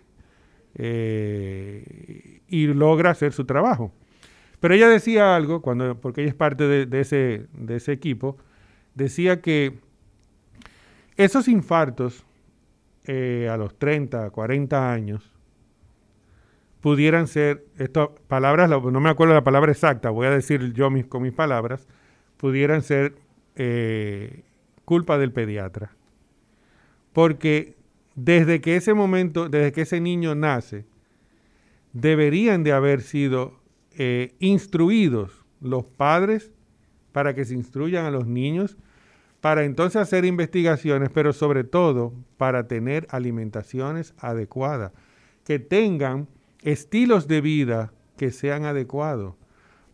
Eh, 0.77 2.41
y 2.47 2.69
logra 2.69 3.11
hacer 3.11 3.33
su 3.33 3.45
trabajo. 3.45 3.93
Pero 4.61 4.75
ella 4.75 4.89
decía 4.89 5.35
algo, 5.35 5.61
cuando, 5.61 6.01
porque 6.01 6.21
ella 6.21 6.31
es 6.31 6.37
parte 6.37 6.69
de, 6.69 7.01
ese, 7.01 7.49
de 7.53 7.75
ese 7.75 7.91
equipo, 7.91 8.37
decía 8.95 9.41
que 9.41 9.77
esos 11.17 11.49
infartos 11.49 12.25
eh, 13.07 13.49
a 13.51 13.57
los 13.57 13.77
30, 13.77 14.31
40 14.31 14.93
años 14.93 15.33
pudieran 16.81 17.27
ser, 17.27 17.65
estas 17.77 18.11
palabras, 18.29 18.71
no 18.71 19.01
me 19.01 19.11
acuerdo 19.11 19.35
la 19.35 19.43
palabra 19.43 19.73
exacta, 19.73 20.11
voy 20.11 20.29
a 20.29 20.31
decir 20.31 20.73
yo 20.75 20.91
mis, 20.91 21.07
con 21.07 21.23
mis 21.23 21.33
palabras, 21.33 21.89
pudieran 22.37 22.83
ser 22.83 23.15
eh, 23.57 24.43
culpa 24.85 25.19
del 25.19 25.33
pediatra. 25.33 25.93
Porque 27.13 27.77
desde 28.15 28.61
que 28.61 28.77
ese 28.77 28.95
momento, 28.95 29.49
desde 29.49 29.73
que 29.73 29.83
ese 29.83 30.01
niño 30.01 30.35
nace, 30.35 30.85
deberían 31.93 32.63
de 32.63 32.73
haber 32.73 33.01
sido 33.01 33.61
eh, 33.97 34.35
instruidos 34.39 35.45
los 35.61 35.85
padres 35.85 36.53
para 37.13 37.35
que 37.35 37.45
se 37.45 37.55
instruyan 37.55 38.05
a 38.05 38.11
los 38.11 38.27
niños, 38.27 38.77
para 39.41 39.65
entonces 39.65 40.03
hacer 40.03 40.25
investigaciones, 40.25 41.09
pero 41.09 41.33
sobre 41.33 41.65
todo 41.65 42.13
para 42.37 42.69
tener 42.69 43.07
alimentaciones 43.11 44.15
adecuadas, 44.19 44.93
que 45.45 45.59
tengan 45.59 46.29
estilos 46.61 47.29
de 47.29 47.41
vida 47.41 47.93
que 48.17 48.31
sean 48.33 48.65
adecuados. 48.65 49.35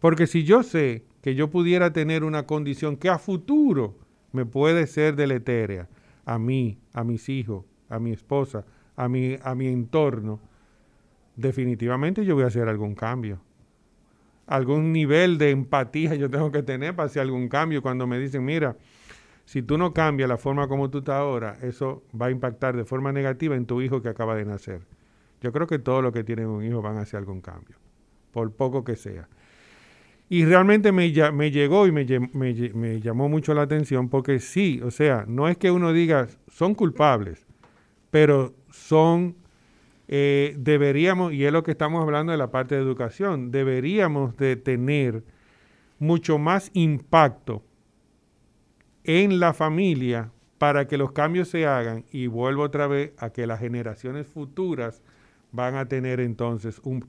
Porque 0.00 0.26
si 0.26 0.42
yo 0.42 0.62
sé 0.62 1.04
que 1.22 1.34
yo 1.34 1.48
pudiera 1.48 1.92
tener 1.92 2.24
una 2.24 2.46
condición 2.46 2.96
que 2.96 3.08
a 3.08 3.18
futuro 3.18 3.96
me 4.32 4.44
puede 4.44 4.86
ser 4.86 5.16
deletérea 5.16 5.88
a 6.24 6.38
mí, 6.38 6.78
a 6.92 7.04
mis 7.04 7.28
hijos, 7.28 7.64
a 7.88 7.98
mi 7.98 8.12
esposa, 8.12 8.64
a 8.96 9.08
mi, 9.08 9.36
a 9.42 9.54
mi 9.54 9.68
entorno, 9.68 10.40
definitivamente 11.36 12.24
yo 12.24 12.34
voy 12.34 12.44
a 12.44 12.48
hacer 12.48 12.68
algún 12.68 12.94
cambio. 12.94 13.40
Algún 14.46 14.92
nivel 14.92 15.38
de 15.38 15.50
empatía 15.50 16.14
yo 16.14 16.28
tengo 16.28 16.50
que 16.50 16.62
tener 16.62 16.94
para 16.94 17.06
hacer 17.06 17.22
algún 17.22 17.48
cambio 17.48 17.82
cuando 17.82 18.06
me 18.06 18.18
dicen, 18.18 18.44
mira, 18.44 18.76
si 19.44 19.62
tú 19.62 19.78
no 19.78 19.92
cambias 19.92 20.28
la 20.28 20.38
forma 20.38 20.68
como 20.68 20.90
tú 20.90 20.98
estás 20.98 21.16
ahora, 21.16 21.58
eso 21.62 22.02
va 22.20 22.26
a 22.26 22.30
impactar 22.30 22.76
de 22.76 22.84
forma 22.84 23.12
negativa 23.12 23.56
en 23.56 23.66
tu 23.66 23.80
hijo 23.80 24.02
que 24.02 24.08
acaba 24.08 24.34
de 24.34 24.44
nacer. 24.44 24.82
Yo 25.40 25.52
creo 25.52 25.66
que 25.66 25.78
todos 25.78 26.02
los 26.02 26.12
que 26.12 26.24
tienen 26.24 26.46
un 26.46 26.64
hijo 26.64 26.82
van 26.82 26.96
a 26.96 27.02
hacer 27.02 27.18
algún 27.18 27.40
cambio, 27.40 27.76
por 28.30 28.52
poco 28.52 28.84
que 28.84 28.96
sea. 28.96 29.28
Y 30.32 30.46
realmente 30.46 30.92
me, 30.92 31.12
me 31.34 31.50
llegó 31.50 31.86
y 31.86 31.92
me, 31.92 32.06
me, 32.32 33.00
llamó 33.02 33.28
mucho 33.28 33.52
la 33.52 33.60
atención 33.60 34.08
porque 34.08 34.38
sí, 34.38 34.80
o 34.82 34.90
sea, 34.90 35.26
no 35.28 35.46
es 35.46 35.58
que 35.58 35.70
uno 35.70 35.92
diga 35.92 36.26
son 36.48 36.74
culpables, 36.74 37.46
pero 38.10 38.54
son 38.70 39.36
eh, 40.08 40.54
deberíamos, 40.56 41.34
y 41.34 41.44
es 41.44 41.52
lo 41.52 41.62
que 41.62 41.72
estamos 41.72 42.02
hablando 42.02 42.32
de 42.32 42.38
la 42.38 42.50
parte 42.50 42.74
de 42.74 42.80
educación, 42.80 43.50
deberíamos 43.50 44.34
de 44.38 44.56
tener 44.56 45.22
mucho 45.98 46.38
más 46.38 46.70
impacto 46.72 47.62
en 49.04 49.38
la 49.38 49.52
familia 49.52 50.30
para 50.56 50.88
que 50.88 50.96
los 50.96 51.12
cambios 51.12 51.48
se 51.48 51.66
hagan. 51.66 52.06
Y 52.10 52.26
vuelvo 52.26 52.62
otra 52.62 52.86
vez 52.86 53.12
a 53.18 53.28
que 53.28 53.46
las 53.46 53.60
generaciones 53.60 54.26
futuras 54.28 55.02
van 55.50 55.74
a 55.74 55.88
tener 55.88 56.20
entonces 56.20 56.80
un, 56.84 57.04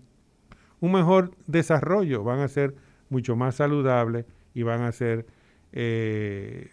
un 0.82 0.92
mejor 0.92 1.32
desarrollo, 1.48 2.26
van 2.26 2.42
a 2.42 2.50
ser 2.50 2.76
mucho 3.14 3.36
más 3.36 3.56
saludables 3.56 4.26
y 4.56 4.64
van 4.64 4.82
a 4.82 4.92
ser 4.92 5.26
eh, 5.72 6.70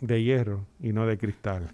de 0.00 0.22
hierro 0.22 0.66
y 0.80 0.92
no 0.92 1.06
de 1.06 1.18
cristal. 1.18 1.68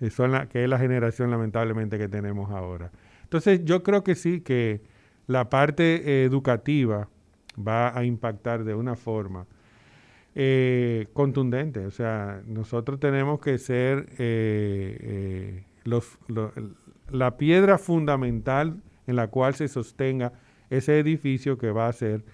Son 0.10 0.30
la, 0.30 0.48
que 0.48 0.62
es 0.62 0.70
la 0.70 0.78
generación 0.78 1.30
lamentablemente 1.30 1.98
que 1.98 2.08
tenemos 2.08 2.50
ahora. 2.50 2.90
Entonces 3.24 3.64
yo 3.64 3.82
creo 3.82 4.02
que 4.04 4.14
sí, 4.14 4.40
que 4.40 4.80
la 5.26 5.50
parte 5.50 6.24
educativa 6.24 7.08
va 7.58 7.96
a 7.96 8.04
impactar 8.04 8.64
de 8.64 8.74
una 8.74 8.94
forma 8.94 9.46
eh, 10.34 11.08
contundente. 11.12 11.84
O 11.86 11.90
sea, 11.90 12.40
nosotros 12.46 13.00
tenemos 13.00 13.40
que 13.40 13.58
ser 13.58 14.06
eh, 14.18 15.64
los, 15.84 16.18
la 17.10 17.36
piedra 17.36 17.78
fundamental 17.78 18.80
en 19.08 19.16
la 19.16 19.26
cual 19.26 19.54
se 19.54 19.66
sostenga 19.66 20.32
ese 20.70 21.00
edificio 21.00 21.58
que 21.58 21.72
va 21.72 21.88
a 21.88 21.92
ser 21.92 22.24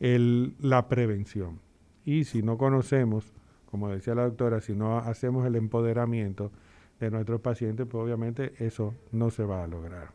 el, 0.00 0.54
la 0.58 0.88
prevención. 0.88 1.60
Y 2.04 2.24
si 2.24 2.42
no 2.42 2.58
conocemos, 2.58 3.32
como 3.70 3.88
decía 3.88 4.14
la 4.14 4.24
doctora, 4.24 4.60
si 4.60 4.74
no 4.74 4.98
hacemos 4.98 5.46
el 5.46 5.54
empoderamiento 5.54 6.50
de 6.98 7.10
nuestros 7.10 7.40
pacientes, 7.40 7.86
pues 7.88 8.02
obviamente 8.02 8.52
eso 8.58 8.94
no 9.12 9.30
se 9.30 9.44
va 9.44 9.62
a 9.62 9.66
lograr. 9.66 10.08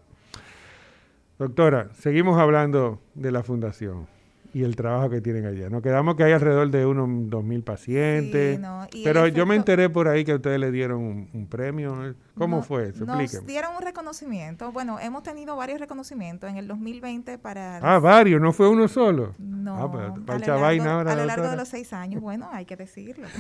Doctora, 1.40 1.90
seguimos 1.94 2.38
hablando 2.38 3.00
de 3.14 3.32
la 3.32 3.44
fundación 3.44 4.08
y 4.56 4.64
el 4.64 4.78
trabajo 4.78 5.10
que 5.10 5.20
tienen 5.20 5.46
allá. 5.46 5.70
Nos 5.70 5.82
quedamos 5.82 6.16
que 6.16 6.24
hay 6.24 6.32
alrededor 6.32 6.72
de 6.72 6.86
unos 6.86 7.10
2.000 7.10 7.62
pacientes. 7.66 8.58
pero 9.04 9.28
yo 9.28 9.46
me 9.46 9.56
enteré 9.56 9.90
por 9.90 10.08
ahí 10.08 10.24
que 10.24 10.34
ustedes 10.34 10.58
le 10.62 10.72
dieron 10.72 11.28
un, 11.34 11.48
premio. 11.48 12.16
¿Cómo 12.38 12.64
fue 12.64 12.88
eso? 12.88 13.04
Nos 13.04 13.46
dieron 13.46 13.76
un 13.76 13.82
reconocimiento. 13.82 14.72
Bueno, 14.72 14.98
hemos 14.98 15.24
tenido 15.24 15.58
varios 15.58 15.82
reconocimientos 15.82 16.50
en 16.50 16.56
el 16.56 16.70
2020 16.70 17.38
para... 17.38 17.80
Ah, 17.80 18.00
varios, 18.00 18.40
no 18.40 18.54
fue 18.54 18.70
uno 18.70 18.88
solo. 18.88 19.34
No, 19.40 19.76
ah, 19.76 19.92
pues, 19.92 20.48
a, 20.48 21.16
lo 21.16 21.26
largo, 21.26 21.50
de 21.50 21.58
los 21.58 21.68
seis 21.68 21.92
años, 21.92 22.22
bueno, 22.22 22.48
hay 22.54 22.64
que 22.64 22.78
decirlo. 22.78 23.28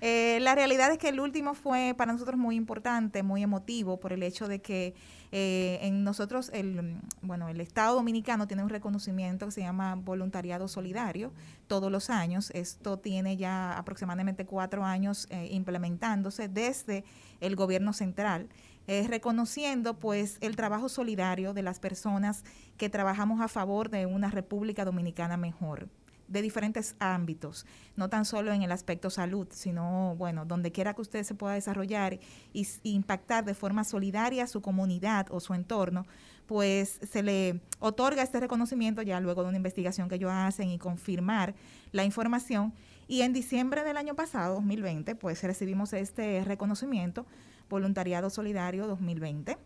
Eh, 0.00 0.38
la 0.42 0.54
realidad 0.54 0.92
es 0.92 0.98
que 0.98 1.08
el 1.08 1.18
último 1.18 1.54
fue 1.54 1.94
para 1.96 2.12
nosotros 2.12 2.36
muy 2.36 2.56
importante, 2.56 3.22
muy 3.22 3.42
emotivo, 3.42 3.98
por 3.98 4.12
el 4.12 4.22
hecho 4.22 4.48
de 4.48 4.60
que 4.60 4.94
eh, 5.36 5.80
en 5.82 6.04
nosotros, 6.04 6.48
el, 6.54 7.00
bueno, 7.20 7.48
el 7.48 7.60
Estado 7.60 7.96
Dominicano 7.96 8.46
tiene 8.46 8.62
un 8.62 8.68
reconocimiento 8.68 9.46
que 9.46 9.50
se 9.50 9.62
llama 9.62 9.96
voluntariado 9.96 10.68
solidario 10.68 11.32
todos 11.66 11.90
los 11.90 12.08
años. 12.08 12.52
Esto 12.54 13.00
tiene 13.00 13.36
ya 13.36 13.76
aproximadamente 13.76 14.46
cuatro 14.46 14.84
años 14.84 15.26
eh, 15.30 15.48
implementándose 15.50 16.46
desde 16.46 17.02
el 17.40 17.56
gobierno 17.56 17.92
central. 17.92 18.48
reconociendo 18.86 19.98
pues 19.98 20.36
el 20.40 20.54
trabajo 20.54 20.88
solidario 20.88 21.52
de 21.52 21.62
las 21.62 21.80
personas 21.80 22.44
que 22.76 22.88
trabajamos 22.88 23.40
a 23.40 23.48
favor 23.48 23.90
de 23.90 24.06
una 24.06 24.30
República 24.30 24.84
Dominicana 24.84 25.36
mejor 25.36 25.88
de 26.34 26.42
diferentes 26.42 26.96
ámbitos, 26.98 27.64
no 27.96 28.10
tan 28.10 28.26
solo 28.26 28.52
en 28.52 28.62
el 28.62 28.72
aspecto 28.72 29.08
salud, 29.08 29.46
sino, 29.52 30.14
bueno, 30.18 30.44
donde 30.44 30.72
quiera 30.72 30.92
que 30.92 31.00
usted 31.00 31.22
se 31.22 31.34
pueda 31.34 31.54
desarrollar 31.54 32.18
y, 32.52 32.66
impactar 32.82 33.44
de 33.44 33.54
forma 33.54 33.84
solidaria 33.84 34.46
su 34.46 34.60
comunidad 34.60 35.28
o 35.30 35.40
su 35.40 35.54
entorno, 35.54 36.06
pues 36.46 37.00
se 37.10 37.22
le 37.22 37.60
otorga 37.78 38.22
este 38.22 38.40
reconocimiento 38.40 39.00
ya 39.00 39.20
luego 39.20 39.42
de 39.42 39.48
una 39.48 39.56
investigación 39.56 40.08
que 40.08 40.16
ellos 40.16 40.32
hacen 40.32 40.68
y 40.68 40.78
confirmar 40.78 41.54
la 41.92 42.04
información. 42.04 42.74
Y 43.06 43.22
en 43.22 43.32
diciembre 43.32 43.84
del 43.84 43.96
año 43.96 44.14
pasado, 44.14 44.56
2020, 44.56 45.14
pues 45.14 45.42
recibimos 45.42 45.92
este 45.92 46.44
reconocimiento, 46.44 47.26
Voluntariado 47.70 48.28
Solidario 48.28 48.86
2020 48.86 49.56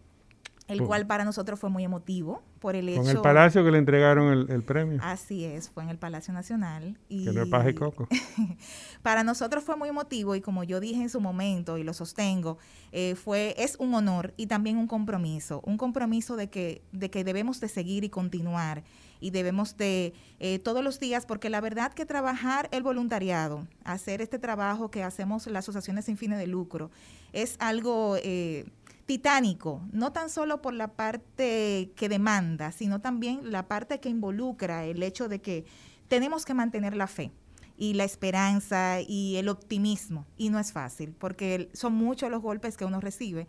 el 0.68 0.82
cual 0.82 1.06
para 1.06 1.24
nosotros 1.24 1.58
fue 1.58 1.70
muy 1.70 1.82
emotivo 1.82 2.42
por 2.60 2.76
el 2.76 2.88
hecho... 2.90 3.00
Con 3.00 3.10
el 3.10 3.20
Palacio 3.20 3.64
que 3.64 3.70
le 3.70 3.78
entregaron 3.78 4.50
el, 4.50 4.62
premio. 4.62 5.00
Así 5.02 5.44
es, 5.44 5.70
fue 5.70 5.82
en 5.82 5.88
el 5.88 5.98
Palacio 5.98 6.34
Nacional. 6.34 6.98
Y 7.08 7.24
que 7.24 7.32
no 7.32 7.42
es 7.42 7.48
paje 7.48 7.74
coco. 7.74 8.06
para 9.02 9.24
nosotros 9.24 9.64
fue 9.64 9.76
muy 9.76 9.88
emotivo 9.88 10.34
y 10.34 10.40
como 10.42 10.64
yo 10.64 10.78
dije 10.78 11.00
en 11.00 11.08
su 11.08 11.20
momento 11.20 11.78
y 11.78 11.84
lo 11.84 11.94
sostengo, 11.94 12.58
eh, 12.92 13.14
fue, 13.14 13.54
es 13.56 13.76
un 13.78 13.94
honor 13.94 14.34
y 14.36 14.46
también 14.46 14.76
un 14.76 14.86
compromiso, 14.86 15.62
un 15.64 15.78
compromiso 15.78 16.36
de 16.36 16.50
que, 16.50 16.82
de 16.92 17.10
que 17.10 17.24
debemos 17.24 17.60
de 17.60 17.68
seguir 17.68 18.04
y 18.04 18.10
continuar 18.10 18.84
y 19.20 19.30
debemos 19.30 19.76
de 19.76 20.12
eh, 20.38 20.58
todos 20.58 20.84
los 20.84 21.00
días, 21.00 21.26
porque 21.26 21.50
la 21.50 21.60
verdad 21.60 21.92
que 21.92 22.06
trabajar 22.06 22.68
el 22.72 22.82
voluntariado, 22.82 23.66
hacer 23.84 24.20
este 24.20 24.38
trabajo 24.38 24.90
que 24.90 25.02
hacemos 25.02 25.46
las 25.46 25.64
asociaciones 25.64 26.04
sin 26.04 26.16
fines 26.16 26.38
de 26.38 26.46
lucro, 26.46 26.90
es 27.32 27.56
algo... 27.58 28.16
Eh, 28.22 28.66
titánico, 29.08 29.88
no 29.90 30.12
tan 30.12 30.28
solo 30.28 30.60
por 30.60 30.74
la 30.74 30.88
parte 30.88 31.92
que 31.96 32.10
demanda, 32.10 32.72
sino 32.72 33.00
también 33.00 33.50
la 33.50 33.66
parte 33.66 34.00
que 34.00 34.10
involucra 34.10 34.84
el 34.84 35.02
hecho 35.02 35.30
de 35.30 35.40
que 35.40 35.64
tenemos 36.08 36.44
que 36.44 36.52
mantener 36.52 36.94
la 36.94 37.06
fe 37.06 37.32
y 37.78 37.94
la 37.94 38.04
esperanza 38.04 39.00
y 39.00 39.36
el 39.36 39.48
optimismo. 39.48 40.26
Y 40.36 40.50
no 40.50 40.58
es 40.58 40.72
fácil, 40.72 41.14
porque 41.18 41.70
son 41.72 41.94
muchos 41.94 42.30
los 42.30 42.42
golpes 42.42 42.76
que 42.76 42.84
uno 42.84 43.00
recibe. 43.00 43.46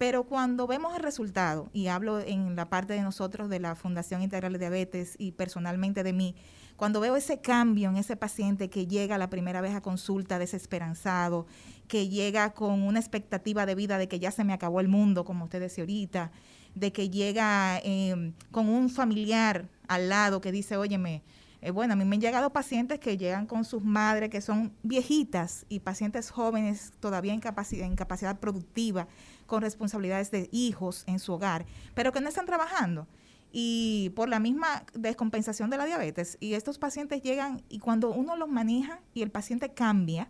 Pero 0.00 0.24
cuando 0.24 0.66
vemos 0.66 0.96
el 0.96 1.02
resultado, 1.02 1.68
y 1.74 1.88
hablo 1.88 2.20
en 2.20 2.56
la 2.56 2.70
parte 2.70 2.94
de 2.94 3.02
nosotros 3.02 3.50
de 3.50 3.60
la 3.60 3.74
Fundación 3.74 4.22
Integral 4.22 4.54
de 4.54 4.58
Diabetes 4.58 5.14
y 5.18 5.32
personalmente 5.32 6.02
de 6.02 6.14
mí, 6.14 6.36
cuando 6.76 7.00
veo 7.00 7.16
ese 7.16 7.42
cambio 7.42 7.90
en 7.90 7.98
ese 7.98 8.16
paciente 8.16 8.70
que 8.70 8.86
llega 8.86 9.18
la 9.18 9.28
primera 9.28 9.60
vez 9.60 9.74
a 9.74 9.82
consulta 9.82 10.38
desesperanzado, 10.38 11.46
que 11.86 12.08
llega 12.08 12.54
con 12.54 12.82
una 12.82 12.98
expectativa 12.98 13.66
de 13.66 13.74
vida 13.74 13.98
de 13.98 14.08
que 14.08 14.18
ya 14.18 14.30
se 14.30 14.42
me 14.42 14.54
acabó 14.54 14.80
el 14.80 14.88
mundo, 14.88 15.26
como 15.26 15.44
usted 15.44 15.60
decía 15.60 15.82
ahorita, 15.82 16.32
de 16.74 16.92
que 16.94 17.10
llega 17.10 17.78
em, 17.84 18.32
con 18.50 18.70
un 18.70 18.88
familiar 18.88 19.68
al 19.86 20.08
lado 20.08 20.40
que 20.40 20.50
dice, 20.50 20.78
óyeme, 20.78 21.22
eh, 21.62 21.72
bueno, 21.72 21.92
a 21.92 21.96
mí 21.96 22.06
me 22.06 22.16
han 22.16 22.22
llegado 22.22 22.50
pacientes 22.54 22.98
que 23.00 23.18
llegan 23.18 23.46
con 23.46 23.64
sus 23.66 23.84
madres 23.84 24.30
que 24.30 24.40
son 24.40 24.72
viejitas 24.82 25.66
y 25.68 25.80
pacientes 25.80 26.30
jóvenes 26.30 26.92
todavía 27.00 27.34
en 27.34 27.40
capacidad, 27.40 27.86
en 27.86 27.96
capacidad 27.96 28.38
productiva, 28.40 29.08
con 29.50 29.62
responsabilidades 29.62 30.30
de 30.30 30.48
hijos 30.52 31.04
en 31.08 31.18
su 31.18 31.32
hogar, 31.32 31.66
pero 31.94 32.12
que 32.12 32.20
no 32.20 32.28
están 32.28 32.46
trabajando 32.46 33.08
y 33.52 34.12
por 34.14 34.28
la 34.28 34.38
misma 34.38 34.84
descompensación 34.94 35.70
de 35.70 35.76
la 35.76 35.86
diabetes. 35.86 36.38
Y 36.40 36.54
estos 36.54 36.78
pacientes 36.78 37.20
llegan 37.20 37.60
y 37.68 37.80
cuando 37.80 38.10
uno 38.10 38.36
los 38.36 38.48
maneja 38.48 39.00
y 39.12 39.22
el 39.22 39.30
paciente 39.30 39.74
cambia, 39.74 40.28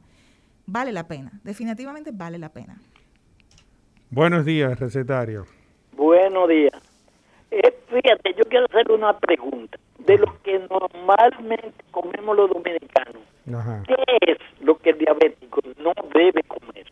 vale 0.65 0.91
la 0.91 1.07
pena, 1.07 1.33
definitivamente 1.45 2.13
vale 2.15 2.39
la 2.39 2.49
pena. 2.49 2.81
Buenos 4.09 4.47
días, 4.47 4.81
recetario. 4.81 5.45
Buenos 5.93 6.49
días. 6.49 6.73
Eh, 7.51 7.77
fíjate, 7.89 8.35
yo 8.39 8.45
quiero 8.49 8.65
hacer 8.71 8.91
una 8.91 9.17
pregunta. 9.19 9.79
De 9.99 10.17
lo 10.17 10.41
que 10.43 10.59
normalmente 10.59 11.85
comemos 11.91 12.35
los 12.35 12.49
dominicanos, 12.49 13.23
¿qué 13.87 14.33
es 14.33 14.39
lo 14.61 14.79
que 14.79 14.91
el 14.91 14.99
diabético 14.99 15.61
no 15.79 15.93
debe 16.15 16.43
comer? 16.45 16.87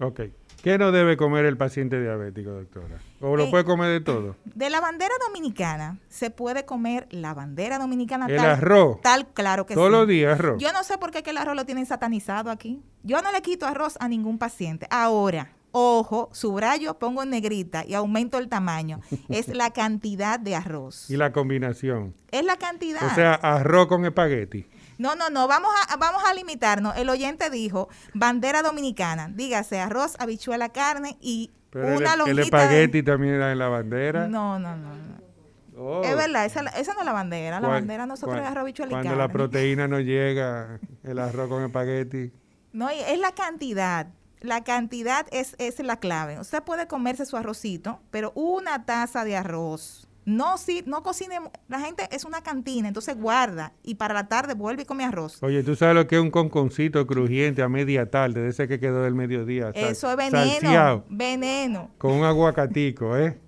Ok. 0.00 0.20
¿Qué 0.62 0.76
no 0.76 0.90
debe 0.90 1.16
comer 1.16 1.44
el 1.44 1.56
paciente 1.56 2.00
diabético, 2.00 2.50
doctora? 2.50 2.98
¿O 3.20 3.36
lo 3.36 3.44
eh, 3.44 3.50
puede 3.50 3.64
comer 3.64 3.90
de 3.90 4.00
todo? 4.00 4.36
De 4.44 4.70
la 4.70 4.80
bandera 4.80 5.14
dominicana 5.26 5.98
se 6.08 6.30
puede 6.30 6.64
comer 6.64 7.06
la 7.10 7.32
bandera 7.32 7.78
dominicana 7.78 8.26
el 8.26 8.38
arroz. 8.40 9.00
Tal, 9.00 9.28
claro 9.28 9.66
que 9.66 9.74
Todos 9.74 9.90
los 9.90 10.08
días 10.08 10.38
arroz. 10.38 10.60
Yo 10.60 10.72
no 10.72 10.82
sé 10.82 10.98
por 10.98 11.12
qué 11.12 11.22
que 11.22 11.30
el 11.30 11.36
arroz 11.36 11.54
lo 11.54 11.64
tienen 11.64 11.86
satanizado 11.86 12.50
aquí. 12.50 12.82
Yo 13.04 13.22
no 13.22 13.30
le 13.30 13.40
quito 13.40 13.66
arroz 13.66 13.96
a 14.00 14.08
ningún 14.08 14.38
paciente. 14.38 14.88
Ahora, 14.90 15.52
ojo, 15.70 16.28
subrayo, 16.32 16.98
pongo 16.98 17.22
en 17.22 17.30
negrita 17.30 17.84
y 17.86 17.94
aumento 17.94 18.38
el 18.38 18.48
tamaño. 18.48 19.00
es 19.28 19.48
la 19.54 19.72
cantidad 19.72 20.40
de 20.40 20.56
arroz. 20.56 21.08
Y 21.08 21.16
la 21.16 21.32
combinación. 21.32 22.14
Es 22.32 22.44
la 22.44 22.56
cantidad. 22.56 23.06
O 23.06 23.14
sea, 23.14 23.34
arroz 23.34 23.86
con 23.86 24.04
espagueti. 24.04 24.66
No, 24.98 25.14
no, 25.14 25.30
no, 25.30 25.46
vamos 25.46 25.70
a, 25.88 25.96
vamos 25.96 26.22
a 26.26 26.34
limitarnos. 26.34 26.96
El 26.96 27.08
oyente 27.08 27.50
dijo 27.50 27.88
bandera 28.14 28.62
dominicana, 28.62 29.28
dígase 29.32 29.78
arroz, 29.78 30.16
habichuela, 30.18 30.70
carne 30.70 31.16
y 31.20 31.52
una 31.72 32.14
el, 32.14 32.30
El 32.30 32.38
espagueti 32.40 33.02
también 33.02 33.34
era 33.34 33.52
en 33.52 33.58
la 33.58 33.68
bandera. 33.68 34.26
No, 34.26 34.58
no, 34.58 34.76
no. 34.76 35.18
Oh. 35.76 36.02
Es 36.02 36.16
verdad, 36.16 36.44
esa, 36.44 36.62
esa, 36.62 36.94
no 36.94 37.00
es 37.00 37.06
la 37.06 37.12
bandera. 37.12 37.60
La 37.60 37.68
bandera 37.68 38.06
nosotros 38.06 38.40
es 38.40 38.44
arroz, 38.44 38.62
habichuela 38.62 38.90
y 38.90 38.94
carne. 38.94 39.10
Cuando 39.10 39.22
la 39.22 39.32
proteína 39.32 39.86
no 39.86 40.00
llega, 40.00 40.80
el 41.04 41.18
arroz 41.20 41.48
con 41.48 41.62
espagueti. 41.62 42.32
No, 42.72 42.90
es 42.90 43.18
la 43.20 43.32
cantidad. 43.32 44.08
La 44.40 44.64
cantidad 44.64 45.26
es, 45.30 45.54
es 45.58 45.78
la 45.78 46.00
clave. 46.00 46.40
Usted 46.40 46.62
puede 46.64 46.88
comerse 46.88 47.26
su 47.26 47.36
arrocito, 47.36 48.00
pero 48.10 48.32
una 48.34 48.84
taza 48.84 49.24
de 49.24 49.36
arroz 49.36 50.07
No, 50.28 50.58
sí, 50.58 50.82
no 50.84 51.02
cocine. 51.02 51.40
La 51.68 51.80
gente 51.80 52.06
es 52.12 52.26
una 52.26 52.42
cantina, 52.42 52.86
entonces 52.86 53.16
guarda 53.16 53.72
y 53.82 53.94
para 53.94 54.12
la 54.12 54.28
tarde 54.28 54.52
vuelve 54.52 54.82
y 54.82 54.84
come 54.84 55.04
arroz. 55.04 55.42
Oye, 55.42 55.62
¿tú 55.62 55.74
sabes 55.74 55.94
lo 55.94 56.06
que 56.06 56.16
es 56.16 56.20
un 56.20 56.30
conconcito 56.30 57.06
crujiente 57.06 57.62
a 57.62 57.68
media 57.70 58.10
tarde, 58.10 58.42
de 58.42 58.50
ese 58.50 58.68
que 58.68 58.78
quedó 58.78 59.02
del 59.02 59.14
mediodía? 59.14 59.70
Eso 59.74 60.10
es 60.10 60.16
veneno. 60.18 61.04
veneno. 61.08 61.90
Con 61.96 62.12
un 62.12 62.24
aguacatico, 62.24 63.16
¿eh? 63.16 63.38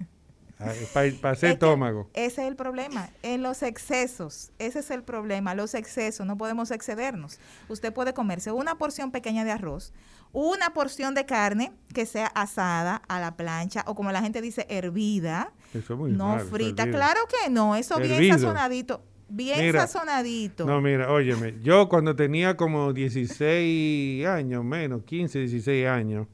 Para 1.20 1.34
ese 1.34 1.50
estómago. 1.50 2.08
ese 2.14 2.42
es 2.42 2.48
el 2.48 2.56
problema. 2.56 3.10
En 3.22 3.42
los 3.42 3.62
excesos, 3.62 4.50
ese 4.58 4.78
es 4.78 4.90
el 4.90 5.02
problema. 5.02 5.54
Los 5.54 5.74
excesos, 5.74 6.26
no 6.26 6.38
podemos 6.38 6.70
excedernos. 6.70 7.40
Usted 7.68 7.92
puede 7.92 8.14
comerse 8.14 8.52
una 8.52 8.78
porción 8.78 9.10
pequeña 9.10 9.44
de 9.44 9.52
arroz, 9.52 9.92
una 10.32 10.72
porción 10.72 11.14
de 11.14 11.26
carne 11.26 11.72
que 11.92 12.06
sea 12.06 12.28
asada 12.28 13.02
a 13.06 13.20
la 13.20 13.36
plancha 13.36 13.84
o 13.86 13.94
como 13.94 14.12
la 14.12 14.22
gente 14.22 14.40
dice, 14.40 14.66
hervida. 14.70 15.52
Eso 15.74 15.96
muy 15.96 16.12
no 16.12 16.38
frita. 16.40 16.88
Claro 16.90 17.20
que 17.28 17.50
no, 17.50 17.76
eso 17.76 17.98
bien 17.98 18.32
sazonadito. 18.32 19.02
Bien 19.28 19.72
sazonadito. 19.72 20.66
No, 20.66 20.80
mira, 20.80 21.12
óyeme, 21.12 21.54
yo 21.62 21.88
cuando 21.88 22.16
tenía 22.16 22.56
como 22.56 22.92
16 22.92 24.26
años, 24.26 24.64
menos, 24.64 25.04
15, 25.04 25.38
16 25.38 25.86
años, 25.86 26.26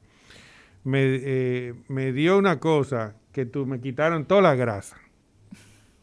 me, 0.83 1.01
eh, 1.03 1.75
me 1.89 2.13
dio 2.13 2.39
una 2.39 2.59
cosa 2.59 3.15
que 3.33 3.45
tú 3.45 3.67
me 3.67 3.81
quitaron 3.81 4.25
toda 4.25 4.41
la 4.41 4.55
grasa. 4.55 4.97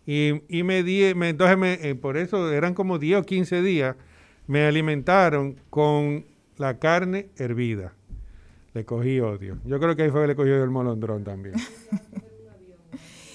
Y, 0.06 0.44
y 0.50 0.64
me 0.64 0.84
di, 0.84 1.16
me, 1.16 1.30
entonces 1.30 1.58
me, 1.58 1.74
eh, 1.82 1.96
por 1.96 2.18
eso 2.18 2.52
eran 2.52 2.76
como 2.76 3.00
10 3.00 3.22
o 3.22 3.24
15 3.24 3.62
días, 3.64 3.96
me 4.46 4.66
alimentaron 4.66 5.60
con 5.72 6.26
la 6.58 6.78
carne 6.78 7.30
hervida. 7.38 7.94
Le 8.74 8.86
cogí 8.86 9.20
odio. 9.20 9.58
Yo 9.66 9.80
creo 9.80 9.96
que 9.96 10.04
ahí 10.04 10.10
fue 10.12 10.22
que 10.22 10.28
le 10.28 10.36
cogí 10.36 10.50
el 10.50 10.70
molondrón 10.70 11.24
también. 11.24 11.56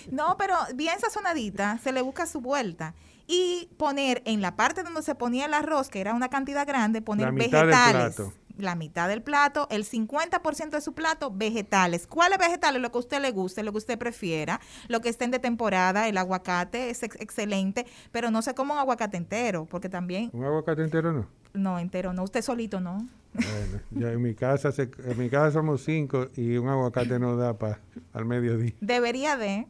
no, 0.12 0.36
pero 0.38 0.54
bien 0.74 0.98
sazonadita, 0.98 1.78
se 1.78 1.92
le 1.92 2.02
busca 2.02 2.26
su 2.26 2.40
vuelta. 2.40 2.94
Y 3.26 3.68
poner 3.76 4.22
en 4.24 4.40
la 4.40 4.56
parte 4.56 4.82
donde 4.82 5.02
se 5.02 5.14
ponía 5.14 5.46
el 5.46 5.54
arroz, 5.54 5.90
que 5.90 6.00
era 6.00 6.14
una 6.14 6.28
cantidad 6.30 6.66
grande, 6.66 7.02
poner 7.02 7.32
vegetales 7.32 8.18
la 8.58 8.74
mitad 8.74 9.08
del 9.08 9.22
plato, 9.22 9.66
el 9.70 9.84
50% 9.84 10.70
de 10.70 10.80
su 10.80 10.92
plato, 10.92 11.30
vegetales. 11.30 12.06
¿Cuáles 12.06 12.38
vegetales? 12.38 12.82
Lo 12.82 12.90
que 12.90 12.98
a 12.98 13.00
usted 13.00 13.20
le 13.20 13.30
guste, 13.30 13.62
lo 13.62 13.72
que 13.72 13.78
usted 13.78 13.98
prefiera, 13.98 14.60
lo 14.88 15.00
que 15.00 15.08
estén 15.08 15.30
de 15.30 15.38
temporada, 15.38 16.08
el 16.08 16.18
aguacate 16.18 16.90
es 16.90 17.02
excelente, 17.02 17.86
pero 18.12 18.30
no 18.30 18.42
se 18.42 18.54
coma 18.54 18.74
un 18.74 18.80
aguacate 18.80 19.16
entero, 19.16 19.66
porque 19.66 19.88
también... 19.88 20.30
¿Un 20.32 20.44
aguacate 20.44 20.82
entero 20.82 21.12
no? 21.12 21.26
No, 21.54 21.78
entero 21.78 22.12
no, 22.12 22.24
usted 22.24 22.42
solito 22.42 22.80
no. 22.80 23.06
Bueno, 23.34 23.82
ya 23.90 24.12
en 24.12 24.22
mi 24.22 24.34
casa 24.34 24.70
en 24.76 25.18
mi 25.18 25.28
casa 25.28 25.52
somos 25.52 25.84
cinco 25.84 26.28
y 26.36 26.56
un 26.56 26.68
aguacate 26.68 27.18
no 27.18 27.36
da 27.36 27.58
para 27.58 27.78
al 28.12 28.24
mediodía. 28.24 28.72
Debería 28.80 29.36
de, 29.36 29.66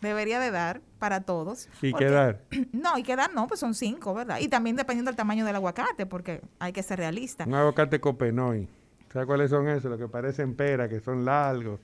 debería 0.00 0.40
de 0.40 0.50
dar 0.50 0.80
para 0.98 1.22
todos. 1.22 1.68
¿Y 1.80 1.92
quedar? 1.92 2.42
No, 2.72 2.96
y 2.96 3.02
quedar 3.02 3.34
no, 3.34 3.46
pues 3.46 3.60
son 3.60 3.74
cinco, 3.74 4.14
¿verdad? 4.14 4.38
Y 4.40 4.48
también 4.48 4.76
dependiendo 4.76 5.10
del 5.10 5.16
tamaño 5.16 5.44
del 5.44 5.56
aguacate, 5.56 6.06
porque 6.06 6.40
hay 6.58 6.72
que 6.72 6.82
ser 6.82 6.98
realista. 6.98 7.44
Un 7.44 7.54
aguacate 7.54 8.00
copenoy. 8.00 8.68
¿Sabes 9.12 9.26
cuáles 9.26 9.50
son 9.50 9.68
esos? 9.68 9.90
Los 9.90 9.98
que 9.98 10.08
parecen 10.08 10.54
pera, 10.54 10.88
que 10.88 11.00
son 11.00 11.24
largos 11.24 11.80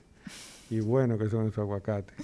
y 0.69 0.79
buenos 0.79 1.19
que 1.19 1.29
son 1.29 1.47
esos 1.47 1.59
aguacates. 1.59 2.15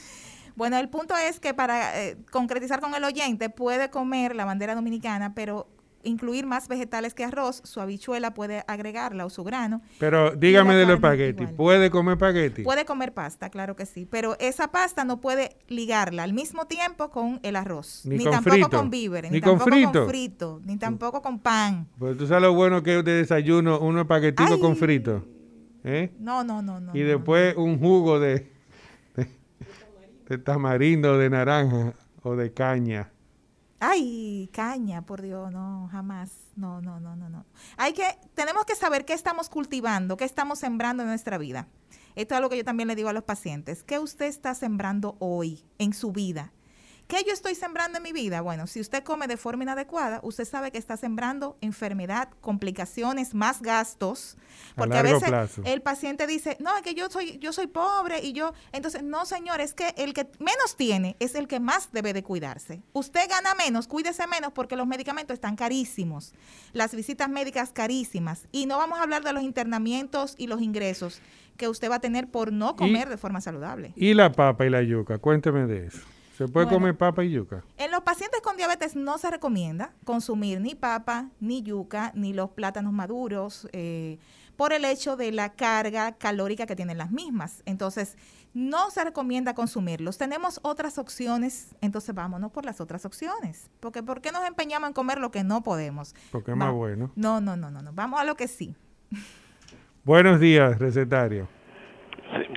Bueno, 0.56 0.78
el 0.78 0.90
punto 0.90 1.16
es 1.18 1.40
que 1.40 1.54
para 1.54 2.02
eh, 2.02 2.18
concretizar 2.32 2.80
con 2.80 2.96
el 2.96 3.04
oyente, 3.04 3.50
puede 3.50 3.90
comer 3.90 4.36
la 4.36 4.46
bandera 4.46 4.74
dominicana, 4.74 5.36
pero 5.36 5.68
incluir 6.06 6.46
más 6.46 6.68
vegetales 6.68 7.14
que 7.14 7.24
arroz, 7.24 7.62
su 7.64 7.82
habichuela 7.82 8.34
puede 8.34 8.64
agregarla 8.68 9.26
o 9.26 9.30
su 9.30 9.44
grano. 9.44 9.82
Pero 10.00 10.36
dígame 10.36 10.76
de 10.76 10.86
los 10.86 10.96
espagueti, 10.96 11.48
¿puede 11.48 11.90
comer 11.90 12.14
espagueti? 12.14 12.64
Puede 12.64 12.86
comer 12.86 13.14
pasta, 13.14 13.50
claro 13.50 13.76
que 13.76 13.86
sí, 13.86 14.06
pero 14.06 14.38
esa 14.40 14.72
pasta 14.72 15.04
no 15.04 15.20
puede 15.20 15.58
ligarla 15.68 16.24
al 16.24 16.34
mismo 16.34 16.66
tiempo 16.68 17.10
con 17.10 17.40
el 17.44 17.56
arroz, 17.56 18.04
ni, 18.06 18.24
tampoco 18.24 18.70
con 18.70 18.90
víveres, 18.90 19.32
ni, 19.32 19.42
tampoco 19.42 19.70
con 19.92 20.08
frito. 20.08 20.62
ni 20.64 20.78
tampoco 20.78 21.22
con 21.22 21.40
pan. 21.40 21.88
Pues 22.00 22.18
tú 22.18 22.28
sabes 22.28 22.44
lo 22.44 22.54
bueno 22.54 22.84
que 22.84 23.00
es 23.00 23.06
de 23.06 23.14
desayuno, 23.14 23.80
uno 23.80 24.02
espaguetito 24.02 24.60
con 24.60 24.76
frito. 24.76 25.24
¿Eh? 25.84 26.12
No, 26.20 26.44
no, 26.44 26.64
no, 26.64 26.80
no. 26.80 26.96
Y 26.96 27.02
después 27.02 27.56
un 27.56 27.80
jugo 27.80 28.20
de, 28.20 28.52
de, 29.16 29.28
de 30.30 30.38
tamarindo, 30.40 31.18
de 31.18 31.30
naranja 31.30 31.94
o 32.24 32.36
de 32.36 32.52
caña. 32.52 33.12
Ay, 33.80 34.50
caña, 34.54 35.06
por 35.06 35.22
Dios, 35.22 35.52
no, 35.52 35.90
jamás. 35.92 36.32
No, 36.56 36.82
no, 36.82 37.00
no, 37.00 37.16
no, 37.16 37.30
no. 37.30 37.46
Hay 37.78 37.94
que, 37.94 38.06
tenemos 38.34 38.66
que 38.66 38.76
saber 38.76 39.06
qué 39.06 39.14
estamos 39.14 39.50
cultivando, 39.50 40.18
qué 40.18 40.24
estamos 40.24 40.60
sembrando 40.60 41.04
en 41.04 41.10
nuestra 41.10 41.38
vida. 41.38 41.68
Esto 42.16 42.34
es 42.34 42.38
algo 42.38 42.50
que 42.50 42.58
yo 42.58 42.64
también 42.64 42.88
le 42.88 42.96
digo 42.96 43.10
a 43.10 43.14
los 43.14 43.24
pacientes. 43.24 43.84
¿Qué 43.84 44.00
usted 44.00 44.26
está 44.26 44.56
sembrando 44.56 45.18
hoy 45.20 45.66
en 45.78 45.94
su 45.94 46.14
vida? 46.14 46.54
¿Qué 47.08 47.24
yo 47.24 47.34
estoy 47.34 47.54
sembrando 47.54 47.98
en 47.98 48.04
mi 48.04 48.14
vida? 48.14 48.42
Bueno, 48.42 48.66
si 48.66 48.80
usted 48.80 49.04
come 49.04 49.28
de 49.28 49.38
forma 49.38 49.64
inadecuada, 49.64 50.20
usted 50.24 50.44
sabe 50.44 50.72
que 50.72 50.80
está 50.80 50.98
sembrando 50.98 51.56
enfermedad, 51.62 52.30
complicaciones, 52.42 53.36
más 53.36 53.62
gastos, 53.62 54.38
porque 54.76 54.98
a, 54.98 55.04
veces 55.04 55.32
el 55.66 55.84
paciente 55.84 56.26
dice, 56.26 56.58
"No, 56.60 56.76
es 56.76 56.82
que 56.82 56.96
yo 56.96 57.08
soy 57.12 57.38
yo 57.38 57.54
soy 57.54 57.68
pobre 57.68 58.22
y 58.24 58.34
yo", 58.34 58.54
entonces, 58.72 59.04
no, 59.04 59.26
señor, 59.26 59.62
es 59.62 59.76
que 59.76 59.94
el 59.98 60.16
que 60.16 60.28
menos 60.40 60.76
tiene 60.78 61.16
es 61.20 61.36
el 61.36 61.48
que 61.48 61.60
más 61.60 61.92
debe 61.92 62.12
de 62.12 62.24
cuidarse. 62.24 62.82
Usted 62.94 63.30
gana 63.30 63.54
menos, 63.54 63.88
cuídese 63.88 64.26
menos 64.26 64.52
porque 64.52 64.76
los 64.76 64.88
medicamentos 64.88 65.36
están 65.36 65.56
carísimos, 65.56 66.34
las 66.74 66.96
visitas 66.96 67.30
médicas 67.30 67.72
carísimas 67.72 68.48
y 68.52 68.66
no 68.66 68.80
vamos 68.80 68.98
a 68.98 69.04
hablar 69.04 69.24
de 69.24 69.32
los 69.32 69.44
internamientos 69.44 70.34
y 70.40 70.48
los 70.48 70.60
ingresos 70.60 71.22
que 71.56 71.70
usted 71.70 71.92
va 71.92 71.96
a 71.96 72.02
tener 72.02 72.32
por 72.32 72.52
no 72.52 72.76
comer 72.76 73.10
de 73.10 73.18
forma 73.18 73.42
saludable. 73.42 73.94
Y 73.96 74.16
la 74.16 74.32
papa 74.32 74.66
y 74.66 74.72
la 74.72 74.82
yuca, 74.82 75.20
cuénteme 75.20 75.68
de 75.68 75.86
eso. 75.86 76.15
¿Se 76.38 76.50
puede 76.50 76.68
comer 76.68 76.98
papa 76.98 77.24
y 77.24 77.32
yuca? 77.32 77.64
En 77.78 77.92
los 77.92 78.02
pacientes 78.02 78.42
con 78.42 78.58
diabetes 78.58 78.98
no 78.98 79.18
se 79.18 79.32
recomienda 79.32 79.94
consumir 80.04 80.60
ni 80.60 80.76
papa, 80.76 81.30
ni 81.40 81.64
yuca, 81.64 82.12
ni 82.14 82.34
los 82.34 82.50
plátanos 82.50 82.92
maduros, 82.92 83.70
eh, 83.72 84.18
por 84.58 84.74
el 84.74 84.84
hecho 84.84 85.16
de 85.16 85.32
la 85.32 85.54
carga 85.54 86.12
calórica 86.18 86.66
que 86.66 86.76
tienen 86.76 86.98
las 86.98 87.10
mismas. 87.12 87.64
Entonces, 87.66 88.18
no 88.54 88.90
se 88.90 89.06
recomienda 89.06 89.54
consumirlos. 89.54 90.18
Tenemos 90.18 90.60
otras 90.62 90.98
opciones, 90.98 91.74
entonces 91.80 92.14
vámonos 92.14 92.52
por 92.52 92.66
las 92.66 92.82
otras 92.82 93.06
opciones. 93.06 93.70
Porque 93.80 94.04
¿por 94.04 94.20
qué 94.20 94.34
nos 94.34 94.46
empeñamos 94.46 94.90
en 94.90 94.94
comer 94.94 95.20
lo 95.20 95.32
que 95.32 95.46
no 95.46 95.64
podemos? 95.64 96.16
Porque 96.34 96.52
es 96.52 96.58
más 96.58 96.74
bueno. 96.74 97.12
No, 97.16 97.40
no, 97.40 97.56
no, 97.56 97.72
no, 97.72 97.82
no. 97.82 97.94
Vamos 97.94 98.20
a 98.20 98.26
lo 98.26 98.36
que 98.36 98.50
sí. 98.50 98.76
Buenos 100.04 100.42
días, 100.42 100.80
recetario. 100.80 101.48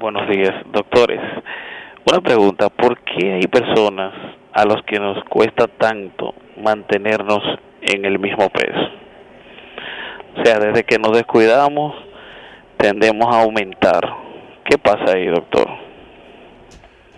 buenos 0.00 0.28
días, 0.28 0.52
doctores. 0.72 1.20
Una 2.10 2.22
pregunta, 2.22 2.70
¿por 2.70 2.98
qué 3.00 3.34
hay 3.34 3.46
personas 3.48 4.14
a 4.54 4.64
los 4.64 4.82
que 4.86 4.98
nos 4.98 5.22
cuesta 5.24 5.66
tanto 5.66 6.32
mantenernos 6.56 7.40
en 7.82 8.06
el 8.06 8.18
mismo 8.18 8.48
peso? 8.48 8.80
O 10.38 10.42
sea, 10.42 10.58
desde 10.58 10.84
que 10.84 10.98
nos 10.98 11.12
descuidamos, 11.12 11.94
tendemos 12.78 13.26
a 13.30 13.42
aumentar. 13.42 14.00
¿Qué 14.64 14.78
pasa 14.78 15.16
ahí, 15.16 15.26
doctor? 15.26 15.68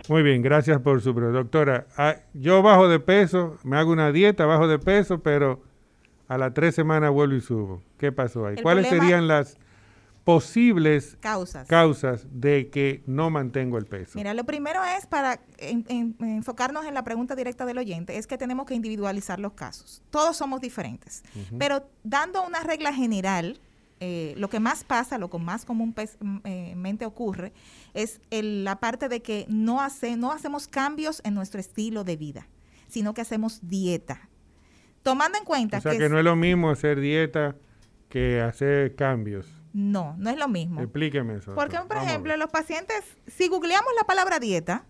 Muy 0.09 0.25
bien, 0.25 0.43
gracias 0.43 0.81
por 0.81 1.01
su 1.01 1.15
pregunta. 1.15 1.39
Doctora, 1.39 1.87
ah, 1.97 2.17
yo 2.35 2.61
bajo 2.61 2.89
de 2.89 2.99
peso, 2.99 3.59
me 3.63 3.77
hago 3.77 3.93
una 3.93 4.11
dieta, 4.11 4.45
bajo 4.45 4.67
de 4.67 4.81
peso, 4.81 5.23
pero 5.23 5.61
a 6.27 6.37
las 6.37 6.53
tres 6.53 6.75
semanas 6.75 7.13
vuelvo 7.13 7.37
y 7.37 7.41
subo. 7.41 7.81
¿Qué 7.97 8.11
pasó 8.11 8.45
ahí? 8.45 8.57
¿Cuáles 8.61 8.89
serían 8.89 9.29
las 9.29 9.57
posibles 10.25 11.17
causas. 11.21 11.67
causas 11.67 12.27
de 12.31 12.71
que 12.71 13.03
no 13.07 13.31
mantengo 13.31 13.79
el 13.79 13.87
peso? 13.87 14.13
Mira, 14.15 14.35
lo 14.35 14.45
primero 14.45 14.83
es 14.85 15.07
para 15.07 15.41
enfocarnos 15.59 16.87
en 16.87 16.95
la 16.95 17.05
pregunta 17.05 17.35
directa 17.35 17.65
del 17.65 17.79
oyente, 17.79 18.17
es 18.17 18.27
que 18.27 18.39
tenemos 18.39 18.67
que 18.67 18.75
individualizar 18.75 19.41
los 19.41 19.53
casos. 19.53 20.03
Todos 20.11 20.37
somos 20.37 20.61
diferentes, 20.61 21.23
pero 21.59 21.89
dando 22.05 22.43
una 22.47 22.61
regla 22.61 22.93
general, 22.93 23.61
eh, 24.01 24.35
lo 24.37 24.49
que 24.49 24.61
más 24.61 24.85
pasa, 24.85 25.19
lo 25.19 25.29
que 25.31 25.39
más 25.39 25.65
comúnmente 25.65 27.05
ocurre, 27.05 27.53
es 27.95 28.21
la 28.31 28.81
parte 28.81 29.09
de 29.09 29.21
que 29.23 29.47
no, 29.49 29.81
hace, 29.81 30.17
no 30.17 30.33
hacemos 30.33 30.69
cambios 30.69 31.21
en 31.25 31.35
nuestro 31.35 31.61
estilo 31.61 32.05
de 32.05 32.17
vida, 32.17 32.47
sino 32.89 33.15
que 33.15 33.21
hacemos 33.21 33.61
dieta. 33.63 34.29
Tomando 35.03 35.39
en 35.39 35.45
cuenta 35.45 35.79
o 35.79 35.81
sea, 35.81 35.97
que 35.97 36.09
no 36.09 36.19
es 36.19 36.25
lo 36.25 36.37
mismo 36.37 36.71
hacer 36.71 37.01
dieta 37.01 37.57
que 38.11 38.41
hacer 38.41 38.97
cambios. 38.97 39.47
No, 39.73 40.15
no 40.19 40.31
es 40.31 40.37
lo 40.37 40.49
mismo. 40.49 40.81
Explíqueme 40.81 41.37
eso. 41.37 41.55
Porque, 41.55 41.79
por 41.87 41.97
ejemplo, 41.97 42.37
los 42.37 42.51
pacientes, 42.51 43.05
si 43.27 43.49
googleamos 43.49 43.93
la 43.97 44.05
palabra 44.05 44.39
dieta, 44.39 44.85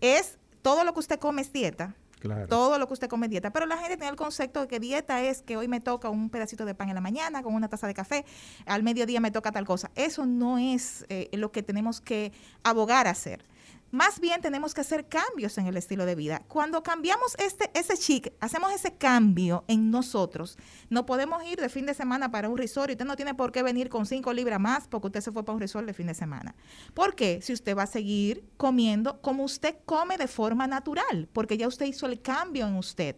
es 0.00 0.38
todo 0.62 0.84
lo 0.84 0.92
que 0.92 1.00
usted 1.00 1.18
come 1.18 1.42
es 1.42 1.52
dieta. 1.52 1.94
Claro. 2.20 2.46
Todo 2.48 2.78
lo 2.78 2.86
que 2.86 2.92
usted 2.92 3.08
come 3.08 3.26
es 3.26 3.30
dieta. 3.30 3.50
Pero 3.50 3.66
la 3.66 3.78
gente 3.78 3.96
tiene 3.96 4.10
el 4.10 4.16
concepto 4.16 4.60
de 4.60 4.68
que 4.68 4.78
dieta 4.78 5.22
es 5.22 5.42
que 5.42 5.56
hoy 5.56 5.68
me 5.68 5.80
toca 5.80 6.10
un 6.10 6.28
pedacito 6.28 6.66
de 6.66 6.74
pan 6.74 6.90
en 6.90 6.94
la 6.94 7.00
mañana 7.00 7.42
con 7.42 7.54
una 7.54 7.68
taza 7.68 7.86
de 7.86 7.94
café, 7.94 8.24
al 8.66 8.82
mediodía 8.82 9.20
me 9.20 9.30
toca 9.30 9.52
tal 9.52 9.64
cosa. 9.64 9.90
Eso 9.94 10.26
no 10.26 10.58
es 10.58 11.06
eh, 11.08 11.30
lo 11.32 11.50
que 11.50 11.62
tenemos 11.62 12.00
que 12.00 12.32
abogar 12.62 13.06
a 13.06 13.10
hacer. 13.10 13.44
Más 13.92 14.20
bien 14.20 14.40
tenemos 14.40 14.72
que 14.72 14.82
hacer 14.82 15.08
cambios 15.08 15.58
en 15.58 15.66
el 15.66 15.76
estilo 15.76 16.06
de 16.06 16.14
vida. 16.14 16.42
Cuando 16.46 16.84
cambiamos 16.84 17.34
este, 17.38 17.70
ese 17.74 17.96
chic, 17.96 18.32
hacemos 18.38 18.72
ese 18.72 18.94
cambio 18.94 19.64
en 19.66 19.90
nosotros, 19.90 20.56
no 20.90 21.06
podemos 21.06 21.42
ir 21.44 21.60
de 21.60 21.68
fin 21.68 21.86
de 21.86 21.94
semana 21.94 22.30
para 22.30 22.48
un 22.48 22.56
resort 22.56 22.90
y 22.90 22.92
usted 22.92 23.04
no 23.04 23.16
tiene 23.16 23.34
por 23.34 23.50
qué 23.50 23.64
venir 23.64 23.88
con 23.88 24.06
cinco 24.06 24.32
libras 24.32 24.60
más 24.60 24.86
porque 24.86 25.08
usted 25.08 25.20
se 25.22 25.32
fue 25.32 25.42
para 25.44 25.54
un 25.54 25.60
resort 25.60 25.86
de 25.86 25.92
fin 25.92 26.06
de 26.06 26.14
semana. 26.14 26.54
¿Por 26.94 27.16
qué? 27.16 27.40
Si 27.42 27.52
usted 27.52 27.76
va 27.76 27.82
a 27.82 27.88
seguir 27.88 28.44
comiendo 28.56 29.20
como 29.22 29.42
usted 29.42 29.74
come 29.86 30.18
de 30.18 30.28
forma 30.28 30.68
natural, 30.68 31.28
porque 31.32 31.56
ya 31.56 31.66
usted 31.66 31.86
hizo 31.86 32.06
el 32.06 32.22
cambio 32.22 32.68
en 32.68 32.76
usted. 32.76 33.16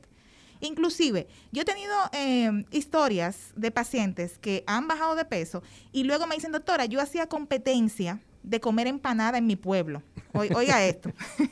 Inclusive, 0.60 1.26
yo 1.50 1.62
he 1.62 1.64
tenido 1.66 1.94
em, 2.12 2.64
historias 2.70 3.52
de 3.56 3.70
pacientes 3.72 4.38
que 4.38 4.64
han 4.66 4.88
bajado 4.88 5.16
de 5.16 5.26
peso 5.26 5.62
y 5.92 6.04
luego 6.04 6.26
me 6.26 6.36
dicen, 6.36 6.52
doctora, 6.52 6.86
yo 6.86 6.98
hacía 7.00 7.26
competencia 7.26 8.20
de 8.42 8.60
comer 8.60 8.86
empanada 8.86 9.38
en 9.38 9.46
mi 9.46 9.56
pueblo. 9.56 10.02
oiga 10.32 10.84
esto. 10.84 11.10
Él 11.38 11.46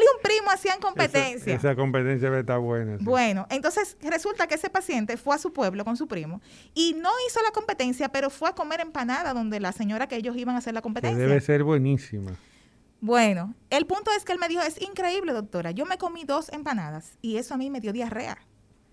y 0.00 0.16
un 0.16 0.22
primo 0.22 0.50
hacían 0.50 0.80
competencia. 0.80 1.54
Esa, 1.54 1.74
competencia 1.74 2.36
está 2.38 2.58
buena. 2.58 2.96
Bueno, 3.00 3.46
entonces 3.50 3.96
resulta 4.00 4.46
que 4.46 4.54
ese 4.54 4.70
paciente 4.70 5.16
fue 5.16 5.34
a 5.34 5.38
su 5.38 5.52
pueblo 5.52 5.84
con 5.84 5.96
su 5.96 6.06
primo 6.06 6.40
y 6.74 6.94
no 6.94 7.10
hizo 7.28 7.42
la 7.42 7.50
competencia, 7.50 8.08
pero 8.08 8.30
fue 8.30 8.48
a 8.48 8.54
comer 8.54 8.80
empanada 8.80 9.34
donde 9.34 9.60
la 9.60 9.72
señora 9.72 10.06
que 10.06 10.16
ellos 10.16 10.36
iban 10.36 10.54
a 10.54 10.58
hacer 10.58 10.74
la 10.74 10.82
competencia. 10.82 11.18
debe 11.18 11.40
ser 11.40 11.64
buenísima. 11.64 12.32
Bueno, 13.00 13.54
el 13.70 13.86
punto 13.86 14.10
es 14.16 14.24
que 14.24 14.32
él 14.32 14.38
me 14.38 14.48
dijo, 14.48 14.62
es 14.62 14.80
increíble, 14.80 15.32
doctora, 15.32 15.70
yo 15.70 15.84
me 15.84 15.98
comí 15.98 16.24
dos 16.24 16.48
empanadas 16.50 17.18
y 17.20 17.36
eso 17.36 17.54
a 17.54 17.56
mí 17.58 17.70
me 17.70 17.80
dio 17.80 17.92
diarrea. 17.92 18.38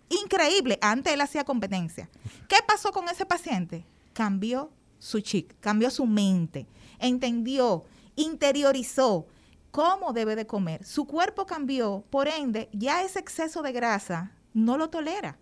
Increíble, 0.09 0.77
antes 0.81 1.13
él 1.13 1.21
hacía 1.21 1.45
competencia. 1.45 2.09
¿Qué 2.47 2.57
pasó 2.67 2.91
con 2.91 3.07
ese 3.07 3.25
paciente? 3.25 3.85
Cambió 4.13 4.71
su 5.03 5.19
chic, 5.19 5.59
cambió 5.59 5.91
su 5.91 6.05
mente, 6.05 6.65
entendió, 6.97 7.83
interiorizó 8.15 9.27
cómo 9.69 10.13
debe 10.13 10.37
de 10.37 10.47
comer. 10.47 10.85
Su 10.85 11.05
cuerpo 11.05 11.45
cambió, 11.45 12.05
por 12.09 12.29
ende, 12.29 12.69
ya 12.71 13.03
ese 13.03 13.19
exceso 13.19 13.61
de 13.61 13.73
grasa 13.73 14.31
no 14.53 14.77
lo 14.77 14.89
tolera. 14.89 15.37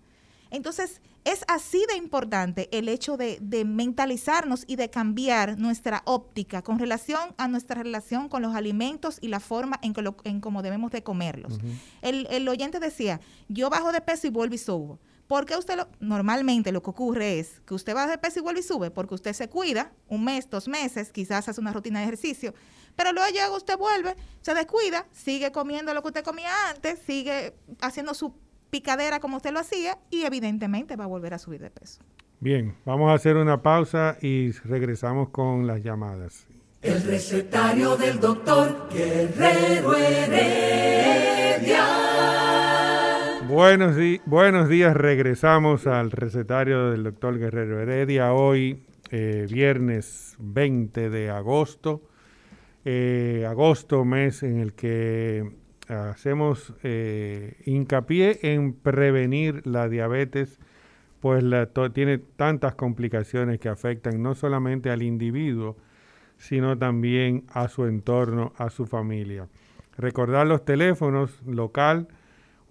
Entonces, 0.50 1.00
es 1.26 1.46
así 1.48 1.86
de 1.88 1.96
importante 1.96 2.70
el 2.76 2.90
hecho 2.90 3.18
de, 3.18 3.40
mentalizarnos 3.64 4.64
y 4.66 4.78
de 4.78 4.90
cambiar 4.90 5.60
nuestra 5.60 6.02
óptica 6.06 6.64
con 6.64 6.80
relación 6.80 7.36
a 7.38 7.48
nuestra 7.48 7.84
relación 7.84 8.30
con 8.30 8.42
los 8.42 8.56
alimentos 8.56 9.20
y 9.22 9.28
la 9.28 9.40
forma 9.40 9.80
en, 9.84 9.94
que 9.94 10.04
en 10.24 10.42
cómo 10.42 10.64
debemos 10.64 10.90
de 10.90 11.04
comerlos. 11.04 11.60
el, 12.02 12.26
el, 12.32 12.50
oyente 12.50 12.80
decía, 12.80 13.22
yo 13.48 13.70
bajo 13.70 13.92
de 13.92 14.02
peso 14.02 14.26
y 14.26 14.32
vuelvo 14.32 14.56
y 14.56 14.58
subo. 14.58 15.00
Porque 15.32 15.56
usted 15.56 15.78
lo, 15.78 15.88
normalmente 16.02 16.74
lo 16.74 16.84
que 16.84 16.90
ocurre 16.90 17.40
es 17.40 17.62
que 17.66 17.74
usted 17.74 17.94
baja 17.96 18.12
de 18.12 18.18
peso 18.18 18.40
y 18.40 18.42
vuelve 18.42 18.60
y 18.60 18.64
sube 18.64 18.92
porque 18.92 19.16
usted 19.16 19.32
se 19.32 19.48
cuida 19.48 19.94
un 20.10 20.26
mes, 20.26 20.50
dos 20.50 20.68
meses, 20.68 21.14
quizás 21.14 21.48
hace 21.48 21.62
una 21.62 21.72
rutina 21.72 22.00
de 22.00 22.06
ejercicio, 22.08 22.54
pero 22.98 23.14
luego 23.14 23.30
llega 23.30 23.50
usted 23.56 23.78
vuelve, 23.78 24.18
se 24.42 24.54
descuida, 24.54 25.06
sigue 25.14 25.54
comiendo 25.54 25.94
lo 25.94 26.02
que 26.02 26.10
usted 26.10 26.26
comía 26.26 26.50
antes, 26.70 27.00
sigue 27.00 27.54
haciendo 27.80 28.14
su 28.14 28.36
picadera 28.72 29.22
como 29.22 29.38
usted 29.38 29.54
lo 29.54 29.60
hacía 29.60 29.98
y 30.10 30.24
evidentemente 30.24 30.98
va 30.98 31.06
a 31.06 31.08
volver 31.08 31.34
a 31.34 31.40
subir 31.40 31.62
de 31.62 31.70
peso. 31.70 32.02
Bien, 32.42 32.76
vamos 32.84 33.10
a 33.10 33.14
hacer 33.14 33.38
una 33.38 33.62
pausa 33.62 34.18
y 34.22 34.52
regresamos 34.52 35.30
con 35.30 35.66
las 35.66 35.82
llamadas. 35.82 36.46
El 36.82 37.02
recetario 37.04 37.96
del 37.96 38.20
doctor 38.20 38.90
Guerrero 38.92 39.96
Heredia. 39.96 41.22
Buenos, 43.52 43.98
buenos 44.26 44.70
días, 44.70 44.96
regresamos 44.96 45.86
al 45.86 46.12
recetario 46.12 46.90
del 46.90 47.04
doctor 47.04 47.38
Guerrero 47.38 47.82
Heredia. 47.82 48.32
Hoy, 48.32 48.86
eh, 49.10 49.46
viernes 49.52 50.38
20 50.40 51.10
de 51.10 51.30
agosto, 51.30 52.02
eh, 52.86 53.46
agosto, 53.46 54.06
mes 54.06 54.44
en 54.44 54.60
el 54.60 54.72
que 54.72 55.52
hacemos 55.90 56.74
eh, 56.84 57.58
hincapié 57.66 58.40
en 58.54 58.72
prevenir 58.72 59.68
la 59.68 59.90
diabetes, 59.90 60.58
pues 61.20 61.44
tiene 61.94 62.20
tantas 62.20 62.76
complicaciones 62.76 63.60
que 63.60 63.68
afectan 63.68 64.24
no 64.24 64.34
solamente 64.34 64.92
al 64.92 65.04
individuo, 65.04 65.76
sino 66.38 66.78
también 66.78 67.44
a 67.50 67.68
su 67.68 67.86
entorno, 67.86 68.54
a 68.56 68.70
su 68.70 68.86
familia. 68.86 69.50
Recordar 69.98 70.48
los 70.48 70.64
teléfonos 70.64 71.42
local 71.46 72.08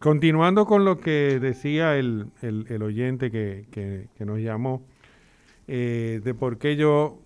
Continuando 0.00 0.64
con 0.64 0.86
lo 0.86 0.98
que 0.98 1.38
decía 1.38 1.98
el, 1.98 2.32
oyente 2.82 3.30
que, 3.30 4.08
nos 4.18 4.38
llamó, 4.38 4.82
eh, 5.68 6.22
de 6.24 6.32
por 6.32 6.56
qué 6.56 6.76
yo 6.76 7.18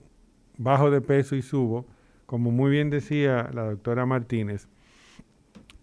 bajo 0.58 0.90
de 0.90 1.00
peso 1.00 1.36
y 1.36 1.42
subo, 1.42 1.86
como 2.26 2.50
muy 2.50 2.72
bien 2.72 2.90
decía 2.90 3.48
la 3.54 3.62
doctora 3.62 4.06
Martínez, 4.06 4.66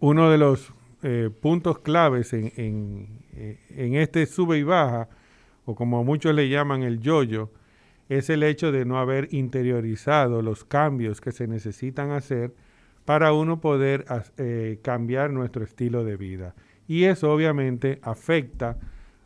uno 0.02 0.30
de 0.30 0.38
los 0.38 0.74
eh, 1.02 1.30
puntos 1.42 1.80
claves 1.80 2.34
en, 2.34 3.21
eh, 3.36 3.58
en, 3.70 3.96
este 3.96 4.26
sube 4.26 4.58
y 4.58 4.64
baja, 4.64 5.10
o 5.66 5.76
como 5.76 6.04
muchos 6.04 6.34
le 6.34 6.50
llaman 6.50 6.84
el 6.84 7.00
yoyo, 7.00 7.50
es 8.10 8.30
el 8.30 8.44
hecho 8.44 8.72
de 8.72 8.86
no 8.86 8.98
haber 9.00 9.28
interiorizado 9.32 10.42
los 10.42 10.66
cambios 10.66 11.22
que 11.22 11.32
se 11.32 11.48
necesitan 11.48 12.12
hacer 12.12 12.54
para 13.06 13.34
uno 13.34 13.62
poder 13.62 14.06
cambiar 14.82 15.32
nuestro 15.32 15.64
estilo 15.64 16.04
de 16.04 16.18
vida 16.18 16.54
y 16.92 17.06
eso 17.06 17.32
obviamente 17.32 18.00
afecta 18.04 18.76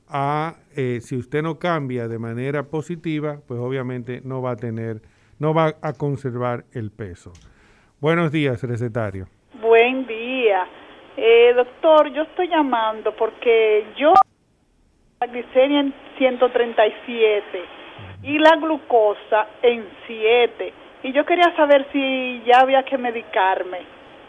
a, 0.08 0.58
eh, 0.76 1.00
si 1.02 1.18
usted 1.18 1.42
no 1.42 1.58
cambia 1.58 2.08
de 2.08 2.20
manera 2.20 2.62
positiva, 2.64 3.40
pues 3.48 3.60
obviamente 3.60 4.22
no 4.24 4.40
va 4.40 4.52
a 4.52 4.56
tener, 4.56 5.02
no 5.40 5.52
va 5.56 5.74
a 5.82 5.94
conservar 5.94 6.66
el 6.74 6.92
peso. 6.92 7.34
Buenos 8.00 8.32
días, 8.32 8.62
recetario. 8.62 9.28
Buen 9.60 10.06
día. 10.06 10.68
Eh, 11.18 11.54
doctor, 11.56 12.12
yo 12.14 12.24
estoy 12.24 12.50
llamando 12.50 13.16
porque 13.16 13.86
yo 13.98 14.14
la 15.22 15.28
glicemia 15.28 15.80
en 15.80 15.94
137 16.18 17.64
y 18.24 18.38
la 18.40 18.56
glucosa 18.58 19.48
en 19.62 19.88
7 20.08 20.74
y 21.04 21.14
yo 21.14 21.26
quería 21.26 21.56
saber 21.56 21.88
si 21.94 22.44
ya 22.46 22.60
había 22.62 22.84
que 22.84 22.98
medicarme. 22.98 23.80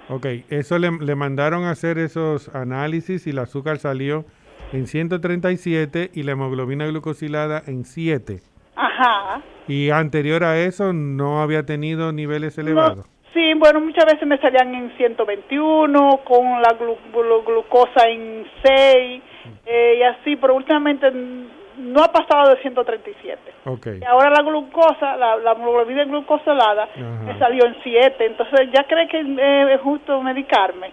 Ok, 0.09 0.27
eso 0.51 0.79
le, 0.79 0.91
le, 1.01 1.15
mandaron 1.17 1.65
a 1.65 1.71
hacer 1.71 1.99
esos 1.99 2.55
análisis 2.55 3.27
y 3.27 3.31
el 3.31 3.41
azúcar 3.41 3.79
salió 3.79 4.25
en 4.73 4.87
137 4.87 6.11
y 6.13 6.23
la 6.23 6.33
hemoglobina 6.33 6.87
glucosilada 6.87 7.63
en 7.67 7.85
7. 7.85 8.41
Ajá. 8.77 9.43
Y 9.69 9.91
anterior 9.91 10.45
a 10.45 10.59
eso 10.61 10.93
no 10.93 11.43
había 11.43 11.65
tenido 11.65 12.13
niveles 12.13 12.57
elevados. 12.59 13.07
sí, 13.07 13.16
bueno, 13.57 13.81
muchas 13.81 14.05
veces 14.07 14.27
me 14.27 14.39
salían 14.39 14.75
en 14.75 14.97
121, 14.97 16.21
con 16.25 16.63
la 16.63 16.73
glucosa 16.75 18.09
en 18.09 18.47
6 18.63 19.23
eh, 19.67 19.97
y 19.99 20.03
así, 20.03 20.37
pero 20.37 20.55
últimamente 20.55 21.11
no 21.11 22.03
ha 22.03 22.13
pasado 22.13 22.55
de 22.55 22.63
137. 22.63 23.41
Okay. 23.65 24.01
Y 24.01 24.05
ahora 24.05 24.31
la 24.31 24.43
glucosa, 24.43 25.17
la, 25.17 25.37
la 25.37 25.53
hemoglobina 25.53 26.05
glucosilada, 26.05 26.89
me 27.25 27.39
salió 27.39 27.67
en 27.67 27.77
7. 27.83 28.27
Entonces, 28.27 28.69
¿ya 28.73 28.85
cree 28.85 29.09
que 29.09 29.21
eh, 29.21 29.75
es 29.75 29.81
justo 29.81 30.23
medicarme? 30.23 30.93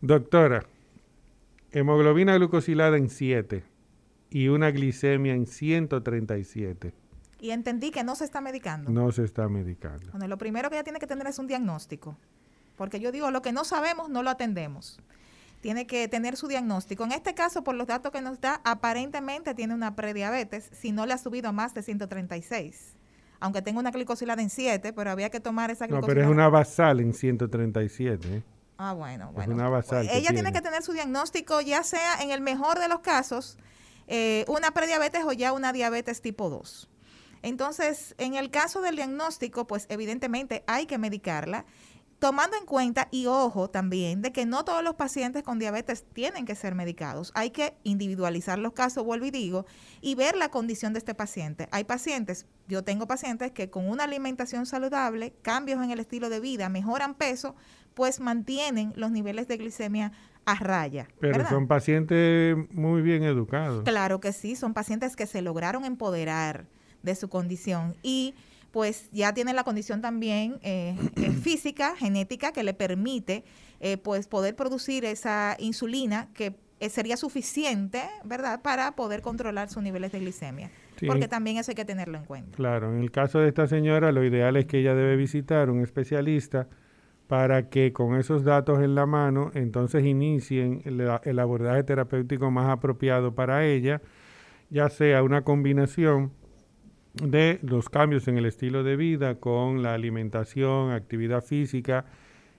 Doctora, 0.00 0.62
hemoglobina 1.70 2.34
glucosilada 2.34 2.96
en 2.96 3.08
7 3.08 3.62
y 4.30 4.48
una 4.48 4.70
glicemia 4.70 5.34
en 5.34 5.46
137. 5.46 6.92
Y 7.42 7.50
entendí 7.50 7.90
que 7.90 8.04
no 8.04 8.14
se 8.16 8.24
está 8.24 8.40
medicando. 8.40 8.90
No 8.90 9.12
se 9.12 9.24
está 9.24 9.48
medicando. 9.48 10.10
Bueno, 10.12 10.28
lo 10.28 10.38
primero 10.38 10.70
que 10.70 10.76
ella 10.76 10.84
tiene 10.84 11.00
que 11.00 11.06
tener 11.06 11.26
es 11.26 11.38
un 11.38 11.48
diagnóstico. 11.48 12.16
Porque 12.76 13.00
yo 13.00 13.12
digo, 13.12 13.30
lo 13.30 13.42
que 13.42 13.52
no 13.52 13.64
sabemos, 13.64 14.08
no 14.08 14.22
lo 14.22 14.30
atendemos 14.30 14.98
tiene 15.62 15.86
que 15.86 16.08
tener 16.08 16.36
su 16.36 16.48
diagnóstico. 16.48 17.04
En 17.04 17.12
este 17.12 17.34
caso, 17.34 17.62
por 17.62 17.76
los 17.76 17.86
datos 17.86 18.10
que 18.10 18.20
nos 18.20 18.40
da, 18.40 18.60
aparentemente 18.64 19.54
tiene 19.54 19.72
una 19.72 19.94
prediabetes 19.94 20.68
si 20.72 20.90
no 20.90 21.06
le 21.06 21.14
ha 21.14 21.18
subido 21.18 21.48
a 21.48 21.52
más 21.52 21.72
de 21.72 21.82
136. 21.82 22.96
Aunque 23.38 23.62
tenga 23.62 23.78
una 23.78 23.92
glicosilada 23.92 24.42
en 24.42 24.50
7, 24.50 24.92
pero 24.92 25.10
había 25.12 25.30
que 25.30 25.38
tomar 25.38 25.70
esa 25.70 25.86
glicosilada. 25.86 26.00
No, 26.00 26.14
pero 26.14 26.22
es 26.22 26.28
una 26.28 26.48
basal 26.48 26.98
en 26.98 27.14
137. 27.14 28.36
¿eh? 28.36 28.42
Ah, 28.76 28.92
bueno, 28.92 29.30
bueno. 29.32 29.52
Es 29.52 29.58
una 29.58 29.68
basal. 29.68 30.08
ella 30.10 30.30
tiene. 30.32 30.52
que 30.52 30.60
tener 30.60 30.82
su 30.82 30.92
diagnóstico, 30.92 31.60
ya 31.60 31.84
sea 31.84 32.20
en 32.22 32.32
el 32.32 32.40
mejor 32.40 32.80
de 32.80 32.88
los 32.88 32.98
casos, 32.98 33.56
eh, 34.08 34.44
una 34.48 34.72
prediabetes 34.72 35.22
o 35.24 35.32
ya 35.32 35.52
una 35.52 35.72
diabetes 35.72 36.20
tipo 36.20 36.50
2. 36.50 36.88
Entonces, 37.42 38.14
en 38.18 38.34
el 38.34 38.50
caso 38.50 38.80
del 38.80 38.96
diagnóstico, 38.96 39.66
pues 39.66 39.86
evidentemente 39.90 40.64
hay 40.66 40.86
que 40.86 40.98
medicarla 40.98 41.66
tomando 42.22 42.56
en 42.56 42.66
cuenta 42.66 43.08
y 43.10 43.26
ojo 43.26 43.68
también 43.68 44.22
de 44.22 44.30
que 44.30 44.46
no 44.46 44.64
todos 44.64 44.84
los 44.84 44.94
pacientes 44.94 45.42
con 45.42 45.58
diabetes 45.58 46.04
tienen 46.12 46.46
que 46.46 46.54
ser 46.54 46.76
medicados. 46.76 47.32
Hay 47.34 47.50
que 47.50 47.74
individualizar 47.82 48.60
los 48.60 48.74
casos, 48.74 49.04
vuelvo 49.04 49.26
y 49.26 49.32
digo, 49.32 49.66
y 50.00 50.14
ver 50.14 50.36
la 50.36 50.48
condición 50.48 50.92
de 50.92 51.00
este 51.00 51.16
paciente. 51.16 51.66
Hay 51.72 51.82
pacientes, 51.82 52.46
yo 52.68 52.84
tengo 52.84 53.08
pacientes 53.08 53.50
que 53.50 53.70
con 53.70 53.88
una 53.88 54.04
alimentación 54.04 54.66
saludable, 54.66 55.34
cambios 55.42 55.82
en 55.82 55.90
el 55.90 55.98
estilo 55.98 56.30
de 56.30 56.38
vida, 56.38 56.68
mejoran 56.68 57.16
peso, 57.16 57.56
pues 57.94 58.20
mantienen 58.20 58.92
los 58.94 59.10
niveles 59.10 59.48
de 59.48 59.56
glicemia 59.56 60.12
a 60.44 60.54
raya. 60.54 61.08
Pero 61.18 61.48
son 61.48 61.66
pacientes 61.66 62.56
muy 62.70 63.02
bien 63.02 63.24
educados. 63.24 63.82
Claro 63.82 64.20
que 64.20 64.32
sí, 64.32 64.54
son 64.54 64.74
pacientes 64.74 65.16
que 65.16 65.26
se 65.26 65.42
lograron 65.42 65.84
empoderar 65.84 66.68
de 67.02 67.14
su 67.14 67.28
condición 67.28 67.94
y 68.02 68.34
pues 68.72 69.10
ya 69.12 69.34
tienen 69.34 69.54
la 69.54 69.64
condición 69.64 70.00
también 70.00 70.58
eh, 70.62 70.96
eh, 71.16 71.30
física, 71.42 71.94
genética, 71.96 72.52
que 72.52 72.62
le 72.62 72.74
permite 72.74 73.44
eh, 73.80 73.98
pues 73.98 74.26
poder 74.26 74.56
producir 74.56 75.04
esa 75.04 75.56
insulina 75.58 76.28
que 76.34 76.56
sería 76.88 77.16
suficiente, 77.16 78.02
¿verdad?, 78.24 78.60
para 78.60 78.96
poder 78.96 79.22
controlar 79.22 79.68
sus 79.68 79.84
niveles 79.84 80.10
de 80.10 80.18
glicemia. 80.18 80.70
Porque 81.06 81.28
también 81.28 81.56
eso 81.56 81.70
hay 81.70 81.74
que 81.76 81.84
tenerlo 81.84 82.18
en 82.18 82.24
cuenta. 82.24 82.56
Claro, 82.56 82.92
en 82.92 83.00
el 83.00 83.10
caso 83.12 83.38
de 83.38 83.48
esta 83.48 83.68
señora, 83.68 84.10
lo 84.10 84.24
ideal 84.24 84.56
es 84.56 84.66
que 84.66 84.80
ella 84.80 84.94
debe 84.94 85.16
visitar 85.16 85.70
un 85.70 85.80
especialista 85.80 86.68
para 87.32 87.70
que 87.70 87.92
con 87.92 88.16
esos 88.16 88.44
datos 88.44 88.82
en 88.82 88.94
la 88.94 89.06
mano, 89.06 89.50
entonces 89.54 90.04
inicien 90.04 90.82
el, 90.84 91.38
abordaje 91.40 91.82
terapéutico 91.82 92.50
más 92.50 92.68
apropiado 92.68 93.34
para 93.34 93.64
ella, 93.64 94.02
ya 94.70 94.88
sea 94.90 95.22
una 95.22 95.42
combinación 95.42 96.32
de 97.14 97.58
los 97.62 97.88
cambios 97.88 98.26
en 98.28 98.38
el 98.38 98.46
estilo 98.46 98.82
de 98.84 98.96
vida 98.96 99.36
con 99.36 99.82
la 99.82 99.94
alimentación, 99.94 100.90
actividad 100.90 101.44
física 101.44 102.06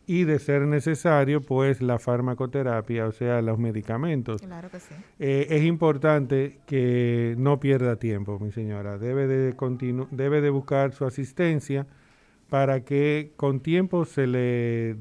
y 0.06 0.26
de 0.26 0.38
ser 0.39 0.64
necesario, 0.64 1.41
pues 1.41 1.82
la 1.82 1.97
farmacoterapia, 1.97 3.08
o 3.08 3.12
sea, 3.12 3.41
los 3.41 3.58
medicamentos. 3.58 4.41
Claro 4.41 4.70
que 4.70 4.80
sí. 4.80 4.93
Eh, 5.20 5.47
es 5.49 5.64
importante 5.64 6.60
que 6.68 7.36
no 7.38 7.60
pierda 7.60 7.95
tiempo, 7.95 8.38
mi 8.39 8.51
señora. 8.51 8.97
Debe 8.97 9.28
de, 9.28 9.56
debe 10.12 10.41
de 10.41 10.49
buscar 10.49 10.91
su 10.91 11.06
asistencia 11.06 11.88
para 12.49 12.84
que 12.84 13.32
con 13.38 13.62
tiempo 13.62 14.04
se 14.06 14.28
le 14.28 14.97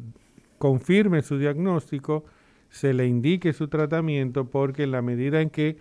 confirme 0.59 1.23
su 1.23 1.39
diagnóstico, 1.39 2.25
se 2.71 2.95
le 2.95 3.07
indique 3.07 3.53
su 3.53 3.67
tratamiento, 3.67 4.49
porque 4.49 4.85
en 4.85 4.93
la 4.93 5.03
medida 5.03 5.41
en 5.41 5.51
que 5.51 5.77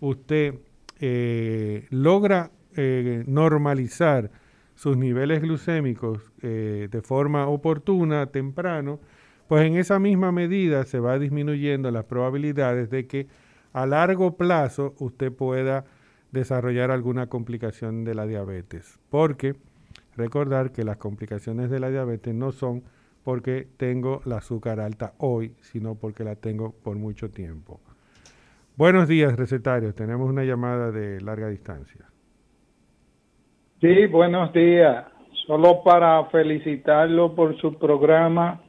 usted 0.00 0.56
eh, 1.00 1.86
logra 1.90 2.50
eh, 2.76 3.24
normalizar 3.26 4.30
sus 4.74 4.96
niveles 4.96 5.40
glucémicos 5.42 6.32
eh, 6.42 6.88
de 6.90 7.02
forma 7.02 7.48
oportuna, 7.48 8.26
temprano, 8.26 9.00
pues 9.48 9.66
en 9.66 9.76
esa 9.76 9.98
misma 9.98 10.32
medida 10.32 10.84
se 10.84 11.00
va 11.00 11.18
disminuyendo 11.18 11.90
las 11.90 12.04
probabilidades 12.04 12.90
de 12.90 13.06
que 13.06 13.26
a 13.72 13.86
largo 13.86 14.36
plazo 14.36 14.94
usted 14.98 15.32
pueda 15.32 15.84
desarrollar 16.32 16.90
alguna 16.90 17.28
complicación 17.28 18.04
de 18.04 18.14
la 18.14 18.26
diabetes. 18.26 18.98
Porque 19.08 19.56
Recordar 20.16 20.72
que 20.72 20.82
las 20.82 20.96
complicaciones 20.96 21.70
de 21.70 21.78
la 21.78 21.90
diabetes 21.90 22.34
no 22.34 22.50
son 22.50 22.82
porque 23.22 23.68
tengo 23.76 24.22
la 24.24 24.38
azúcar 24.38 24.80
alta 24.80 25.14
hoy, 25.18 25.54
sino 25.60 25.94
porque 25.96 26.24
la 26.24 26.36
tengo 26.36 26.72
por 26.72 26.96
mucho 26.96 27.30
tiempo. 27.30 27.80
Buenos 28.76 29.08
días, 29.08 29.36
recetarios. 29.36 29.94
Tenemos 29.94 30.30
una 30.30 30.44
llamada 30.44 30.90
de 30.90 31.20
larga 31.20 31.48
distancia. 31.48 32.06
Sí, 33.80 34.06
buenos 34.06 34.54
días. 34.54 35.04
Solo 35.46 35.82
para 35.84 36.24
felicitarlo 36.30 37.34
por 37.34 37.60
su 37.60 37.74
programa 37.78 38.62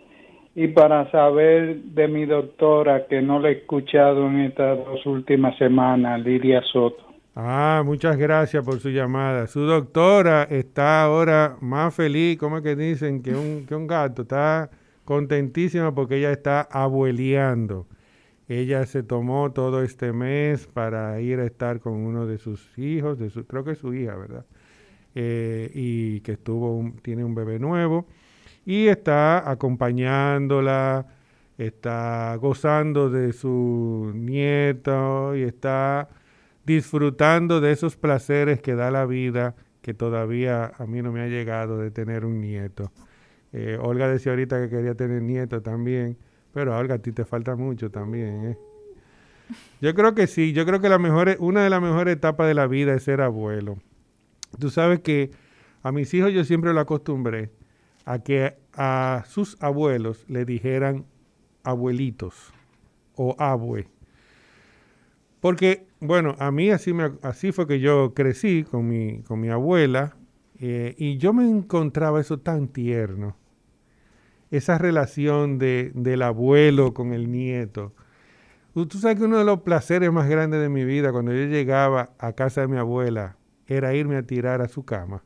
y 0.53 0.67
para 0.67 1.09
saber 1.11 1.77
de 1.81 2.09
mi 2.09 2.25
doctora 2.25 3.07
que 3.07 3.21
no 3.21 3.39
la 3.39 3.49
he 3.49 3.53
escuchado 3.53 4.27
en 4.27 4.41
estas 4.41 4.77
dos 4.77 5.05
últimas 5.05 5.57
semanas, 5.57 6.19
Lidia 6.19 6.61
Soto. 6.73 6.97
Ah, 7.35 7.83
muchas 7.85 8.17
gracias 8.17 8.65
por 8.65 8.79
su 8.79 8.89
llamada. 8.89 9.47
Su 9.47 9.61
doctora 9.61 10.43
está 10.43 11.03
ahora 11.03 11.55
más 11.61 11.95
feliz, 11.95 12.37
como 12.37 12.61
que 12.61 12.75
dicen, 12.75 13.23
que 13.23 13.33
un, 13.33 13.65
que 13.65 13.75
un 13.75 13.87
gato. 13.87 14.23
Está 14.23 14.69
contentísima 15.05 15.95
porque 15.95 16.17
ella 16.17 16.31
está 16.31 16.67
abueleando. 16.69 17.85
Ella 18.49 18.85
se 18.85 19.03
tomó 19.03 19.53
todo 19.53 19.83
este 19.83 20.11
mes 20.11 20.67
para 20.67 21.21
ir 21.21 21.39
a 21.39 21.45
estar 21.45 21.79
con 21.79 21.93
uno 21.93 22.25
de 22.25 22.39
sus 22.39 22.77
hijos, 22.77 23.17
de 23.17 23.29
su, 23.29 23.47
creo 23.47 23.63
que 23.63 23.71
es 23.71 23.77
su 23.77 23.93
hija, 23.93 24.15
¿verdad? 24.15 24.45
Eh, 25.19 25.71
y 25.73 26.19
que 26.19 26.37
tiene 27.01 27.23
un 27.23 27.33
bebé 27.33 27.57
nuevo 27.57 28.05
y 28.67 28.87
está 28.87 29.49
acompañándola, 29.49 31.07
está 31.57 32.35
gozando 32.35 33.09
de 33.09 33.33
su 33.33 34.11
nieto 34.13 35.35
y 35.35 35.41
está 35.41 36.07
disfrutando 36.67 37.61
de 37.61 37.71
esos 37.71 37.97
placeres 37.97 38.61
que 38.61 38.75
da 38.75 38.91
la 38.91 39.07
vida, 39.07 39.55
que 39.81 39.95
todavía 39.95 40.73
a 40.77 40.85
mí 40.85 41.01
no 41.01 41.11
me 41.11 41.21
ha 41.21 41.27
llegado 41.27 41.79
de 41.79 41.89
tener 41.89 42.23
un 42.23 42.39
nieto. 42.39 42.91
Eh, 43.53 43.79
Olga 43.81 44.07
decía 44.07 44.33
ahorita 44.33 44.61
que 44.61 44.69
quería 44.69 44.93
tener 44.93 45.23
nieto 45.23 45.63
también, 45.63 46.15
pero 46.53 46.77
Olga, 46.77 46.93
a 46.93 46.99
ti 46.99 47.11
te 47.11 47.25
falta 47.25 47.55
mucho 47.55 47.89
también. 47.89 48.51
¿eh? 48.51 48.57
Yo 49.81 49.95
creo 49.95 50.13
que 50.13 50.27
sí, 50.27 50.53
yo 50.53 50.63
creo 50.63 50.79
que 50.79 50.89
la 50.89 50.99
mejor, 50.99 51.37
una 51.39 51.63
de 51.63 51.71
las 51.71 51.81
mejores 51.81 52.17
etapas 52.17 52.47
de 52.47 52.53
la 52.53 52.67
vida 52.67 52.93
es 52.93 53.01
ser 53.01 53.21
abuelo. 53.21 53.79
Tú 54.59 54.69
sabes 54.69 54.99
que 55.01 55.31
a 55.83 55.91
mis 55.91 56.13
hijos 56.13 56.33
yo 56.33 56.43
siempre 56.43 56.73
lo 56.73 56.79
acostumbré 56.79 57.51
a 58.05 58.19
que 58.19 58.57
a 58.73 59.23
sus 59.27 59.61
abuelos 59.61 60.25
le 60.27 60.45
dijeran 60.45 61.05
abuelitos 61.63 62.53
o 63.15 63.35
abue. 63.37 63.87
Porque 65.39 65.87
bueno, 65.99 66.35
a 66.39 66.51
mí 66.51 66.69
así, 66.69 66.93
me, 66.93 67.09
fue 67.53 67.67
que 67.67 67.79
yo 67.79 68.13
crecí 68.13 68.63
con 68.63 68.87
mi, 68.87 69.21
con 69.23 69.39
mi 69.39 69.49
abuela 69.49 70.15
eh, 70.59 70.95
y 70.97 71.17
yo 71.17 71.33
me 71.33 71.47
encontraba 71.49 72.19
eso 72.21 72.39
tan 72.39 72.67
tierno. 72.67 73.35
Esa 74.51 74.77
relación 74.77 75.57
de, 75.57 75.91
del 75.93 76.21
abuelo 76.21 76.93
con 76.93 77.13
el 77.13 77.31
nieto. 77.31 77.93
Tú 78.73 78.99
sabes 78.99 79.17
que 79.17 79.23
uno 79.23 79.39
de 79.39 79.43
los 79.43 79.61
placeres 79.61 80.11
más 80.11 80.29
grandes 80.29 80.61
de 80.61 80.69
mi 80.69 80.85
vida 80.85 81.11
cuando 81.11 81.33
yo 81.33 81.45
llegaba 81.45 82.11
a 82.19 82.33
casa 82.33 82.61
de 82.61 82.67
mi 82.67 82.77
abuela 82.77 83.36
era 83.67 83.93
irme 83.93 84.17
a 84.17 84.23
tirar 84.23 84.61
a 84.61 84.67
su 84.67 84.85
cama. 84.85 85.23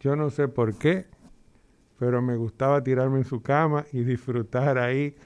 Yo 0.00 0.16
no 0.16 0.30
sé 0.30 0.48
por 0.48 0.78
qué, 0.78 1.06
pero 1.98 2.22
me 2.22 2.36
gustaba 2.36 2.82
tirarme 2.82 3.18
en 3.18 3.24
su 3.24 3.42
cama 3.42 3.84
y 3.92 4.04
disfrutar 4.04 4.78
ahí. 4.78 5.16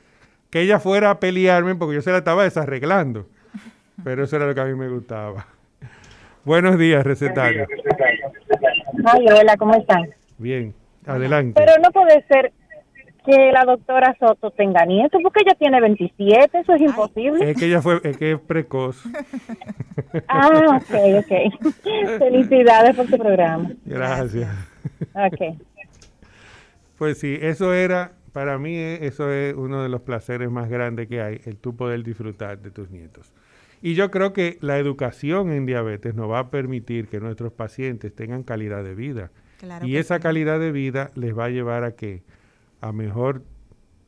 Que 0.50 0.62
ella 0.62 0.80
fuera 0.80 1.11
a 1.11 1.20
pelearme 1.20 1.74
porque 1.74 1.94
yo 1.96 2.02
se 2.02 2.11
la 2.11 2.18
estaba 2.18 2.44
desarreglando 2.44 3.26
pero 4.02 4.24
eso 4.24 4.36
era 4.36 4.46
lo 4.46 4.54
que 4.54 4.61
a 4.61 4.64
mí 4.64 4.74
me 4.74 4.88
gustaba. 4.88 5.46
Buenos 6.44 6.78
días, 6.78 7.04
recetario. 7.04 7.66
Hola, 9.04 9.56
¿cómo 9.56 9.74
están? 9.74 10.11
Bien, 10.38 10.74
adelante. 11.06 11.61
Pero 11.61 11.80
no 11.82 11.90
puede 11.90 12.24
ser 12.26 12.52
que 13.22 13.52
la 13.52 13.64
doctora 13.64 14.16
Soto 14.18 14.50
tenga 14.50 14.84
nietos, 14.84 15.20
porque 15.22 15.40
ella 15.44 15.54
tiene 15.58 15.80
27, 15.80 16.58
eso 16.58 16.74
es 16.74 16.80
imposible. 16.82 17.50
Es 17.50 17.56
que 17.56 17.66
ella 17.66 17.82
fue, 17.82 18.00
es 18.04 18.16
que 18.16 18.32
es 18.32 18.40
precoz. 18.40 19.02
Ah, 20.26 20.80
ok, 20.80 20.94
ok. 21.18 21.72
Felicidades 22.18 22.96
por 22.96 23.06
tu 23.06 23.16
programa. 23.16 23.70
Gracias. 23.84 24.48
Ok. 25.14 25.56
Pues 26.96 27.18
sí, 27.18 27.38
eso 27.40 27.74
era, 27.74 28.12
para 28.32 28.58
mí 28.58 28.76
eso 28.76 29.30
es 29.30 29.54
uno 29.54 29.82
de 29.82 29.88
los 29.88 30.00
placeres 30.00 30.50
más 30.50 30.68
grandes 30.68 31.08
que 31.08 31.20
hay, 31.20 31.40
el 31.44 31.58
tú 31.58 31.76
poder 31.76 32.02
disfrutar 32.02 32.58
de 32.58 32.70
tus 32.70 32.90
nietos. 32.90 33.32
Y 33.82 33.94
yo 33.94 34.10
creo 34.10 34.32
que 34.32 34.58
la 34.60 34.78
educación 34.78 35.52
en 35.52 35.64
diabetes 35.64 36.14
nos 36.14 36.30
va 36.30 36.40
a 36.40 36.50
permitir 36.50 37.08
que 37.08 37.20
nuestros 37.20 37.52
pacientes 37.52 38.14
tengan 38.14 38.42
calidad 38.42 38.84
de 38.84 38.94
vida. 38.94 39.30
y 39.82 39.96
esa 39.96 40.20
calidad 40.20 40.58
de 40.58 40.72
vida 40.72 41.10
les 41.14 41.36
va 41.36 41.46
a 41.46 41.50
llevar 41.50 41.84
a 41.84 41.92
que 41.92 42.22
a 42.81 42.93
mejor 42.93 43.45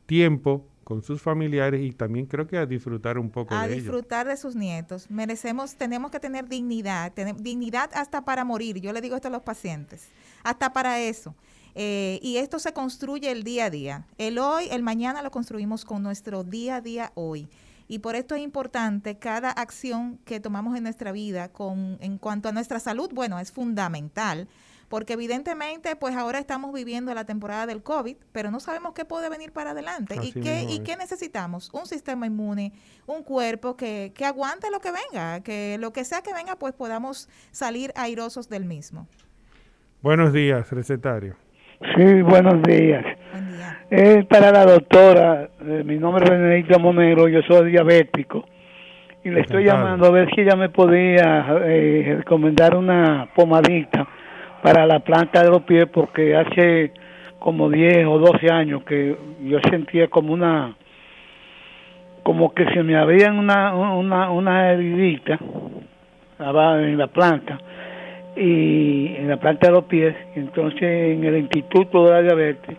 tiempo 0.06 0.66
con 0.84 1.02
sus 1.02 1.22
familiares 1.22 1.80
y 1.82 1.92
también 1.92 2.26
creo 2.26 2.46
que 2.46 2.58
a 2.58 2.66
disfrutar 2.66 3.18
un 3.18 3.30
poco 3.30 3.54
de 3.54 3.60
ellos. 3.66 3.72
A 3.72 3.80
disfrutar 3.80 4.26
de 4.26 4.36
sus 4.36 4.56
nietos. 4.56 5.10
Merecemos, 5.10 5.76
tenemos 5.76 6.10
que 6.10 6.20
tener 6.20 6.48
dignidad, 6.48 7.12
tener 7.12 7.36
dignidad 7.36 7.90
hasta 7.94 8.24
para 8.24 8.44
morir. 8.44 8.80
Yo 8.80 8.92
le 8.92 9.00
digo 9.00 9.16
esto 9.16 9.28
a 9.28 9.30
los 9.30 9.42
pacientes, 9.42 10.08
hasta 10.42 10.72
para 10.72 11.00
eso. 11.00 11.34
Eh, 11.74 12.18
y 12.22 12.36
esto 12.36 12.58
se 12.58 12.72
construye 12.72 13.30
el 13.30 13.44
día 13.44 13.66
a 13.66 13.70
día. 13.70 14.06
El 14.18 14.38
hoy, 14.38 14.68
el 14.70 14.82
mañana 14.82 15.22
lo 15.22 15.30
construimos 15.30 15.84
con 15.84 16.02
nuestro 16.02 16.44
día 16.44 16.76
a 16.76 16.80
día 16.80 17.12
hoy. 17.14 17.48
Y 17.88 17.98
por 17.98 18.16
esto 18.16 18.34
es 18.34 18.42
importante 18.42 19.18
cada 19.18 19.50
acción 19.50 20.18
que 20.24 20.40
tomamos 20.40 20.76
en 20.76 20.82
nuestra 20.82 21.12
vida 21.12 21.48
con, 21.48 21.98
en 22.00 22.18
cuanto 22.18 22.48
a 22.48 22.52
nuestra 22.52 22.80
salud, 22.80 23.10
bueno, 23.12 23.38
es 23.38 23.52
fundamental, 23.52 24.48
porque 24.92 25.14
evidentemente 25.14 25.96
pues 25.96 26.14
ahora 26.14 26.38
estamos 26.38 26.70
viviendo 26.74 27.14
la 27.14 27.24
temporada 27.24 27.64
del 27.64 27.82
COVID, 27.82 28.14
pero 28.30 28.50
no 28.50 28.60
sabemos 28.60 28.92
qué 28.92 29.06
puede 29.06 29.30
venir 29.30 29.50
para 29.50 29.70
adelante. 29.70 30.16
¿Y 30.22 30.32
qué, 30.32 30.66
¿Y 30.68 30.80
qué 30.80 30.96
necesitamos? 30.96 31.72
Un 31.72 31.86
sistema 31.86 32.26
inmune, 32.26 32.74
un 33.06 33.22
cuerpo 33.22 33.74
que, 33.74 34.12
que 34.14 34.26
aguante 34.26 34.70
lo 34.70 34.80
que 34.80 34.90
venga, 34.92 35.42
que 35.42 35.78
lo 35.80 35.94
que 35.94 36.04
sea 36.04 36.20
que 36.20 36.34
venga 36.34 36.56
pues 36.56 36.74
podamos 36.74 37.30
salir 37.52 37.90
airosos 37.96 38.50
del 38.50 38.66
mismo. 38.66 39.08
Buenos 40.02 40.34
días, 40.34 40.70
recetario. 40.70 41.36
Sí, 41.96 42.20
buenos 42.20 42.62
días. 42.62 43.02
Es 43.88 44.26
para 44.26 44.52
la 44.52 44.66
doctora, 44.66 45.48
eh, 45.62 45.84
mi 45.86 45.96
nombre 45.96 46.26
es 46.26 46.30
Benedicto 46.32 46.78
Monero, 46.78 47.28
yo 47.28 47.40
soy 47.48 47.70
diabético 47.70 48.44
y 49.24 49.30
le 49.30 49.40
estoy 49.40 49.64
llamando 49.64 50.08
a 50.08 50.10
ver 50.10 50.28
si 50.34 50.42
ella 50.42 50.54
me 50.54 50.68
podía 50.68 51.46
eh, 51.64 52.16
recomendar 52.18 52.76
una 52.76 53.30
pomadita 53.34 54.06
para 54.62 54.86
la 54.86 55.00
planta 55.00 55.42
de 55.42 55.50
los 55.50 55.62
pies 55.62 55.86
porque 55.92 56.36
hace 56.36 56.92
como 57.38 57.68
10 57.68 58.06
o 58.06 58.18
12 58.18 58.52
años 58.52 58.84
que 58.84 59.16
yo 59.42 59.58
sentía 59.68 60.08
como 60.08 60.32
una 60.32 60.76
como 62.22 62.54
que 62.54 62.64
se 62.72 62.84
me 62.84 62.96
abrían 62.96 63.36
una, 63.36 63.74
una, 63.74 64.30
una 64.30 64.70
heridita 64.70 65.40
en 66.38 66.98
la 66.98 67.06
planta 67.08 67.58
y 68.36 69.14
en 69.16 69.28
la 69.28 69.36
planta 69.36 69.66
de 69.66 69.72
los 69.72 69.84
pies. 69.84 70.14
Entonces 70.36 70.82
en 70.82 71.24
el 71.24 71.38
Instituto 71.38 72.04
de 72.04 72.10
la 72.12 72.22
Diabetes 72.22 72.76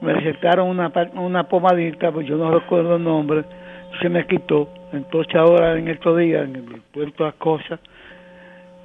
me 0.00 0.14
recetaron 0.14 0.68
una, 0.68 0.90
una 1.14 1.44
pomadita, 1.44 2.10
pues 2.10 2.26
yo 2.26 2.36
no 2.36 2.50
recuerdo 2.50 2.96
el 2.96 3.04
nombre, 3.04 3.44
se 4.00 4.08
me 4.08 4.26
quitó. 4.26 4.68
Entonces 4.92 5.34
ahora 5.34 5.78
en 5.78 5.88
estos 5.88 6.16
días, 6.18 6.44
en 6.44 6.52
de 6.52 7.12
las 7.18 7.34
cosas, 7.34 7.80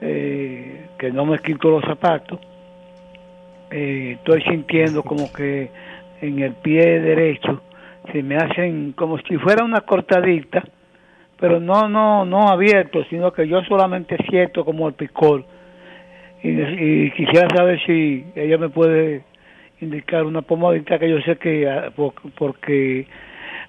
eh, 0.05 0.87
que 0.97 1.11
no 1.11 1.25
me 1.25 1.39
quito 1.39 1.69
los 1.69 1.83
zapatos, 1.85 2.37
eh, 3.71 4.17
estoy 4.17 4.41
sintiendo 4.43 5.01
como 5.01 5.31
que 5.31 5.69
en 6.21 6.39
el 6.39 6.53
pie 6.55 6.99
derecho 6.99 7.61
se 8.11 8.21
me 8.21 8.35
hacen 8.35 8.91
como 8.91 9.17
si 9.19 9.37
fuera 9.37 9.63
una 9.63 9.79
cortadita, 9.79 10.61
pero 11.39 11.61
no 11.61 11.87
no 11.87 12.25
no 12.25 12.49
abierto, 12.49 13.05
sino 13.05 13.31
que 13.31 13.47
yo 13.47 13.63
solamente 13.63 14.17
siento 14.29 14.65
como 14.65 14.89
el 14.89 14.93
picor. 14.93 15.45
Y, 16.43 17.09
quisiera 17.11 17.47
saber 17.55 17.79
si 17.85 18.25
ella 18.35 18.57
me 18.57 18.67
puede 18.67 19.23
indicar 19.79 20.25
una 20.25 20.41
pomadita 20.41 20.99
que 20.99 21.09
yo 21.09 21.21
sé 21.21 21.37
que 21.37 21.69
ah, 21.69 21.93
porque 22.37 23.07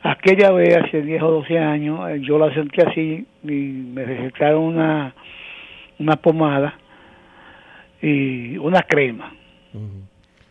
aquella 0.02 0.50
vez 0.50 0.76
hace 0.76 1.02
10 1.02 1.22
o 1.22 1.30
12 1.30 1.58
años 1.60 2.10
eh, 2.10 2.20
yo 2.22 2.38
la 2.38 2.52
sentí 2.52 2.80
así 2.80 3.24
y 3.44 3.48
me 3.48 4.04
recetaron 4.04 4.64
una 4.64 5.14
una 5.98 6.16
pomada 6.16 6.78
y 8.00 8.56
una 8.58 8.82
crema. 8.82 9.32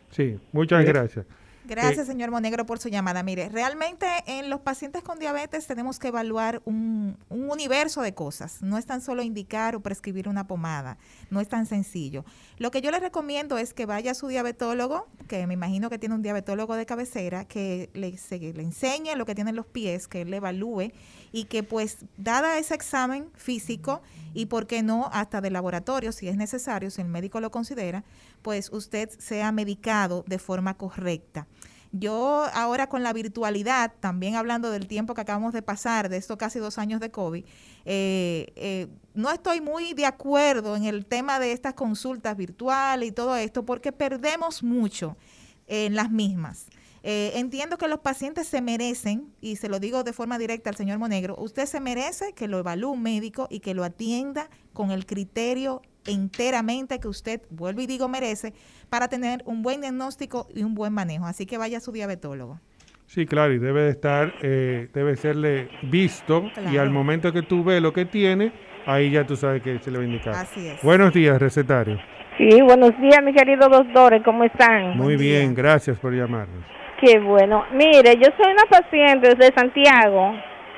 Sí, 0.10 0.38
muchas 0.52 0.86
gracias. 0.86 1.26
Gracias, 1.66 2.08
señor 2.08 2.30
Monegro, 2.30 2.66
por 2.66 2.80
su 2.80 2.90
llamada. 2.90 3.24
Mire, 3.24 3.48
realmente 3.50 4.06
en 4.26 4.50
los 4.50 4.60
pacientes 4.60 5.02
con 5.02 5.18
diabetes 5.18 5.66
tenemos 5.66 5.98
que 5.98 6.10
evaluar 6.10 6.62
un, 6.66 7.18
un, 7.30 7.50
universo 7.50 8.02
de 8.02 8.14
cosas. 8.14 8.62
No 8.62 8.78
es 8.78 8.86
tan 8.86 9.02
solo 9.02 9.24
indicar 9.24 9.76
o 9.76 9.80
prescribir 9.80 10.28
una 10.28 10.46
pomada. 10.46 10.98
No 11.30 11.40
es 11.40 11.48
tan 11.48 11.66
sencillo. 11.66 12.26
Lo 12.58 12.70
que 12.70 12.82
yo 12.82 12.92
le 12.92 13.00
recomiendo 13.00 13.58
es 13.58 13.74
que 13.74 13.86
vaya 13.86 14.12
a 14.12 14.16
su 14.16 14.28
diabetólogo, 14.28 15.08
que 15.28 15.48
me 15.48 15.54
imagino 15.54 15.90
que 15.90 15.98
tiene 15.98 16.16
un 16.16 16.22
diabetólogo 16.22 16.76
de 16.76 16.86
cabecera, 16.86 17.46
que 17.46 17.90
le, 17.94 18.14
le 18.54 18.62
enseñe 18.62 19.16
lo 19.16 19.26
que 19.26 19.36
tienen 19.36 19.56
los 19.56 19.66
pies, 19.66 20.08
que 20.08 20.22
él 20.22 20.32
le 20.32 20.38
evalúe 20.38 20.92
y 21.32 21.46
que 21.46 21.64
pues, 21.64 21.98
dada 22.18 22.58
ese 22.58 22.76
examen 22.76 23.30
físico 23.36 24.02
y, 24.34 24.48
por 24.48 24.68
qué 24.68 24.84
no, 24.84 25.10
hasta 25.12 25.42
de 25.42 25.50
laboratorio, 25.50 26.12
si 26.12 26.28
es 26.28 26.36
necesario, 26.36 26.90
si 26.90 27.02
el 27.02 27.08
médico 27.08 27.40
lo 27.40 27.52
considera, 27.52 28.04
pues 28.44 28.70
usted 28.72 29.10
sea 29.18 29.52
medicado 29.52 30.24
de 30.28 30.38
forma 30.38 30.78
correcta. 30.78 31.48
Yo 31.96 32.46
ahora 32.54 32.90
con 32.90 33.04
la 33.04 33.14
virtualidad, 33.14 33.94
también 34.00 34.36
hablando 34.36 34.72
del 34.72 34.88
tiempo 34.88 35.14
que 35.14 35.22
acabamos 35.22 35.54
de 35.54 35.62
pasar, 35.62 36.10
de 36.10 36.18
estos 36.18 36.38
casi 36.38 36.58
dos 36.58 36.80
años 36.80 37.00
de 37.00 37.12
COVID, 37.12 37.46
eh, 37.86 38.52
eh, 38.56 38.88
no 39.14 39.30
estoy 39.32 39.62
muy 39.62 39.94
de 39.94 40.08
acuerdo 40.08 40.76
en 40.76 40.86
el 40.86 41.06
tema 41.06 41.40
de 41.40 41.52
estas 41.52 41.76
consultas 41.76 42.36
virtuales 42.36 43.10
y 43.10 43.12
todo 43.12 43.36
esto, 43.36 43.64
porque 43.64 43.92
perdemos 43.92 44.64
mucho 44.64 45.18
en 45.68 45.94
las 45.94 46.10
mismas. 46.10 46.66
Eh, 47.04 47.34
entiendo 47.36 47.78
que 47.78 47.88
los 47.88 48.00
pacientes 48.00 48.48
se 48.48 48.62
merecen, 48.62 49.32
y 49.40 49.58
se 49.58 49.70
lo 49.70 49.80
digo 49.80 50.04
de 50.04 50.14
forma 50.14 50.40
directa 50.40 50.72
al 50.72 50.76
señor 50.76 50.98
Monegro, 50.98 51.36
usted 51.38 51.68
se 51.68 51.80
merece 51.80 52.34
que 52.34 52.48
lo 52.48 52.58
evalúe 52.58 52.92
un 52.92 53.04
médico 53.04 53.48
y 53.52 53.60
que 53.60 53.76
lo 53.76 53.84
atienda 53.84 54.50
con 54.74 54.90
el 54.90 55.06
criterio 55.06 55.84
enteramente 56.06 57.00
que 57.00 57.08
usted, 57.08 57.42
vuelvo 57.50 57.82
y 57.82 57.88
digo, 57.88 58.08
merece 58.08 58.54
para 58.90 59.08
tener 59.08 59.42
un 59.46 59.62
buen 59.62 59.82
diagnóstico 59.82 60.48
y 60.54 60.64
un 60.64 60.76
buen 60.76 60.94
manejo. 60.94 61.26
Así 61.26 61.46
que 61.46 61.58
vaya 61.58 61.78
a 61.78 61.82
su 61.82 61.92
diabetólogo. 61.92 62.60
Sí, 63.06 63.26
claro, 63.26 63.54
y 63.54 63.60
debe 63.60 63.90
estar, 63.90 64.34
eh, 64.42 64.90
debe 64.94 65.16
serle 65.16 65.70
visto 65.84 66.44
y 66.72 66.78
al 66.78 66.90
momento 66.90 67.32
que 67.32 67.44
tú 67.44 67.64
ves 67.64 67.82
lo 67.82 67.94
que 67.94 68.06
tiene, 68.06 68.52
ahí 68.86 69.12
ya 69.12 69.26
tú 69.26 69.36
sabes 69.36 69.62
que 69.62 69.78
se 69.80 69.92
le 69.92 69.98
va 69.98 70.04
a 70.04 70.08
indicar. 70.08 70.34
Así 70.34 70.68
es. 70.68 70.82
Buenos 70.82 71.14
días, 71.14 71.40
recetario. 71.40 72.00
Sí, 72.38 72.62
buenos 72.62 73.00
días, 73.00 73.22
mis 73.24 73.36
queridos 73.36 73.70
doctores, 73.70 74.24
¿cómo 74.24 74.44
están? 74.44 74.98
Muy 74.98 75.16
bien, 75.16 75.54
gracias 75.54 76.00
por 76.00 76.14
llamarnos. 76.14 76.64
Qué 77.00 77.20
bueno. 77.20 77.66
Mire, 77.74 78.16
yo 78.16 78.30
soy 78.38 78.52
una 78.52 78.64
paciente 78.70 79.36
de 79.36 79.54
Santiago 79.54 80.34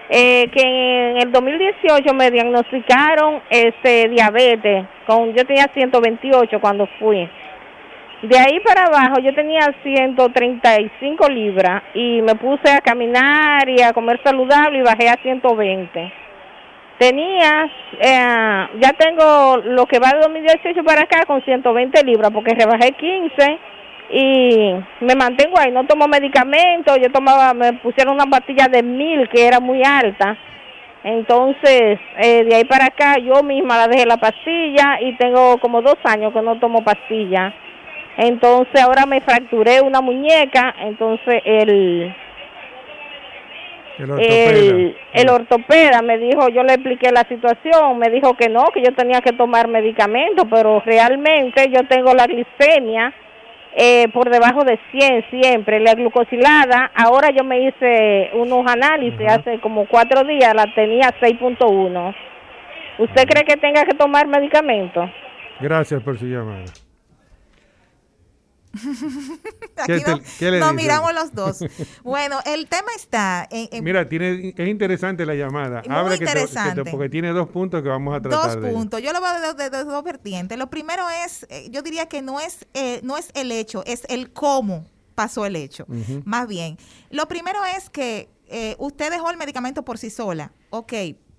eh, 0.10 0.50
que 0.52 0.62
en 0.62 1.18
el 1.18 1.32
2018 1.32 2.14
me 2.14 2.30
diagnosticaron 2.30 3.42
este 3.50 4.10
diabetes, 4.10 4.86
con 5.08 5.34
yo 5.34 5.46
tenía 5.46 5.68
128 5.74 6.60
cuando 6.60 6.88
fui. 7.00 7.28
De 8.22 8.38
ahí 8.38 8.60
para 8.62 8.86
abajo 8.86 9.20
yo 9.22 9.34
tenía 9.36 9.74
135 9.84 11.30
libras 11.30 11.84
y 11.94 12.22
me 12.22 12.36
puse 12.36 12.72
a 12.72 12.82
caminar 12.82 13.68
y 13.68 13.82
a 13.82 13.94
comer 13.94 14.20
saludable 14.24 14.80
y 14.80 14.82
bajé 14.82 15.10
a 15.10 15.18
120. 15.22 16.14
Tenía, 16.98 17.70
eh, 18.00 18.68
ya 18.80 18.94
tengo 18.98 19.58
lo 19.58 19.86
que 19.86 20.00
va 20.00 20.12
de 20.12 20.20
2018 20.22 20.84
para 20.84 21.02
acá 21.02 21.26
con 21.26 21.44
120 21.44 22.04
libras 22.06 22.32
porque 22.32 22.56
rebajé 22.56 22.94
15 22.94 23.60
y 24.10 24.76
me 25.02 25.16
mantengo 25.16 25.60
ahí, 25.60 25.72
no 25.72 25.86
tomo 25.86 26.08
medicamentos, 26.08 26.98
yo 27.02 27.12
tomaba, 27.12 27.54
me 27.54 27.74
pusieron 27.74 28.16
una 28.16 28.26
pastilla 28.26 28.68
de 28.68 28.84
mil 28.84 29.28
que 29.30 29.48
era 29.48 29.60
muy 29.60 29.84
alta, 29.84 30.38
entonces 31.04 32.00
eh, 32.18 32.44
de 32.44 32.56
ahí 32.56 32.66
para 32.66 32.86
acá 32.86 33.18
yo 33.18 33.42
misma 33.44 33.78
la 33.78 33.88
dejé 33.88 34.06
la 34.06 34.18
pastilla 34.18 35.00
y 35.02 35.18
tengo 35.18 35.58
como 35.58 35.82
dos 35.82 35.98
años 36.04 36.34
que 36.34 36.42
no 36.42 36.60
tomo 36.60 36.84
pastilla, 36.84 37.54
entonces 38.18 38.82
ahora 38.82 39.06
me 39.06 39.22
fracturé 39.22 39.82
una 39.82 40.02
muñeca, 40.02 40.76
entonces 40.80 41.42
el 41.44 42.16
el 43.98 44.98
el 45.14 45.30
ortopeda 45.30 46.02
me 46.02 46.18
dijo, 46.18 46.50
yo 46.50 46.64
le 46.64 46.74
expliqué 46.74 47.12
la 47.12 47.24
situación, 47.24 47.98
me 47.98 48.10
dijo 48.10 48.34
que 48.36 48.50
no, 48.50 48.66
que 48.74 48.84
yo 48.84 48.94
tenía 48.94 49.22
que 49.22 49.32
tomar 49.32 49.68
medicamentos, 49.70 50.46
pero 50.50 50.82
realmente 50.86 51.70
yo 51.70 51.88
tengo 51.88 52.14
la 52.14 52.28
glicemia 52.28 53.14
eh, 53.76 54.08
por 54.14 54.30
debajo 54.30 54.64
de 54.64 54.80
100 54.92 55.26
siempre. 55.30 55.82
La 55.82 55.96
glucosilada, 55.96 56.92
ahora 56.96 57.30
yo 57.32 57.44
me 57.44 57.68
hice 57.68 58.32
unos 58.34 58.66
análisis 58.66 59.28
hace 59.28 59.60
como 59.60 59.86
cuatro 59.88 60.24
días, 60.24 60.54
la 60.56 60.74
tenía 60.74 61.10
6.1. 61.20 62.16
¿Usted 62.98 63.28
cree 63.28 63.44
que 63.44 63.58
tenga 63.58 63.84
que 63.84 63.94
tomar 63.94 64.28
medicamento? 64.28 65.10
Gracias 65.60 66.02
por 66.02 66.18
su 66.18 66.26
llamada. 66.26 66.64
Aquí 69.78 70.04
nos 70.60 70.74
miramos 70.74 71.14
los 71.14 71.34
dos. 71.34 71.60
Bueno, 72.04 72.40
el 72.46 72.68
tema 72.68 72.90
está. 72.96 73.48
Mira, 73.82 74.08
tiene, 74.08 74.54
es 74.56 74.68
interesante 74.68 75.26
la 75.26 75.36
llamada. 75.36 75.84
Muy 75.88 76.16
interesante. 76.16 76.84
porque 76.86 77.10
tiene 77.10 77.30
dos 77.30 77.50
puntos 77.50 77.82
que 77.82 77.90
vamos 77.90 78.16
a 78.16 78.22
tratar. 78.22 78.62
Dos 78.62 78.72
puntos. 78.72 79.02
Yo 79.02 79.14
lo 79.14 79.22
veo 79.22 79.54
de, 79.54 79.70
dos 79.70 80.04
vertientes. 80.04 80.58
Lo 80.58 80.70
primero 80.70 81.06
es, 81.26 81.46
eh, 81.50 81.70
yo 81.72 81.82
diría 81.82 82.08
que 82.08 82.22
no 82.22 82.40
es, 82.40 82.68
eh, 82.74 83.00
no 83.04 83.18
es 83.18 83.30
el 83.34 83.52
hecho, 83.52 83.84
es 83.86 84.04
el 84.10 84.32
cómo 84.32 84.86
pasó 85.16 85.46
el 85.46 85.56
hecho. 85.56 85.86
Más 86.26 86.48
bien. 86.48 86.78
Lo 87.10 87.28
primero 87.28 87.60
es 87.78 87.90
que 87.90 88.30
eh, 88.48 88.76
usted 88.78 89.10
dejó 89.12 89.32
el 89.32 89.38
medicamento 89.38 89.84
por 89.84 89.98
sí 89.98 90.10
sola. 90.10 90.52
Ok, 90.70 90.94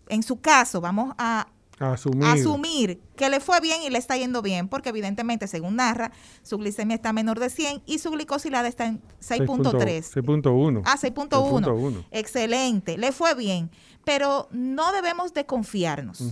en 0.08 0.22
su 0.22 0.40
caso, 0.40 0.80
vamos 0.80 1.14
a 1.18 1.46
Asumir. 1.78 3.00
que 3.16 3.28
le 3.28 3.40
fue 3.40 3.60
bien 3.60 3.82
y 3.82 3.90
le 3.90 3.98
está 3.98 4.16
yendo 4.16 4.42
bien, 4.42 4.68
porque 4.68 4.88
evidentemente, 4.88 5.46
según 5.46 5.76
narra, 5.76 6.12
su 6.42 6.58
glicemia 6.58 6.96
está 6.96 7.12
menor 7.12 7.38
de 7.38 7.50
100 7.50 7.82
y 7.86 7.98
su 7.98 8.10
glicosilada 8.10 8.68
está 8.68 8.86
en 8.86 9.00
6.3. 9.20 10.22
6.1. 10.22 10.82
Ah, 10.84 10.96
6.1. 10.96 12.06
Excelente, 12.10 12.96
le 12.96 13.12
fue 13.12 13.34
bien, 13.34 13.70
pero 14.04 14.48
no 14.50 14.92
debemos 14.92 15.34
de 15.34 15.44
confiarnos 15.44 16.22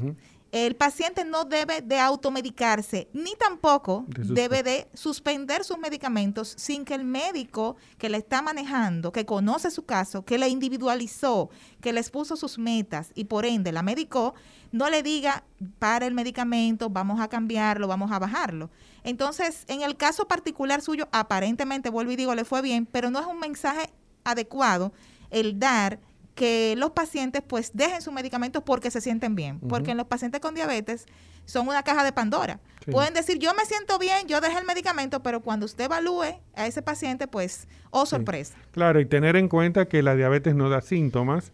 el 0.54 0.76
paciente 0.76 1.24
no 1.24 1.44
debe 1.44 1.82
de 1.82 1.98
automedicarse, 1.98 3.08
ni 3.12 3.34
tampoco 3.34 4.04
debe 4.06 4.62
de 4.62 4.88
suspender 4.94 5.64
sus 5.64 5.78
medicamentos 5.78 6.54
sin 6.56 6.84
que 6.84 6.94
el 6.94 7.02
médico 7.02 7.74
que 7.98 8.08
le 8.08 8.18
está 8.18 8.40
manejando, 8.40 9.10
que 9.10 9.26
conoce 9.26 9.72
su 9.72 9.84
caso, 9.84 10.24
que 10.24 10.38
le 10.38 10.48
individualizó, 10.48 11.50
que 11.80 11.92
les 11.92 12.08
puso 12.08 12.36
sus 12.36 12.56
metas 12.56 13.10
y 13.16 13.24
por 13.24 13.44
ende 13.44 13.72
la 13.72 13.82
medicó, 13.82 14.34
no 14.74 14.90
le 14.90 15.04
diga 15.04 15.44
para 15.78 16.04
el 16.04 16.14
medicamento, 16.14 16.90
vamos 16.90 17.20
a 17.20 17.28
cambiarlo, 17.28 17.86
vamos 17.86 18.10
a 18.10 18.18
bajarlo. 18.18 18.70
Entonces, 19.04 19.64
en 19.68 19.82
el 19.82 19.96
caso 19.96 20.26
particular 20.26 20.80
suyo, 20.80 21.08
aparentemente, 21.12 21.90
vuelvo 21.90 22.10
y 22.10 22.16
digo, 22.16 22.34
le 22.34 22.44
fue 22.44 22.60
bien, 22.60 22.84
pero 22.84 23.08
no 23.08 23.20
es 23.20 23.26
un 23.26 23.38
mensaje 23.38 23.90
adecuado 24.24 24.92
el 25.30 25.60
dar 25.60 26.00
que 26.34 26.74
los 26.76 26.90
pacientes 26.90 27.40
pues 27.46 27.70
dejen 27.74 28.02
sus 28.02 28.12
medicamentos 28.12 28.64
porque 28.64 28.90
se 28.90 29.00
sienten 29.00 29.36
bien, 29.36 29.60
porque 29.60 29.92
en 29.92 29.96
los 29.96 30.08
pacientes 30.08 30.40
con 30.40 30.56
diabetes 30.56 31.06
son 31.44 31.68
una 31.68 31.84
caja 31.84 32.02
de 32.02 32.10
Pandora. 32.10 32.58
Pueden 32.90 33.14
decir, 33.14 33.38
yo 33.38 33.54
me 33.54 33.64
siento 33.66 34.00
bien, 34.00 34.26
yo 34.26 34.40
dejé 34.40 34.58
el 34.58 34.64
medicamento, 34.64 35.22
pero 35.22 35.40
cuando 35.40 35.66
usted 35.66 35.84
evalúe 35.84 36.40
a 36.56 36.66
ese 36.66 36.82
paciente, 36.82 37.28
pues, 37.28 37.68
oh 37.92 38.06
sorpresa. 38.06 38.56
Claro, 38.72 38.98
y 38.98 39.06
tener 39.06 39.36
en 39.36 39.48
cuenta 39.48 39.86
que 39.86 40.02
la 40.02 40.16
diabetes 40.16 40.56
no 40.56 40.68
da 40.68 40.80
síntomas, 40.80 41.52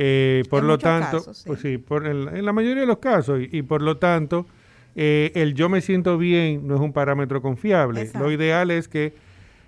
eh, 0.00 0.44
por 0.48 0.62
lo 0.62 0.78
tanto, 0.78 1.24
pues 1.44 1.60
sí, 1.60 1.76
por 1.76 2.06
en 2.06 2.44
la 2.44 2.52
mayoría 2.52 2.82
de 2.82 2.86
los 2.86 2.98
casos, 2.98 3.40
y, 3.50 3.62
por 3.62 3.82
lo 3.82 3.96
tanto, 3.96 4.46
eh, 4.94 5.32
el 5.34 5.54
yo 5.54 5.68
me 5.68 5.80
siento 5.80 6.16
bien 6.18 6.68
no 6.68 6.76
es 6.76 6.80
un 6.80 6.92
parámetro 6.92 7.42
confiable. 7.42 8.08
Lo 8.16 8.30
ideal 8.30 8.70
es 8.70 8.86
que 8.86 9.12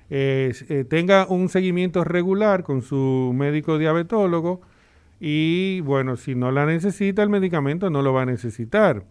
eh, 0.08 0.84
tenga 0.88 1.26
un 1.28 1.48
seguimiento 1.48 2.04
regular 2.04 2.62
con 2.62 2.82
su 2.82 3.32
médico 3.34 3.76
diabetólogo 3.76 4.60
y 5.18 5.80
bueno, 5.80 6.16
si 6.16 6.36
no 6.36 6.52
la 6.52 6.64
necesita 6.64 7.24
el 7.24 7.28
medicamento 7.28 7.90
no 7.90 8.00
lo 8.00 8.12
va 8.12 8.22
a 8.22 8.26
necesitar. 8.26 9.02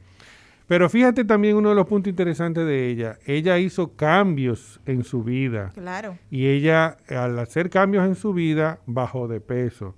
Pero 0.68 0.88
fíjate 0.88 1.26
también 1.26 1.58
uno 1.58 1.70
de 1.70 1.76
los 1.76 1.88
puntos 1.88 2.12
interesantes 2.12 2.66
de 2.66 2.88
ella. 2.88 3.18
Ella 3.26 3.58
hizo 3.58 3.96
cambios 3.98 4.80
en 4.86 5.04
su 5.04 5.24
vida. 5.24 5.72
Claro. 5.74 6.18
Y 6.32 6.46
ella, 6.46 6.96
al 7.10 7.38
hacer 7.40 7.70
cambios 7.70 8.06
en 8.06 8.16
su 8.16 8.34
vida, 8.34 8.80
bajó 8.86 9.28
de 9.28 9.42
peso. 9.42 9.96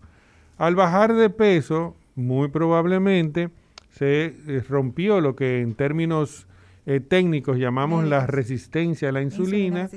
Al 0.61 0.75
bajar 0.75 1.15
de 1.15 1.31
peso, 1.31 1.95
muy 2.13 2.49
probablemente 2.49 3.49
se 3.89 4.25
eh, 4.25 4.63
rompió 4.69 5.19
lo 5.19 5.35
que 5.35 5.59
en 5.59 5.73
términos 5.73 6.45
eh, 6.85 6.99
técnicos 6.99 7.57
llamamos 7.57 8.05
la 8.05 8.27
resistencia 8.27 9.09
a 9.09 9.11
la 9.11 9.23
insulina. 9.23 9.89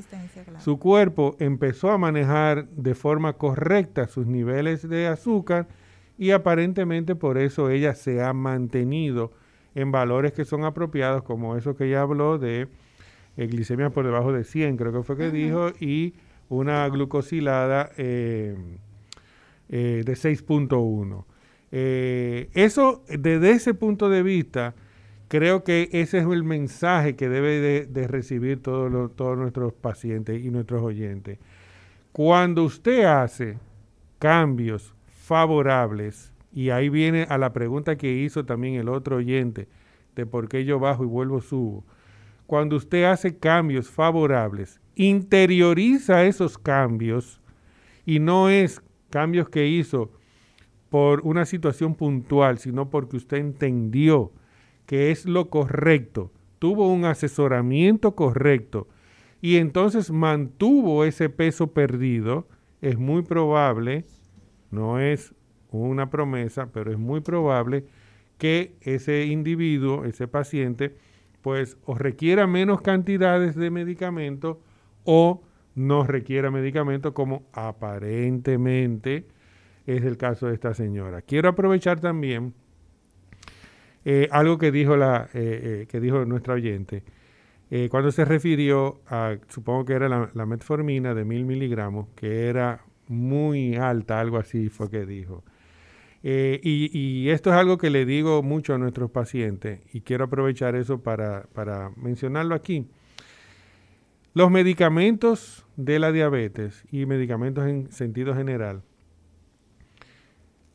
Su 0.60 0.78
cuerpo 0.78 1.36
empezó 1.38 1.90
a 1.90 1.98
manejar 1.98 2.66
de 2.68 2.94
forma 2.94 3.34
correcta 3.34 4.08
sus 4.08 4.26
niveles 4.26 4.88
de 4.88 5.06
azúcar 5.06 5.66
y 6.16 6.30
aparentemente 6.30 7.14
por 7.14 7.36
eso 7.36 7.68
ella 7.68 7.94
se 7.94 8.22
ha 8.22 8.32
mantenido 8.32 9.32
en 9.74 9.92
valores 9.92 10.32
que 10.32 10.46
son 10.46 10.64
apropiados, 10.64 11.24
como 11.24 11.58
eso 11.58 11.76
que 11.76 11.88
ella 11.88 12.00
habló 12.00 12.38
de 12.38 12.68
eh, 13.36 13.46
glicemia 13.48 13.90
por 13.90 14.06
debajo 14.06 14.32
de 14.32 14.44
100, 14.44 14.78
creo 14.78 14.94
que 14.94 15.02
fue 15.02 15.18
que 15.18 15.30
dijo, 15.30 15.72
y 15.78 16.14
una 16.48 16.88
glucosilada 16.88 17.90
eh, 17.98 18.56
eh, 19.68 20.02
de 20.04 20.12
6.1. 20.12 21.24
eso, 21.70 23.02
desde 23.08 23.50
ese 23.50 23.74
punto 23.74 24.08
de 24.08 24.22
vista, 24.22 24.74
creo 25.28 25.64
que 25.64 25.88
ese 25.92 26.18
es 26.18 26.26
el 26.26 26.44
mensaje 26.44 27.16
que 27.16 27.28
debe 27.28 27.86
de, 27.86 28.06
recibir 28.06 28.62
todos, 28.62 29.14
todos 29.16 29.36
nuestros 29.36 29.72
pacientes 29.72 30.44
y 30.44 30.50
nuestros 30.50 30.82
oyentes. 30.82 31.38
Cuando 32.12 32.62
usted 32.62 33.04
hace 33.04 33.58
cambios 34.18 34.94
favorables 35.06 36.32
y 36.52 36.70
ahí 36.70 36.88
viene 36.88 37.26
a 37.28 37.38
la 37.38 37.52
pregunta 37.52 37.96
que 37.96 38.12
hizo 38.12 38.44
también 38.44 38.74
el 38.74 38.88
otro 38.88 39.16
oyente 39.16 39.66
de 40.14 40.26
por 40.26 40.48
qué 40.48 40.64
yo 40.64 40.78
bajo 40.78 41.02
y 41.02 41.08
vuelvo 41.08 41.40
subo. 41.40 41.84
Cuando 42.46 42.76
usted 42.76 43.04
hace 43.04 43.36
cambios 43.36 43.90
favorables, 43.90 44.80
interioriza 44.94 46.24
esos 46.24 46.58
cambios 46.58 47.40
y 48.06 48.20
no 48.20 48.50
es 48.50 48.82
cambios 49.14 49.48
que 49.48 49.68
hizo 49.68 50.10
por 50.90 51.20
una 51.20 51.44
situación 51.44 51.94
puntual, 51.94 52.58
sino 52.58 52.90
porque 52.90 53.16
usted 53.16 53.36
entendió 53.36 54.32
que 54.86 55.12
es 55.12 55.24
lo 55.24 55.50
correcto, 55.50 56.32
tuvo 56.58 56.92
un 56.92 57.04
asesoramiento 57.04 58.16
correcto 58.16 58.88
y 59.40 59.58
entonces 59.58 60.10
mantuvo 60.10 61.04
ese 61.04 61.28
peso 61.28 61.68
perdido, 61.68 62.48
es 62.80 62.98
muy 62.98 63.22
probable, 63.22 64.04
no 64.72 64.98
es 64.98 65.32
una 65.70 66.10
promesa, 66.10 66.72
pero 66.72 66.90
es 66.90 66.98
muy 66.98 67.20
probable 67.20 67.84
que 68.36 68.74
ese 68.80 69.26
individuo, 69.26 70.04
ese 70.04 70.26
paciente, 70.26 70.96
pues 71.40 71.76
o 71.84 71.94
requiera 71.94 72.48
menos 72.48 72.80
cantidades 72.80 73.54
de 73.54 73.70
medicamento 73.70 74.60
o 75.04 75.44
no 75.74 76.04
requiera 76.04 76.50
medicamento 76.50 77.14
como 77.14 77.44
aparentemente 77.52 79.26
es 79.86 80.04
el 80.04 80.16
caso 80.16 80.46
de 80.46 80.54
esta 80.54 80.74
señora. 80.74 81.22
Quiero 81.22 81.48
aprovechar 81.48 82.00
también 82.00 82.54
eh, 84.04 84.28
algo 84.30 84.58
que 84.58 84.70
dijo, 84.70 84.96
la, 84.96 85.28
eh, 85.34 85.82
eh, 85.82 85.86
que 85.88 86.00
dijo 86.00 86.24
nuestra 86.24 86.54
oyente. 86.54 87.02
cuando 87.90 88.12
se 88.12 88.24
refirió 88.24 89.00
a, 89.08 89.36
supongo 89.48 89.84
que 89.84 89.94
era 89.94 90.08
la, 90.08 90.46
metformina 90.46 91.14
de 91.14 91.24
mil 91.24 91.44
miligramos, 91.44 92.08
que 92.14 92.48
era 92.48 92.82
muy 93.08 93.74
alta, 93.74 94.20
algo 94.20 94.38
así 94.38 94.68
fue 94.68 94.90
que 94.90 95.04
dijo. 95.04 95.42
Eh, 96.26 96.58
y, 96.62 97.28
esto 97.28 97.50
es 97.50 97.56
algo 97.56 97.76
que 97.76 97.90
le 97.90 98.06
digo 98.06 98.42
mucho 98.42 98.72
a 98.72 98.78
nuestros 98.78 99.10
pacientes 99.10 99.80
y 99.92 100.00
quiero 100.00 100.24
aprovechar 100.24 100.74
eso 100.74 101.02
para, 101.02 101.46
mencionarlo 101.96 102.54
aquí. 102.54 102.88
Los 104.36 104.50
medicamentos 104.50 105.64
de 105.76 106.00
la 106.00 106.10
diabetes 106.10 106.82
y 106.90 107.06
medicamentos 107.06 107.68
en 107.68 107.92
sentido 107.92 108.34
general, 108.34 108.82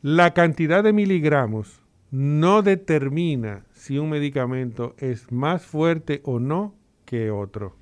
la 0.00 0.32
cantidad 0.32 0.82
de 0.82 0.94
miligramos 0.94 1.82
no 2.10 2.62
determina 2.62 3.66
si 3.74 3.98
un 3.98 4.08
medicamento 4.08 4.94
es 4.96 5.30
más 5.30 5.66
fuerte 5.66 6.22
o 6.24 6.40
no 6.40 6.74
que 7.04 7.30
otro. 7.30 7.76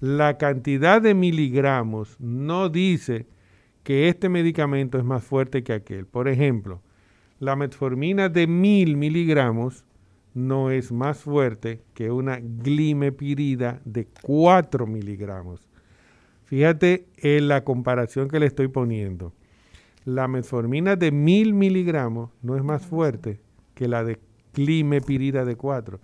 La 0.00 0.38
cantidad 0.38 1.02
de 1.02 1.12
miligramos 1.12 2.16
no 2.18 2.70
dice 2.70 3.26
que 3.82 4.08
este 4.08 4.30
medicamento 4.30 4.96
es 4.96 5.04
más 5.04 5.22
fuerte 5.22 5.62
que 5.62 5.74
aquel. 5.74 6.06
Por 6.06 6.28
ejemplo, 6.28 6.80
la 7.40 7.56
metformina 7.56 8.30
de 8.30 8.46
mil 8.46 8.96
miligramos 8.96 9.84
no 10.34 10.70
es 10.70 10.92
más 10.92 11.18
fuerte 11.18 11.82
que 11.94 12.10
una 12.10 12.40
glimepirida 12.40 13.80
de 13.84 14.08
4 14.22 14.86
miligramos. 14.86 15.66
Fíjate 16.44 17.06
en 17.16 17.48
la 17.48 17.64
comparación 17.64 18.28
que 18.28 18.40
le 18.40 18.46
estoy 18.46 18.68
poniendo. 18.68 19.32
La 20.04 20.28
metformina 20.28 20.96
de 20.96 21.10
mil 21.10 21.54
miligramos 21.54 22.30
no 22.42 22.56
es 22.56 22.62
más 22.62 22.84
fuerte 22.84 23.40
que 23.74 23.88
la 23.88 24.04
de 24.04 24.18
glimepirida 24.52 25.44
de 25.44 25.56
4. 25.56 26.00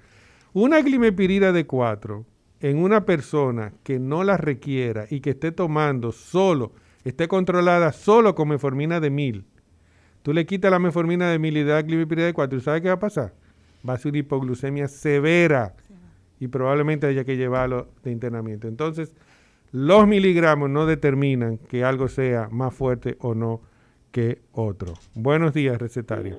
Una 0.54 0.80
glimepirida 0.80 1.52
de 1.52 1.66
4 1.66 2.24
en 2.60 2.78
una 2.78 3.04
persona 3.04 3.72
que 3.82 3.98
no 3.98 4.24
la 4.24 4.36
requiera 4.36 5.06
y 5.10 5.20
que 5.20 5.30
esté 5.30 5.52
tomando 5.52 6.12
solo 6.12 6.72
esté 7.04 7.28
controlada 7.28 7.92
solo 7.92 8.34
con 8.34 8.48
metformina 8.48 9.00
de 9.00 9.10
1000, 9.10 9.44
tú 10.22 10.32
le 10.32 10.46
quitas 10.46 10.70
la 10.70 10.78
metformina 10.78 11.30
de 11.30 11.38
1000 11.38 11.56
y 11.56 11.64
das 11.64 11.84
glimepirida 11.84 12.26
de 12.26 12.34
4, 12.34 12.60
¿sabes 12.60 12.82
qué 12.82 12.88
va 12.88 12.94
a 12.94 13.00
pasar? 13.00 13.34
Va 13.88 13.94
a 13.94 13.98
ser 13.98 14.10
una 14.10 14.18
hipoglucemia 14.18 14.88
severa 14.88 15.74
y 16.38 16.48
probablemente 16.48 17.06
haya 17.06 17.24
que 17.24 17.36
llevarlo 17.36 17.88
de 18.02 18.12
internamiento. 18.12 18.68
Entonces, 18.68 19.14
los 19.72 20.06
miligramos 20.06 20.70
no 20.70 20.86
determinan 20.86 21.58
que 21.58 21.84
algo 21.84 22.08
sea 22.08 22.48
más 22.50 22.74
fuerte 22.74 23.16
o 23.20 23.34
no 23.34 23.60
que 24.10 24.38
otro. 24.52 24.94
Buenos 25.14 25.54
días, 25.54 25.78
recetario. 25.78 26.36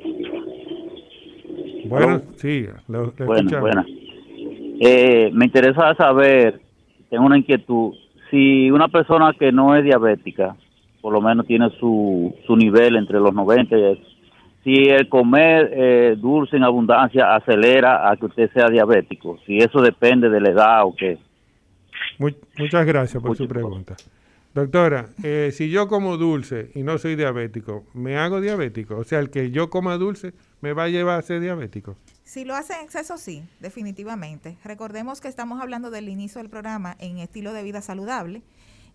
Bueno, 1.86 2.22
sí, 2.36 2.68
lo, 2.88 3.12
bueno, 3.18 3.84
eh, 4.80 5.30
me 5.34 5.46
interesa 5.46 5.96
saber, 5.96 6.62
tengo 7.10 7.26
una 7.26 7.38
inquietud, 7.38 7.94
si 8.30 8.72
una 8.72 8.88
persona 8.88 9.34
que 9.38 9.52
no 9.52 9.76
es 9.76 9.84
diabética, 9.84 10.56
por 11.02 11.14
lo 11.14 11.22
menos 11.22 11.46
tiene 11.48 11.70
su, 11.80 12.34
su 12.46 12.56
nivel 12.56 12.96
entre 12.96 13.20
los 13.20 13.34
90 13.34 13.78
y 13.78 13.84
si 14.64 14.90
el 14.90 15.10
comer 15.10 15.72
eh, 15.74 16.16
dulce 16.18 16.58
en 16.58 16.64
abundancia 16.64 17.36
acelera 17.36 18.10
a 18.10 18.16
que 18.18 18.28
usted 18.28 18.52
sea 18.52 18.70
diabético, 18.70 19.40
si 19.46 19.58
eso 19.58 19.82
depende 19.82 20.30
de 20.30 20.40
la 20.40 20.50
edad 20.50 20.86
o 20.86 20.96
qué. 20.96 21.18
muchas 22.20 22.86
gracias 22.86 23.22
por 23.22 23.36
su 23.36 23.48
pregunta. 23.48 23.96
Doctora, 24.54 25.08
eh, 25.24 25.52
si 25.54 25.70
yo 25.70 25.88
como 25.88 26.18
dulce 26.18 26.72
y 26.76 26.84
no 26.84 26.98
soy 26.98 27.16
diabético, 27.16 27.86
¿me 27.94 28.18
hago 28.18 28.42
diabético? 28.42 28.98
O 28.98 29.06
sea, 29.06 29.20
el 29.20 29.30
que 29.30 29.50
yo 29.50 29.70
coma 29.70 29.98
dulce 29.98 30.34
me 30.60 30.74
va 30.74 30.84
a 30.84 30.90
llevar 30.90 31.18
a 31.18 31.22
ser 31.22 31.40
diabético. 31.40 31.96
Si 32.26 32.44
lo 32.44 32.54
hace 32.54 32.74
en 32.74 32.82
exceso, 32.82 33.18
sí, 33.18 33.44
definitivamente. 33.62 34.58
Recordemos 34.66 35.22
que 35.22 35.30
estamos 35.30 35.62
hablando 35.62 35.90
del 35.90 36.10
inicio 36.10 36.42
del 36.42 36.50
programa 36.50 36.98
en 37.00 37.18
estilo 37.20 37.54
de 37.54 37.64
vida 37.64 37.82
saludable. 37.82 38.42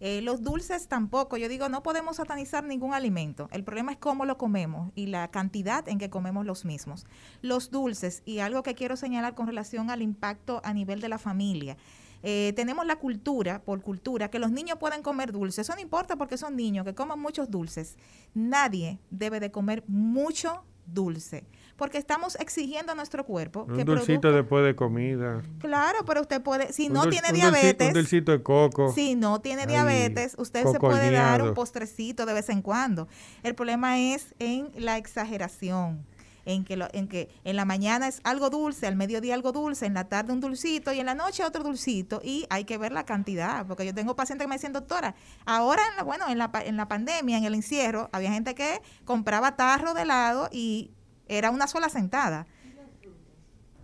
Eh, 0.01 0.20
los 0.20 0.43
dulces 0.43 0.89
tampoco, 0.89 1.36
yo 1.36 1.48
digo, 1.48 1.68
no 1.68 1.82
podemos 1.82 2.16
satanizar 2.16 2.64
ningún 2.64 2.93
alimento. 2.93 3.48
El 3.52 3.64
problema 3.64 3.93
es 3.93 3.98
cómo 3.98 4.24
lo 4.24 4.36
comemos 4.36 4.93
y 4.94 5.06
la 5.06 5.31
cantidad 5.31 5.89
en 5.89 5.98
que 5.98 6.10
comemos 6.10 6.44
los 6.44 6.64
mismos. 6.64 7.06
Los 7.43 7.70
dulces, 7.70 8.23
y 8.27 8.40
algo 8.40 8.62
que 8.62 8.74
quiero 8.74 8.97
señalar 8.97 9.35
con 9.35 9.47
relación 9.47 9.90
al 9.90 10.02
impacto 10.02 10.60
a 10.64 10.74
nivel 10.74 11.01
de 11.01 11.09
la 11.09 11.18
familia. 11.18 11.77
Eh, 12.23 12.52
tenemos 12.56 12.86
la 12.86 12.97
cultura, 12.97 13.62
por 13.62 13.82
cultura, 13.82 14.31
que 14.31 14.39
los 14.39 14.51
niños 14.51 14.78
pueden 14.78 15.02
comer 15.02 15.32
dulces. 15.32 15.66
Eso 15.66 15.74
no 15.74 15.81
importa 15.81 16.16
porque 16.16 16.36
son 16.36 16.56
niños, 16.56 16.85
que 16.85 16.94
coman 16.94 17.20
muchos 17.20 17.51
dulces. 17.51 17.97
Nadie 18.35 18.98
debe 19.10 19.40
de 19.40 19.51
comer 19.51 19.85
mucho 19.86 20.64
dulce 20.86 21.47
porque 21.77 21.98
estamos 21.98 22.36
exigiendo 22.36 22.93
a 22.93 22.94
nuestro 22.94 23.24
cuerpo 23.24 23.66
un 23.69 23.85
dulcito 23.85 24.32
después 24.32 24.65
de 24.65 24.74
comida. 24.74 25.43
Claro, 25.61 26.05
pero 26.07 26.23
usted 26.23 26.43
puede, 26.43 26.73
si 26.73 26.89
no 26.89 27.09
tiene 27.09 27.32
diabetes, 27.32 27.89
un 27.89 27.94
dulcito 27.94 28.32
de 28.32 28.43
coco. 28.43 28.93
Si 28.93 29.15
no 29.15 29.40
tiene 29.40 29.66
diabetes, 29.66 30.35
usted 30.39 30.66
se 30.66 30.78
puede 30.78 31.11
dar 31.11 31.43
un 31.43 31.55
postrecito 31.55 32.27
de 32.27 32.35
vez 32.35 32.48
en 32.48 32.62
cuando. 32.62 33.09
El 33.43 33.55
problema 33.55 33.98
es 33.98 34.35
en 34.39 34.70
la 34.77 34.97
exageración. 34.97 36.05
En 36.48 36.65
que, 36.65 36.78
en 36.93 37.09
que 37.09 37.28
en 37.43 37.57
la 37.57 37.65
mañana 37.65 38.07
es 38.07 38.20
algo 38.23 38.51
dulce, 38.51 38.86
al 38.86 38.94
mediodía 38.94 39.35
algo 39.35 39.51
dulce, 39.51 39.85
en 39.85 39.94
la 39.94 40.05
tarde 40.05 40.32
un 40.32 40.39
dulcito 40.39 40.93
y 40.93 41.01
en 41.01 41.07
la 41.07 41.16
noche 41.16 41.43
otro 41.43 41.65
dulcito 41.65 42.20
y 42.23 42.47
hay 42.51 42.62
que 42.62 42.78
ver 42.78 42.93
la 42.93 43.05
cantidad, 43.05 43.66
porque 43.66 43.85
yo 43.85 43.93
tengo 43.93 44.15
pacientes 44.15 44.44
que 44.44 44.48
me 44.48 44.55
dicen, 44.55 44.73
doctora, 44.73 45.16
ahora, 45.44 45.82
en 45.90 45.97
la, 45.97 46.05
bueno, 46.05 46.28
en 46.28 46.39
la, 46.39 46.53
en 46.65 46.77
la 46.77 46.86
pandemia, 46.86 47.39
en 47.39 47.43
el 47.43 47.55
encierro, 47.57 48.09
había 48.12 48.31
gente 48.31 48.55
que 48.55 48.81
compraba 49.05 49.57
tarro 49.57 49.93
de 49.93 50.03
helado 50.03 50.48
y 50.53 50.93
era 51.28 51.51
una 51.51 51.66
sola 51.66 51.89
sentada. 51.89 52.47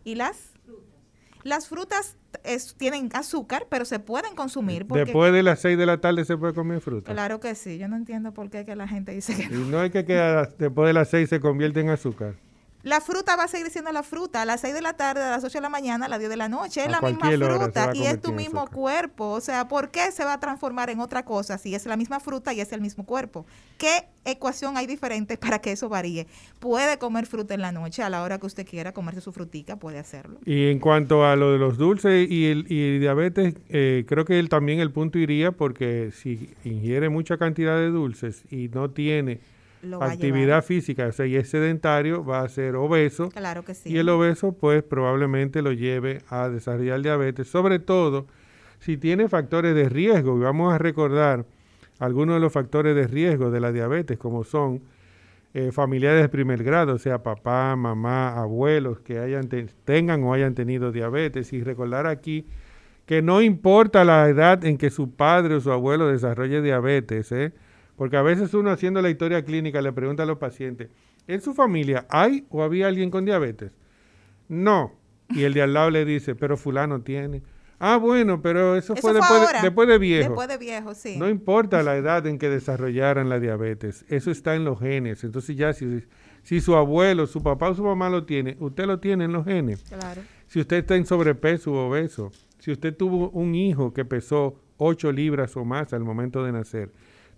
¿Y 0.05 0.15
las? 0.15 0.53
Las 1.45 1.69
frutas 1.69 2.17
es, 2.45 2.77
tienen 2.77 3.11
azúcar, 3.15 3.67
pero 3.69 3.85
se 3.85 3.99
pueden 3.99 4.37
consumir. 4.37 4.87
Después 4.87 5.33
de 5.33 5.43
las 5.43 5.61
6 5.61 5.77
de 5.77 5.87
la 5.87 6.01
tarde 6.01 6.25
se 6.25 6.37
puede 6.37 6.55
comer 6.55 6.81
fruta. 6.81 7.13
Claro 7.13 7.41
que 7.41 7.55
sí, 7.57 7.79
yo 7.79 7.89
no 7.89 7.97
entiendo 7.97 8.33
por 8.33 8.49
qué 8.49 8.65
que 8.65 8.77
la 8.77 8.87
gente 8.87 9.13
dice 9.13 9.37
que 9.37 9.49
no. 9.49 9.61
Y 9.61 9.69
no 9.69 9.83
es 9.83 9.91
que, 9.91 10.05
que 10.05 10.15
después 10.59 10.87
de 10.87 10.93
las 10.93 11.09
6 11.11 11.29
se 11.29 11.41
convierte 11.41 11.81
en 11.81 11.91
azúcar. 11.91 12.35
La 12.83 13.01
fruta 13.01 13.37
va 13.37 13.45
a 13.45 13.49
seguir 13.49 13.71
siendo 13.71 13.93
la 13.93 14.03
fruta. 14.03 14.43
A 14.43 14.45
las 14.45 14.61
6 14.61 14.75
de 14.75 14.83
la 14.83 14.95
tarde, 14.95 15.23
a 15.23 15.31
las 15.31 15.45
8 15.45 15.59
de 15.59 15.63
la 15.63 15.69
mañana, 15.69 16.07
a 16.07 16.09
las 16.09 16.19
10 16.19 16.31
de 16.31 16.37
la 16.37 16.49
noche. 16.49 16.85
Es 16.85 16.91
la 16.91 17.01
misma 17.01 17.31
fruta 17.31 17.93
y 17.95 18.07
es 18.07 18.21
tu 18.21 18.33
mismo 18.33 18.67
cuerpo. 18.69 19.31
O 19.31 19.41
sea, 19.41 19.69
¿por 19.69 19.91
qué 19.91 20.11
se 20.11 20.25
va 20.25 20.35
a 20.35 20.41
transformar 20.41 20.91
en 20.91 21.01
otra 21.01 21.25
cosa 21.25 21.59
si 21.59 21.75
es 21.75 21.87
la 21.87 21.97
misma 21.97 22.19
fruta 22.19 22.53
y 22.53 22.61
es 22.61 22.73
el 22.73 22.81
mismo 22.81 23.05
cuerpo? 23.05 23.47
¿Qué 23.79 24.05
ecuación 24.25 24.77
hay 24.77 24.87
diferente 24.87 25.37
para 25.37 25.61
que 25.61 25.73
eso 25.73 25.89
varíe? 25.89 26.27
Puede 26.59 26.99
comer 26.99 27.27
fruta 27.27 27.55
en 27.55 27.61
la 27.61 27.73
noche 27.73 28.03
a 28.03 28.11
la 28.11 28.23
hora 28.23 28.39
que 28.39 28.47
usted 28.47 28.67
quiera 28.67 28.93
comerse 28.93 29.21
su 29.21 29.33
frutica, 29.33 29.77
puede 29.77 29.99
hacerlo. 29.99 30.41
Y 30.45 30.69
en 30.69 30.81
cuanto 30.81 31.25
a 31.25 31.37
lo 31.37 31.53
de 31.53 31.59
los 31.59 31.79
dulces 31.79 32.29
y 32.29 32.47
el, 32.47 32.67
y 32.69 32.99
diabetes, 32.99 33.55
eh, 33.69 34.05
creo 34.09 34.25
que 34.25 34.39
él 34.39 34.49
también 34.49 34.81
el 34.81 34.91
punto 34.91 35.19
iría 35.19 35.53
porque 35.53 36.11
si 36.13 36.51
ingiere 36.65 37.09
mucha 37.09 37.37
cantidad 37.39 37.77
de 37.77 37.91
dulces 37.91 38.43
y 38.51 38.69
no 38.69 38.91
tiene 38.91 39.41
actividad 40.01 40.65
física, 40.65 41.07
o 41.07 41.13
sea, 41.13 41.27
y 41.27 41.37
es 41.37 41.49
sedentario, 41.49 42.25
va 42.25 42.41
a 42.41 42.49
ser 42.49 42.77
obeso. 42.77 43.29
Claro 43.31 43.65
que 43.65 43.75
sí. 43.75 43.91
Y 43.91 43.99
el 43.99 44.09
obeso, 44.09 44.53
pues, 44.53 44.83
probablemente 44.83 45.63
lo 45.63 45.73
lleve 45.73 46.23
a 46.29 46.49
desarrollar 46.49 47.03
diabetes, 47.03 47.49
sobre 47.49 47.79
todo 47.79 48.27
si 48.79 48.97
tiene 48.97 49.29
factores 49.29 49.75
de 49.75 49.89
riesgo. 49.89 50.37
Y 50.37 50.41
vamos 50.41 50.73
a 50.73 50.79
recordar 50.79 51.45
algunos 51.99 52.37
de 52.37 52.41
los 52.41 52.53
factores 52.53 52.95
de 52.95 53.07
riesgo 53.07 53.51
de 53.51 53.61
la 53.61 53.73
diabetes, 53.73 54.19
como 54.19 54.45
son 54.45 54.83
eh, 55.55 55.71
familiares 55.71 56.23
de 56.23 56.29
primer 56.29 56.65
grado, 56.65 56.95
o 56.95 56.99
sea, 56.99 57.23
papá, 57.23 57.77
mamá, 57.77 58.41
abuelos 58.41 59.01
que 59.01 59.19
hayan 59.19 59.49
tengan 59.85 60.23
o 60.25 60.33
hayan 60.33 60.55
tenido 60.55 60.93
diabetes. 60.93 61.53
Y 61.53 61.63
recordar 61.63 62.07
aquí 62.07 62.47
que 63.07 63.21
no 63.21 63.43
importa 63.43 64.05
la 64.05 64.29
edad 64.29 64.65
en 64.65 64.79
que 64.79 64.91
su 64.91 65.11
padre 65.11 65.57
o 65.57 65.61
su 65.61 65.71
abuelo 65.71 66.09
desarrolle 66.09 66.63
diabetes, 66.63 67.31
¿eh? 67.33 67.53
Porque 68.03 68.17
a 68.17 68.23
veces 68.23 68.53
uno 68.53 68.73
haciendo 68.73 69.01
la 69.01 69.11
historia 69.11 69.45
clínica 69.45 69.81
le 69.81 69.93
pregunta 69.93 70.25
a 70.25 70.27
los 70.27 70.39
pacientes, 70.39 70.89
¿en 71.29 71.41
su 71.41 71.55
familia 71.55 72.05
hay 72.11 72.45
o 72.51 72.65
había 72.65 72.89
alguien 72.89 73.13
con 73.13 73.25
diabetes? 73.25 73.71
No. 74.49 74.99
Y 75.29 75.45
el 75.45 75.55
de 75.55 75.63
al 75.63 75.73
lado 75.73 75.89
le 75.89 76.05
dice, 76.05 76.35
pero 76.35 76.57
fulano 76.57 77.03
tiene. 77.03 77.45
Ah, 77.79 77.99
bueno, 77.99 78.43
pero 78.43 78.75
eso, 78.75 78.97
fue, 78.97 79.13
después, 79.13 79.41
de, 79.43 79.63
después, 79.63 79.87
de, 79.87 79.99
viejo. 79.99 80.31
Después 80.31 80.49
de 80.49 80.59
viejo, 80.59 80.95
sí. 80.95 81.17
No 81.17 81.29
importa 81.29 81.85
la 81.85 81.97
edad 81.97 82.27
en 82.27 82.41
que 82.41 82.49
desarrollaran 82.49 83.29
la 83.29 83.39
diabetes, 83.39 84.05
eso 84.09 84.33
está 84.33 84.57
en 84.57 84.65
los 84.65 84.81
genes. 84.81 85.23
Entonces 85.23 85.55
ya 85.55 85.73
si, 85.73 86.03
si 86.43 86.61
su 86.61 86.75
abuelo, 86.75 87.29
su 87.29 87.41
papá 87.41 87.69
o 87.69 87.77
su 87.77 87.85
mamá 87.85 88.11
lo 88.11 88.25
tiene, 88.25 88.57
usted 88.59 88.87
lo 88.87 88.99
tiene 88.99 89.27
en 89.27 89.33
los 89.33 89.45
genes. 89.45 89.85
Claro. 89.85 90.23
Si 90.49 90.59
usted 90.59 90.79
está 90.79 90.97
en 90.97 91.07
sobrepeso 91.07 91.73
o 91.73 91.87
obeso, 91.87 92.33
si 92.59 92.73
usted 92.73 92.97
tuvo 92.97 93.31
un 93.31 93.55
hijo 93.55 93.93
que 93.93 94.05
pesó 94.05 94.59
8 94.79 95.13
libras 95.13 95.57
o 95.57 95.65
más 95.65 95.93
al 95.93 96.03
momento 96.03 96.43
de 96.43 96.51
nacer, 96.51 96.91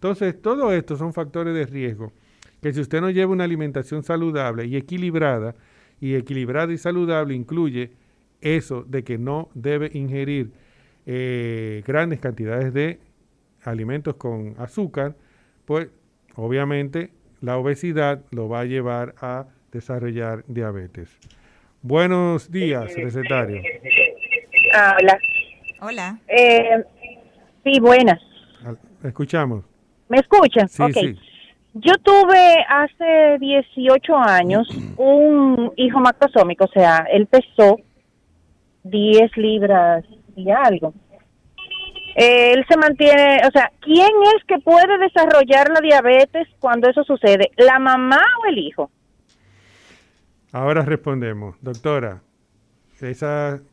entonces, 0.05 0.43
todo 0.43 0.71
esto 0.75 0.99
son 0.99 1.15
factores 1.15 1.55
de 1.55 1.65
riesgo 1.65 2.13
que 2.61 2.75
si 2.75 2.81
usted 2.83 3.01
no 3.01 3.09
lleva 3.09 3.33
una 3.33 3.45
alimentación 3.45 4.03
saludable 4.03 4.67
y 4.67 4.77
equilibrada, 4.77 5.55
y 5.99 6.15
equilibrada 6.15 6.71
y 6.75 6.77
saludable 6.77 7.35
incluye 7.35 7.93
eso 8.43 8.85
de 8.87 9.03
que 9.03 9.17
no 9.17 9.49
debe 9.55 9.91
ingerir 9.95 10.51
eh, 11.07 11.83
grandes 11.87 12.21
cantidades 12.21 12.75
de 12.75 12.99
alimentos 13.63 14.17
con 14.17 14.55
azúcar, 14.59 15.15
pues 15.65 15.89
obviamente 16.35 17.09
la 17.41 17.57
obesidad 17.57 18.21
lo 18.31 18.51
va 18.51 18.61
a 18.61 18.65
llevar 18.67 19.15
a 19.23 19.47
desarrollar 19.73 20.45
diabetes. 20.47 21.17
Buenos 21.81 22.51
días, 22.51 22.95
recetario. 22.95 23.63
Hola. 25.01 25.19
Hola. 25.81 26.19
Eh, 26.29 26.85
sí, 27.65 27.81
buenas. 27.81 28.21
Escuchamos. 29.03 29.74
¿Me 30.09 30.19
escuchan? 30.19 30.69
Sí, 30.69 31.19
Yo 31.75 31.95
tuve 32.03 32.65
hace 32.69 33.39
18 33.41 34.17
años 34.17 34.69
un 34.97 35.73
hijo 35.77 36.01
macrosómico, 36.01 36.65
o 36.65 36.69
sea, 36.69 37.07
él 37.11 37.27
pesó 37.27 37.79
10 38.85 39.37
libras 39.37 40.05
y 40.37 40.51
algo. 40.51 40.95
Él 42.17 42.65
se 42.69 42.77
mantiene, 42.77 43.41
o 43.45 43.51
sea, 43.51 43.73
¿quién 43.81 44.11
es 44.37 44.45
que 44.47 44.59
puede 44.59 44.99
desarrollar 44.99 45.69
la 45.71 45.81
diabetes 45.81 46.47
cuando 46.61 46.89
eso 46.89 47.03
sucede? 47.03 47.51
¿La 47.57 47.81
mamá 47.81 48.23
o 48.41 48.47
el 48.49 48.59
hijo? 48.59 48.91
Ahora 50.53 50.83
respondemos, 50.83 51.57
doctora 51.61 52.23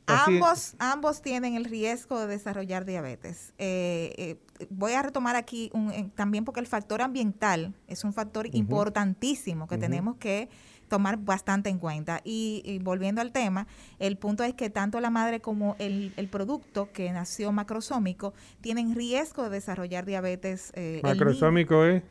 ambos, 0.07 0.75
ambos 0.79 1.21
tienen 1.21 1.55
el 1.55 1.65
riesgo 1.65 2.19
de 2.19 2.27
desarrollar 2.27 2.85
diabetes. 2.85 3.53
Eh, 3.57 4.13
eh, 4.17 4.37
voy 4.69 4.93
a 4.93 5.01
retomar 5.01 5.35
aquí 5.35 5.69
un, 5.73 6.11
también 6.11 6.45
porque 6.45 6.59
el 6.59 6.67
factor 6.67 7.01
ambiental 7.01 7.73
es 7.87 8.03
un 8.03 8.13
factor 8.13 8.47
importantísimo 8.53 9.67
que 9.67 9.77
tenemos 9.77 10.17
que 10.17 10.49
tomar 10.91 11.17
bastante 11.17 11.69
en 11.69 11.79
cuenta. 11.79 12.21
Y, 12.25 12.79
volviendo 12.83 13.21
al 13.21 13.31
tema, 13.31 13.65
el 13.97 14.17
punto 14.17 14.43
es 14.43 14.53
que 14.53 14.69
tanto 14.69 14.99
la 14.99 15.09
madre 15.09 15.39
como 15.39 15.77
el, 15.79 16.13
el 16.17 16.27
producto 16.27 16.89
que 16.91 17.11
nació 17.11 17.53
macrosómico 17.53 18.33
tienen 18.59 18.93
riesgo 18.93 19.43
de 19.43 19.49
desarrollar 19.49 20.05
diabetes. 20.05 20.73
Eh, 20.75 20.99
macrosómico 21.01 21.85
es 21.85 22.03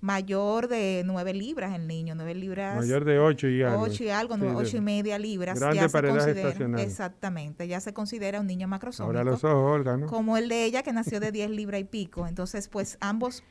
mayor 0.00 0.68
de 0.68 1.02
9 1.04 1.34
libras 1.34 1.74
el 1.74 1.86
niño, 1.88 2.14
9 2.14 2.34
libras. 2.34 2.76
Mayor 2.76 3.04
de 3.04 3.18
8 3.18 3.48
y 3.48 3.62
algo. 3.62 3.82
8 3.82 4.04
y 4.04 4.08
algo, 4.10 4.36
8 4.56 4.76
y 4.76 4.80
media 4.80 5.18
libras. 5.18 5.58
Grande 5.58 5.76
ya 5.76 5.88
para 5.88 6.08
se 6.20 6.34
considera, 6.34 6.82
Exactamente, 6.82 7.66
ya 7.66 7.80
se 7.80 7.92
considera 7.92 8.40
un 8.40 8.46
niño 8.46 8.68
macrosómico. 8.68 9.18
Ahora 9.18 9.30
los 9.30 9.42
ojos, 9.44 9.72
Olga, 9.72 9.96
¿no? 9.96 10.06
Como 10.06 10.36
el 10.36 10.48
de 10.48 10.64
ella 10.64 10.82
que 10.82 10.92
nació 10.92 11.20
de 11.20 11.32
10 11.32 11.50
libras 11.50 11.80
y 11.80 11.84
pico. 11.84 12.26
Entonces, 12.26 12.68
pues 12.68 12.96
ambos, 13.00 13.42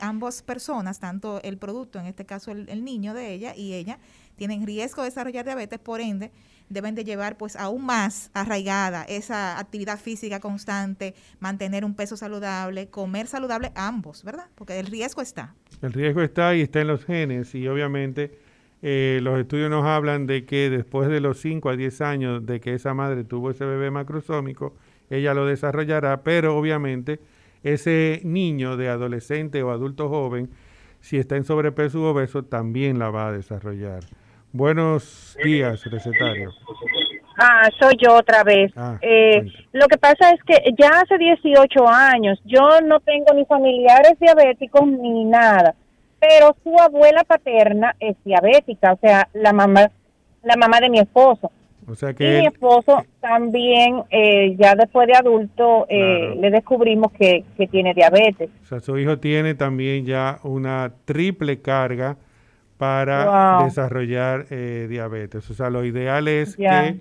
ambas 0.00 0.42
personas, 0.42 1.00
tanto 1.00 1.40
el 1.42 1.58
producto, 1.58 1.98
en 1.98 2.06
este 2.06 2.24
caso 2.24 2.52
el, 2.52 2.68
el 2.68 2.84
niño 2.84 3.14
de 3.14 3.32
ella 3.32 3.54
y 3.56 3.74
ella, 3.74 3.98
tienen 4.36 4.66
riesgo 4.66 5.02
de 5.02 5.08
desarrollar 5.08 5.44
diabetes, 5.44 5.78
por 5.78 6.00
ende, 6.00 6.30
deben 6.68 6.94
de 6.94 7.04
llevar 7.04 7.36
pues 7.36 7.56
aún 7.56 7.84
más 7.84 8.30
arraigada 8.34 9.04
esa 9.04 9.58
actividad 9.58 9.98
física 9.98 10.40
constante, 10.40 11.14
mantener 11.40 11.84
un 11.84 11.94
peso 11.94 12.16
saludable, 12.16 12.88
comer 12.88 13.26
saludable 13.26 13.72
ambos, 13.74 14.24
¿verdad? 14.24 14.46
Porque 14.54 14.78
el 14.78 14.86
riesgo 14.86 15.22
está. 15.22 15.54
El 15.82 15.92
riesgo 15.92 16.22
está 16.22 16.54
y 16.54 16.62
está 16.62 16.80
en 16.80 16.88
los 16.88 17.04
genes 17.04 17.54
y 17.54 17.68
obviamente 17.68 18.38
eh, 18.82 19.20
los 19.22 19.38
estudios 19.38 19.70
nos 19.70 19.84
hablan 19.84 20.26
de 20.26 20.44
que 20.44 20.70
después 20.70 21.08
de 21.08 21.20
los 21.20 21.40
5 21.40 21.70
a 21.70 21.76
10 21.76 22.00
años 22.02 22.46
de 22.46 22.60
que 22.60 22.74
esa 22.74 22.94
madre 22.94 23.24
tuvo 23.24 23.50
ese 23.50 23.64
bebé 23.64 23.90
macrosómico, 23.90 24.74
ella 25.10 25.34
lo 25.34 25.46
desarrollará, 25.46 26.22
pero 26.22 26.56
obviamente 26.56 27.20
ese 27.62 28.20
niño 28.24 28.76
de 28.76 28.88
adolescente 28.88 29.62
o 29.62 29.70
adulto 29.70 30.08
joven, 30.08 30.50
si 31.00 31.16
está 31.16 31.36
en 31.36 31.44
sobrepeso 31.44 32.00
u 32.00 32.04
obeso, 32.04 32.44
también 32.44 32.98
la 32.98 33.10
va 33.10 33.28
a 33.28 33.32
desarrollar. 33.32 34.04
Buenos 34.56 35.36
días, 35.44 35.84
recetario. 35.84 36.50
Ah, 37.36 37.68
soy 37.78 37.94
yo 38.02 38.14
otra 38.14 38.42
vez. 38.42 38.72
Ah, 38.74 38.96
eh, 39.02 39.44
lo 39.74 39.86
que 39.86 39.98
pasa 39.98 40.30
es 40.30 40.42
que 40.44 40.72
ya 40.78 40.88
hace 40.98 41.18
18 41.18 41.86
años 41.86 42.40
yo 42.46 42.80
no 42.80 43.00
tengo 43.00 43.34
ni 43.34 43.44
familiares 43.44 44.18
diabéticos 44.18 44.86
ni 44.86 45.26
nada, 45.26 45.74
pero 46.18 46.56
su 46.64 46.74
abuela 46.80 47.22
paterna 47.24 47.94
es 48.00 48.16
diabética, 48.24 48.94
o 48.94 48.98
sea, 48.98 49.28
la 49.34 49.52
mamá, 49.52 49.90
la 50.42 50.56
mamá 50.56 50.80
de 50.80 50.88
mi 50.88 51.00
esposo. 51.00 51.52
O 51.86 51.94
sea 51.94 52.14
que 52.14 52.38
y 52.38 52.40
mi 52.40 52.46
esposo 52.46 53.04
también, 53.20 54.04
eh, 54.08 54.56
ya 54.58 54.74
después 54.74 55.06
de 55.06 55.16
adulto, 55.16 55.86
eh, 55.90 56.34
le 56.40 56.50
descubrimos 56.50 57.12
que, 57.12 57.44
que 57.58 57.66
tiene 57.66 57.92
diabetes. 57.92 58.48
O 58.62 58.64
sea, 58.64 58.80
su 58.80 58.96
hijo 58.96 59.18
tiene 59.18 59.54
también 59.54 60.06
ya 60.06 60.40
una 60.44 60.94
triple 61.04 61.60
carga 61.60 62.16
para 62.78 63.64
desarrollar 63.64 64.46
eh, 64.50 64.86
diabetes. 64.88 65.48
O 65.50 65.54
sea, 65.54 65.70
lo 65.70 65.84
ideal 65.84 66.28
es 66.28 66.56
que 66.56 67.00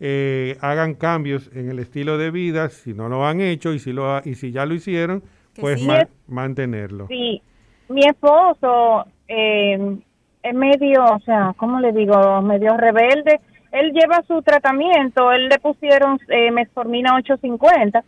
eh, 0.00 0.56
hagan 0.60 0.94
cambios 0.94 1.50
en 1.54 1.70
el 1.70 1.78
estilo 1.80 2.18
de 2.18 2.30
vida, 2.30 2.68
si 2.68 2.94
no 2.94 3.08
lo 3.08 3.26
han 3.26 3.40
hecho 3.40 3.72
y 3.72 3.78
si, 3.78 3.92
lo 3.92 4.20
y 4.24 4.34
si 4.34 4.52
ya 4.52 4.64
lo 4.64 4.74
hicieron, 4.74 5.22
pues 5.60 5.84
mantenerlo. 6.28 7.08
Sí, 7.08 7.42
mi 7.88 8.04
esposo 8.06 9.06
eh, 9.26 9.96
es 10.42 10.54
medio, 10.54 11.04
o 11.04 11.20
sea, 11.20 11.52
¿cómo 11.56 11.80
le 11.80 11.92
digo? 11.92 12.42
Medio 12.42 12.76
rebelde. 12.76 13.40
Él 13.72 13.92
lleva 13.92 14.22
su 14.26 14.40
tratamiento, 14.42 15.32
él 15.32 15.48
le 15.48 15.58
pusieron 15.58 16.18
eh, 16.28 16.50
metformina 16.50 17.16
850 17.16 18.02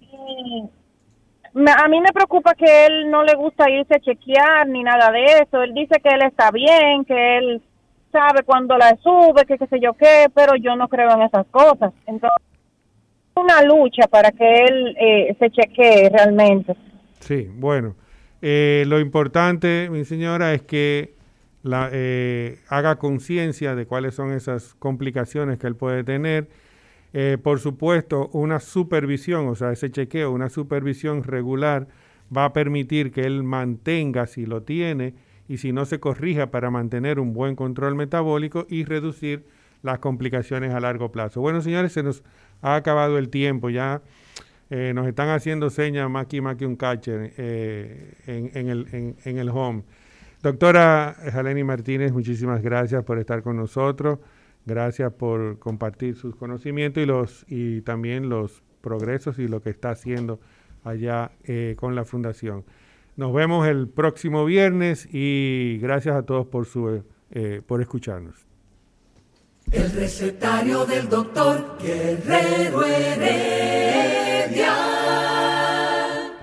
y 0.00 0.64
a 1.54 1.88
mí 1.88 2.00
me 2.00 2.12
preocupa 2.12 2.54
que 2.54 2.86
él 2.86 3.10
no 3.10 3.22
le 3.22 3.34
gusta 3.34 3.70
irse 3.70 3.94
a 3.94 4.00
chequear 4.00 4.68
ni 4.68 4.82
nada 4.82 5.10
de 5.10 5.24
eso. 5.24 5.62
Él 5.62 5.74
dice 5.74 6.00
que 6.02 6.10
él 6.10 6.22
está 6.22 6.50
bien, 6.50 7.04
que 7.04 7.38
él 7.38 7.62
sabe 8.12 8.42
cuándo 8.44 8.76
la 8.76 8.96
sube, 9.02 9.44
que 9.46 9.58
qué 9.58 9.66
sé 9.66 9.80
yo 9.80 9.94
qué, 9.94 10.28
pero 10.34 10.56
yo 10.56 10.76
no 10.76 10.88
creo 10.88 11.10
en 11.12 11.22
esas 11.22 11.46
cosas. 11.48 11.92
Entonces, 12.06 12.42
una 13.34 13.62
lucha 13.62 14.06
para 14.08 14.30
que 14.32 14.64
él 14.64 14.96
eh, 15.00 15.36
se 15.38 15.50
chequee 15.50 16.10
realmente. 16.10 16.74
Sí, 17.20 17.48
bueno. 17.54 17.94
Eh, 18.40 18.84
lo 18.86 19.00
importante, 19.00 19.88
mi 19.90 20.04
señora, 20.04 20.54
es 20.54 20.62
que 20.62 21.14
la, 21.62 21.88
eh, 21.92 22.58
haga 22.68 22.96
conciencia 22.96 23.74
de 23.74 23.86
cuáles 23.86 24.14
son 24.14 24.32
esas 24.32 24.74
complicaciones 24.74 25.58
que 25.58 25.66
él 25.66 25.76
puede 25.76 26.04
tener 26.04 26.48
Eh, 27.20 27.36
por 27.36 27.58
supuesto, 27.58 28.30
una 28.32 28.60
supervisión, 28.60 29.48
o 29.48 29.56
sea, 29.56 29.72
ese 29.72 29.90
chequeo, 29.90 30.30
una 30.30 30.48
supervisión 30.48 31.24
regular 31.24 31.88
va 32.34 32.44
a 32.44 32.52
permitir 32.52 33.10
que 33.10 33.22
él 33.22 33.42
mantenga, 33.42 34.28
si 34.28 34.46
lo 34.46 34.62
tiene, 34.62 35.14
y 35.48 35.56
si 35.56 35.72
no 35.72 35.84
se 35.84 35.98
corrija 35.98 36.52
para 36.52 36.70
mantener 36.70 37.18
un 37.18 37.32
buen 37.32 37.56
control 37.56 37.96
metabólico 37.96 38.68
y 38.70 38.84
reducir 38.84 39.44
las 39.82 39.98
complicaciones 39.98 40.72
a 40.72 40.78
largo 40.78 41.10
plazo. 41.10 41.40
Bueno, 41.40 41.60
señores, 41.60 41.92
se 41.92 42.04
nos 42.04 42.22
ha 42.62 42.76
acabado 42.76 43.18
el 43.18 43.30
tiempo, 43.30 43.68
ya 43.68 44.00
eh, 44.70 44.92
nos 44.94 45.08
están 45.08 45.30
haciendo 45.30 45.70
señas 45.70 46.08
más 46.08 46.28
que, 46.28 46.40
más 46.40 46.54
que 46.54 46.66
un 46.66 46.76
catcher 46.76 47.32
eh, 47.36 48.12
en, 48.28 48.68
el, 48.68 49.16
en, 49.24 49.38
el 49.38 49.48
home. 49.48 49.82
Doctora 50.40 51.16
Jaleni 51.32 51.64
Martínez, 51.64 52.12
muchísimas 52.12 52.62
gracias 52.62 53.02
por 53.02 53.18
estar 53.18 53.42
con 53.42 53.56
nosotros. 53.56 54.20
Gracias 54.68 55.12
por 55.14 55.58
compartir 55.58 56.14
sus 56.14 56.36
conocimientos 56.36 57.02
y, 57.02 57.06
los, 57.06 57.46
y 57.48 57.80
también 57.80 58.28
los 58.28 58.62
progresos 58.82 59.38
y 59.38 59.48
lo 59.48 59.62
que 59.62 59.70
está 59.70 59.88
haciendo 59.92 60.40
allá 60.84 61.30
eh, 61.44 61.74
con 61.78 61.94
la 61.94 62.04
Fundación. 62.04 62.66
Nos 63.16 63.32
vemos 63.32 63.66
el 63.66 63.88
próximo 63.88 64.44
viernes 64.44 65.08
y 65.10 65.78
gracias 65.80 66.16
a 66.16 66.22
todos 66.24 66.46
por, 66.48 66.66
su, 66.66 67.02
eh, 67.30 67.62
por 67.66 67.80
escucharnos. 67.80 68.46
El 69.72 69.90
recetario 69.90 70.84
del 70.84 71.08
doctor 71.08 71.78
Guerrero 71.80 72.84
Heredia. 72.84 74.18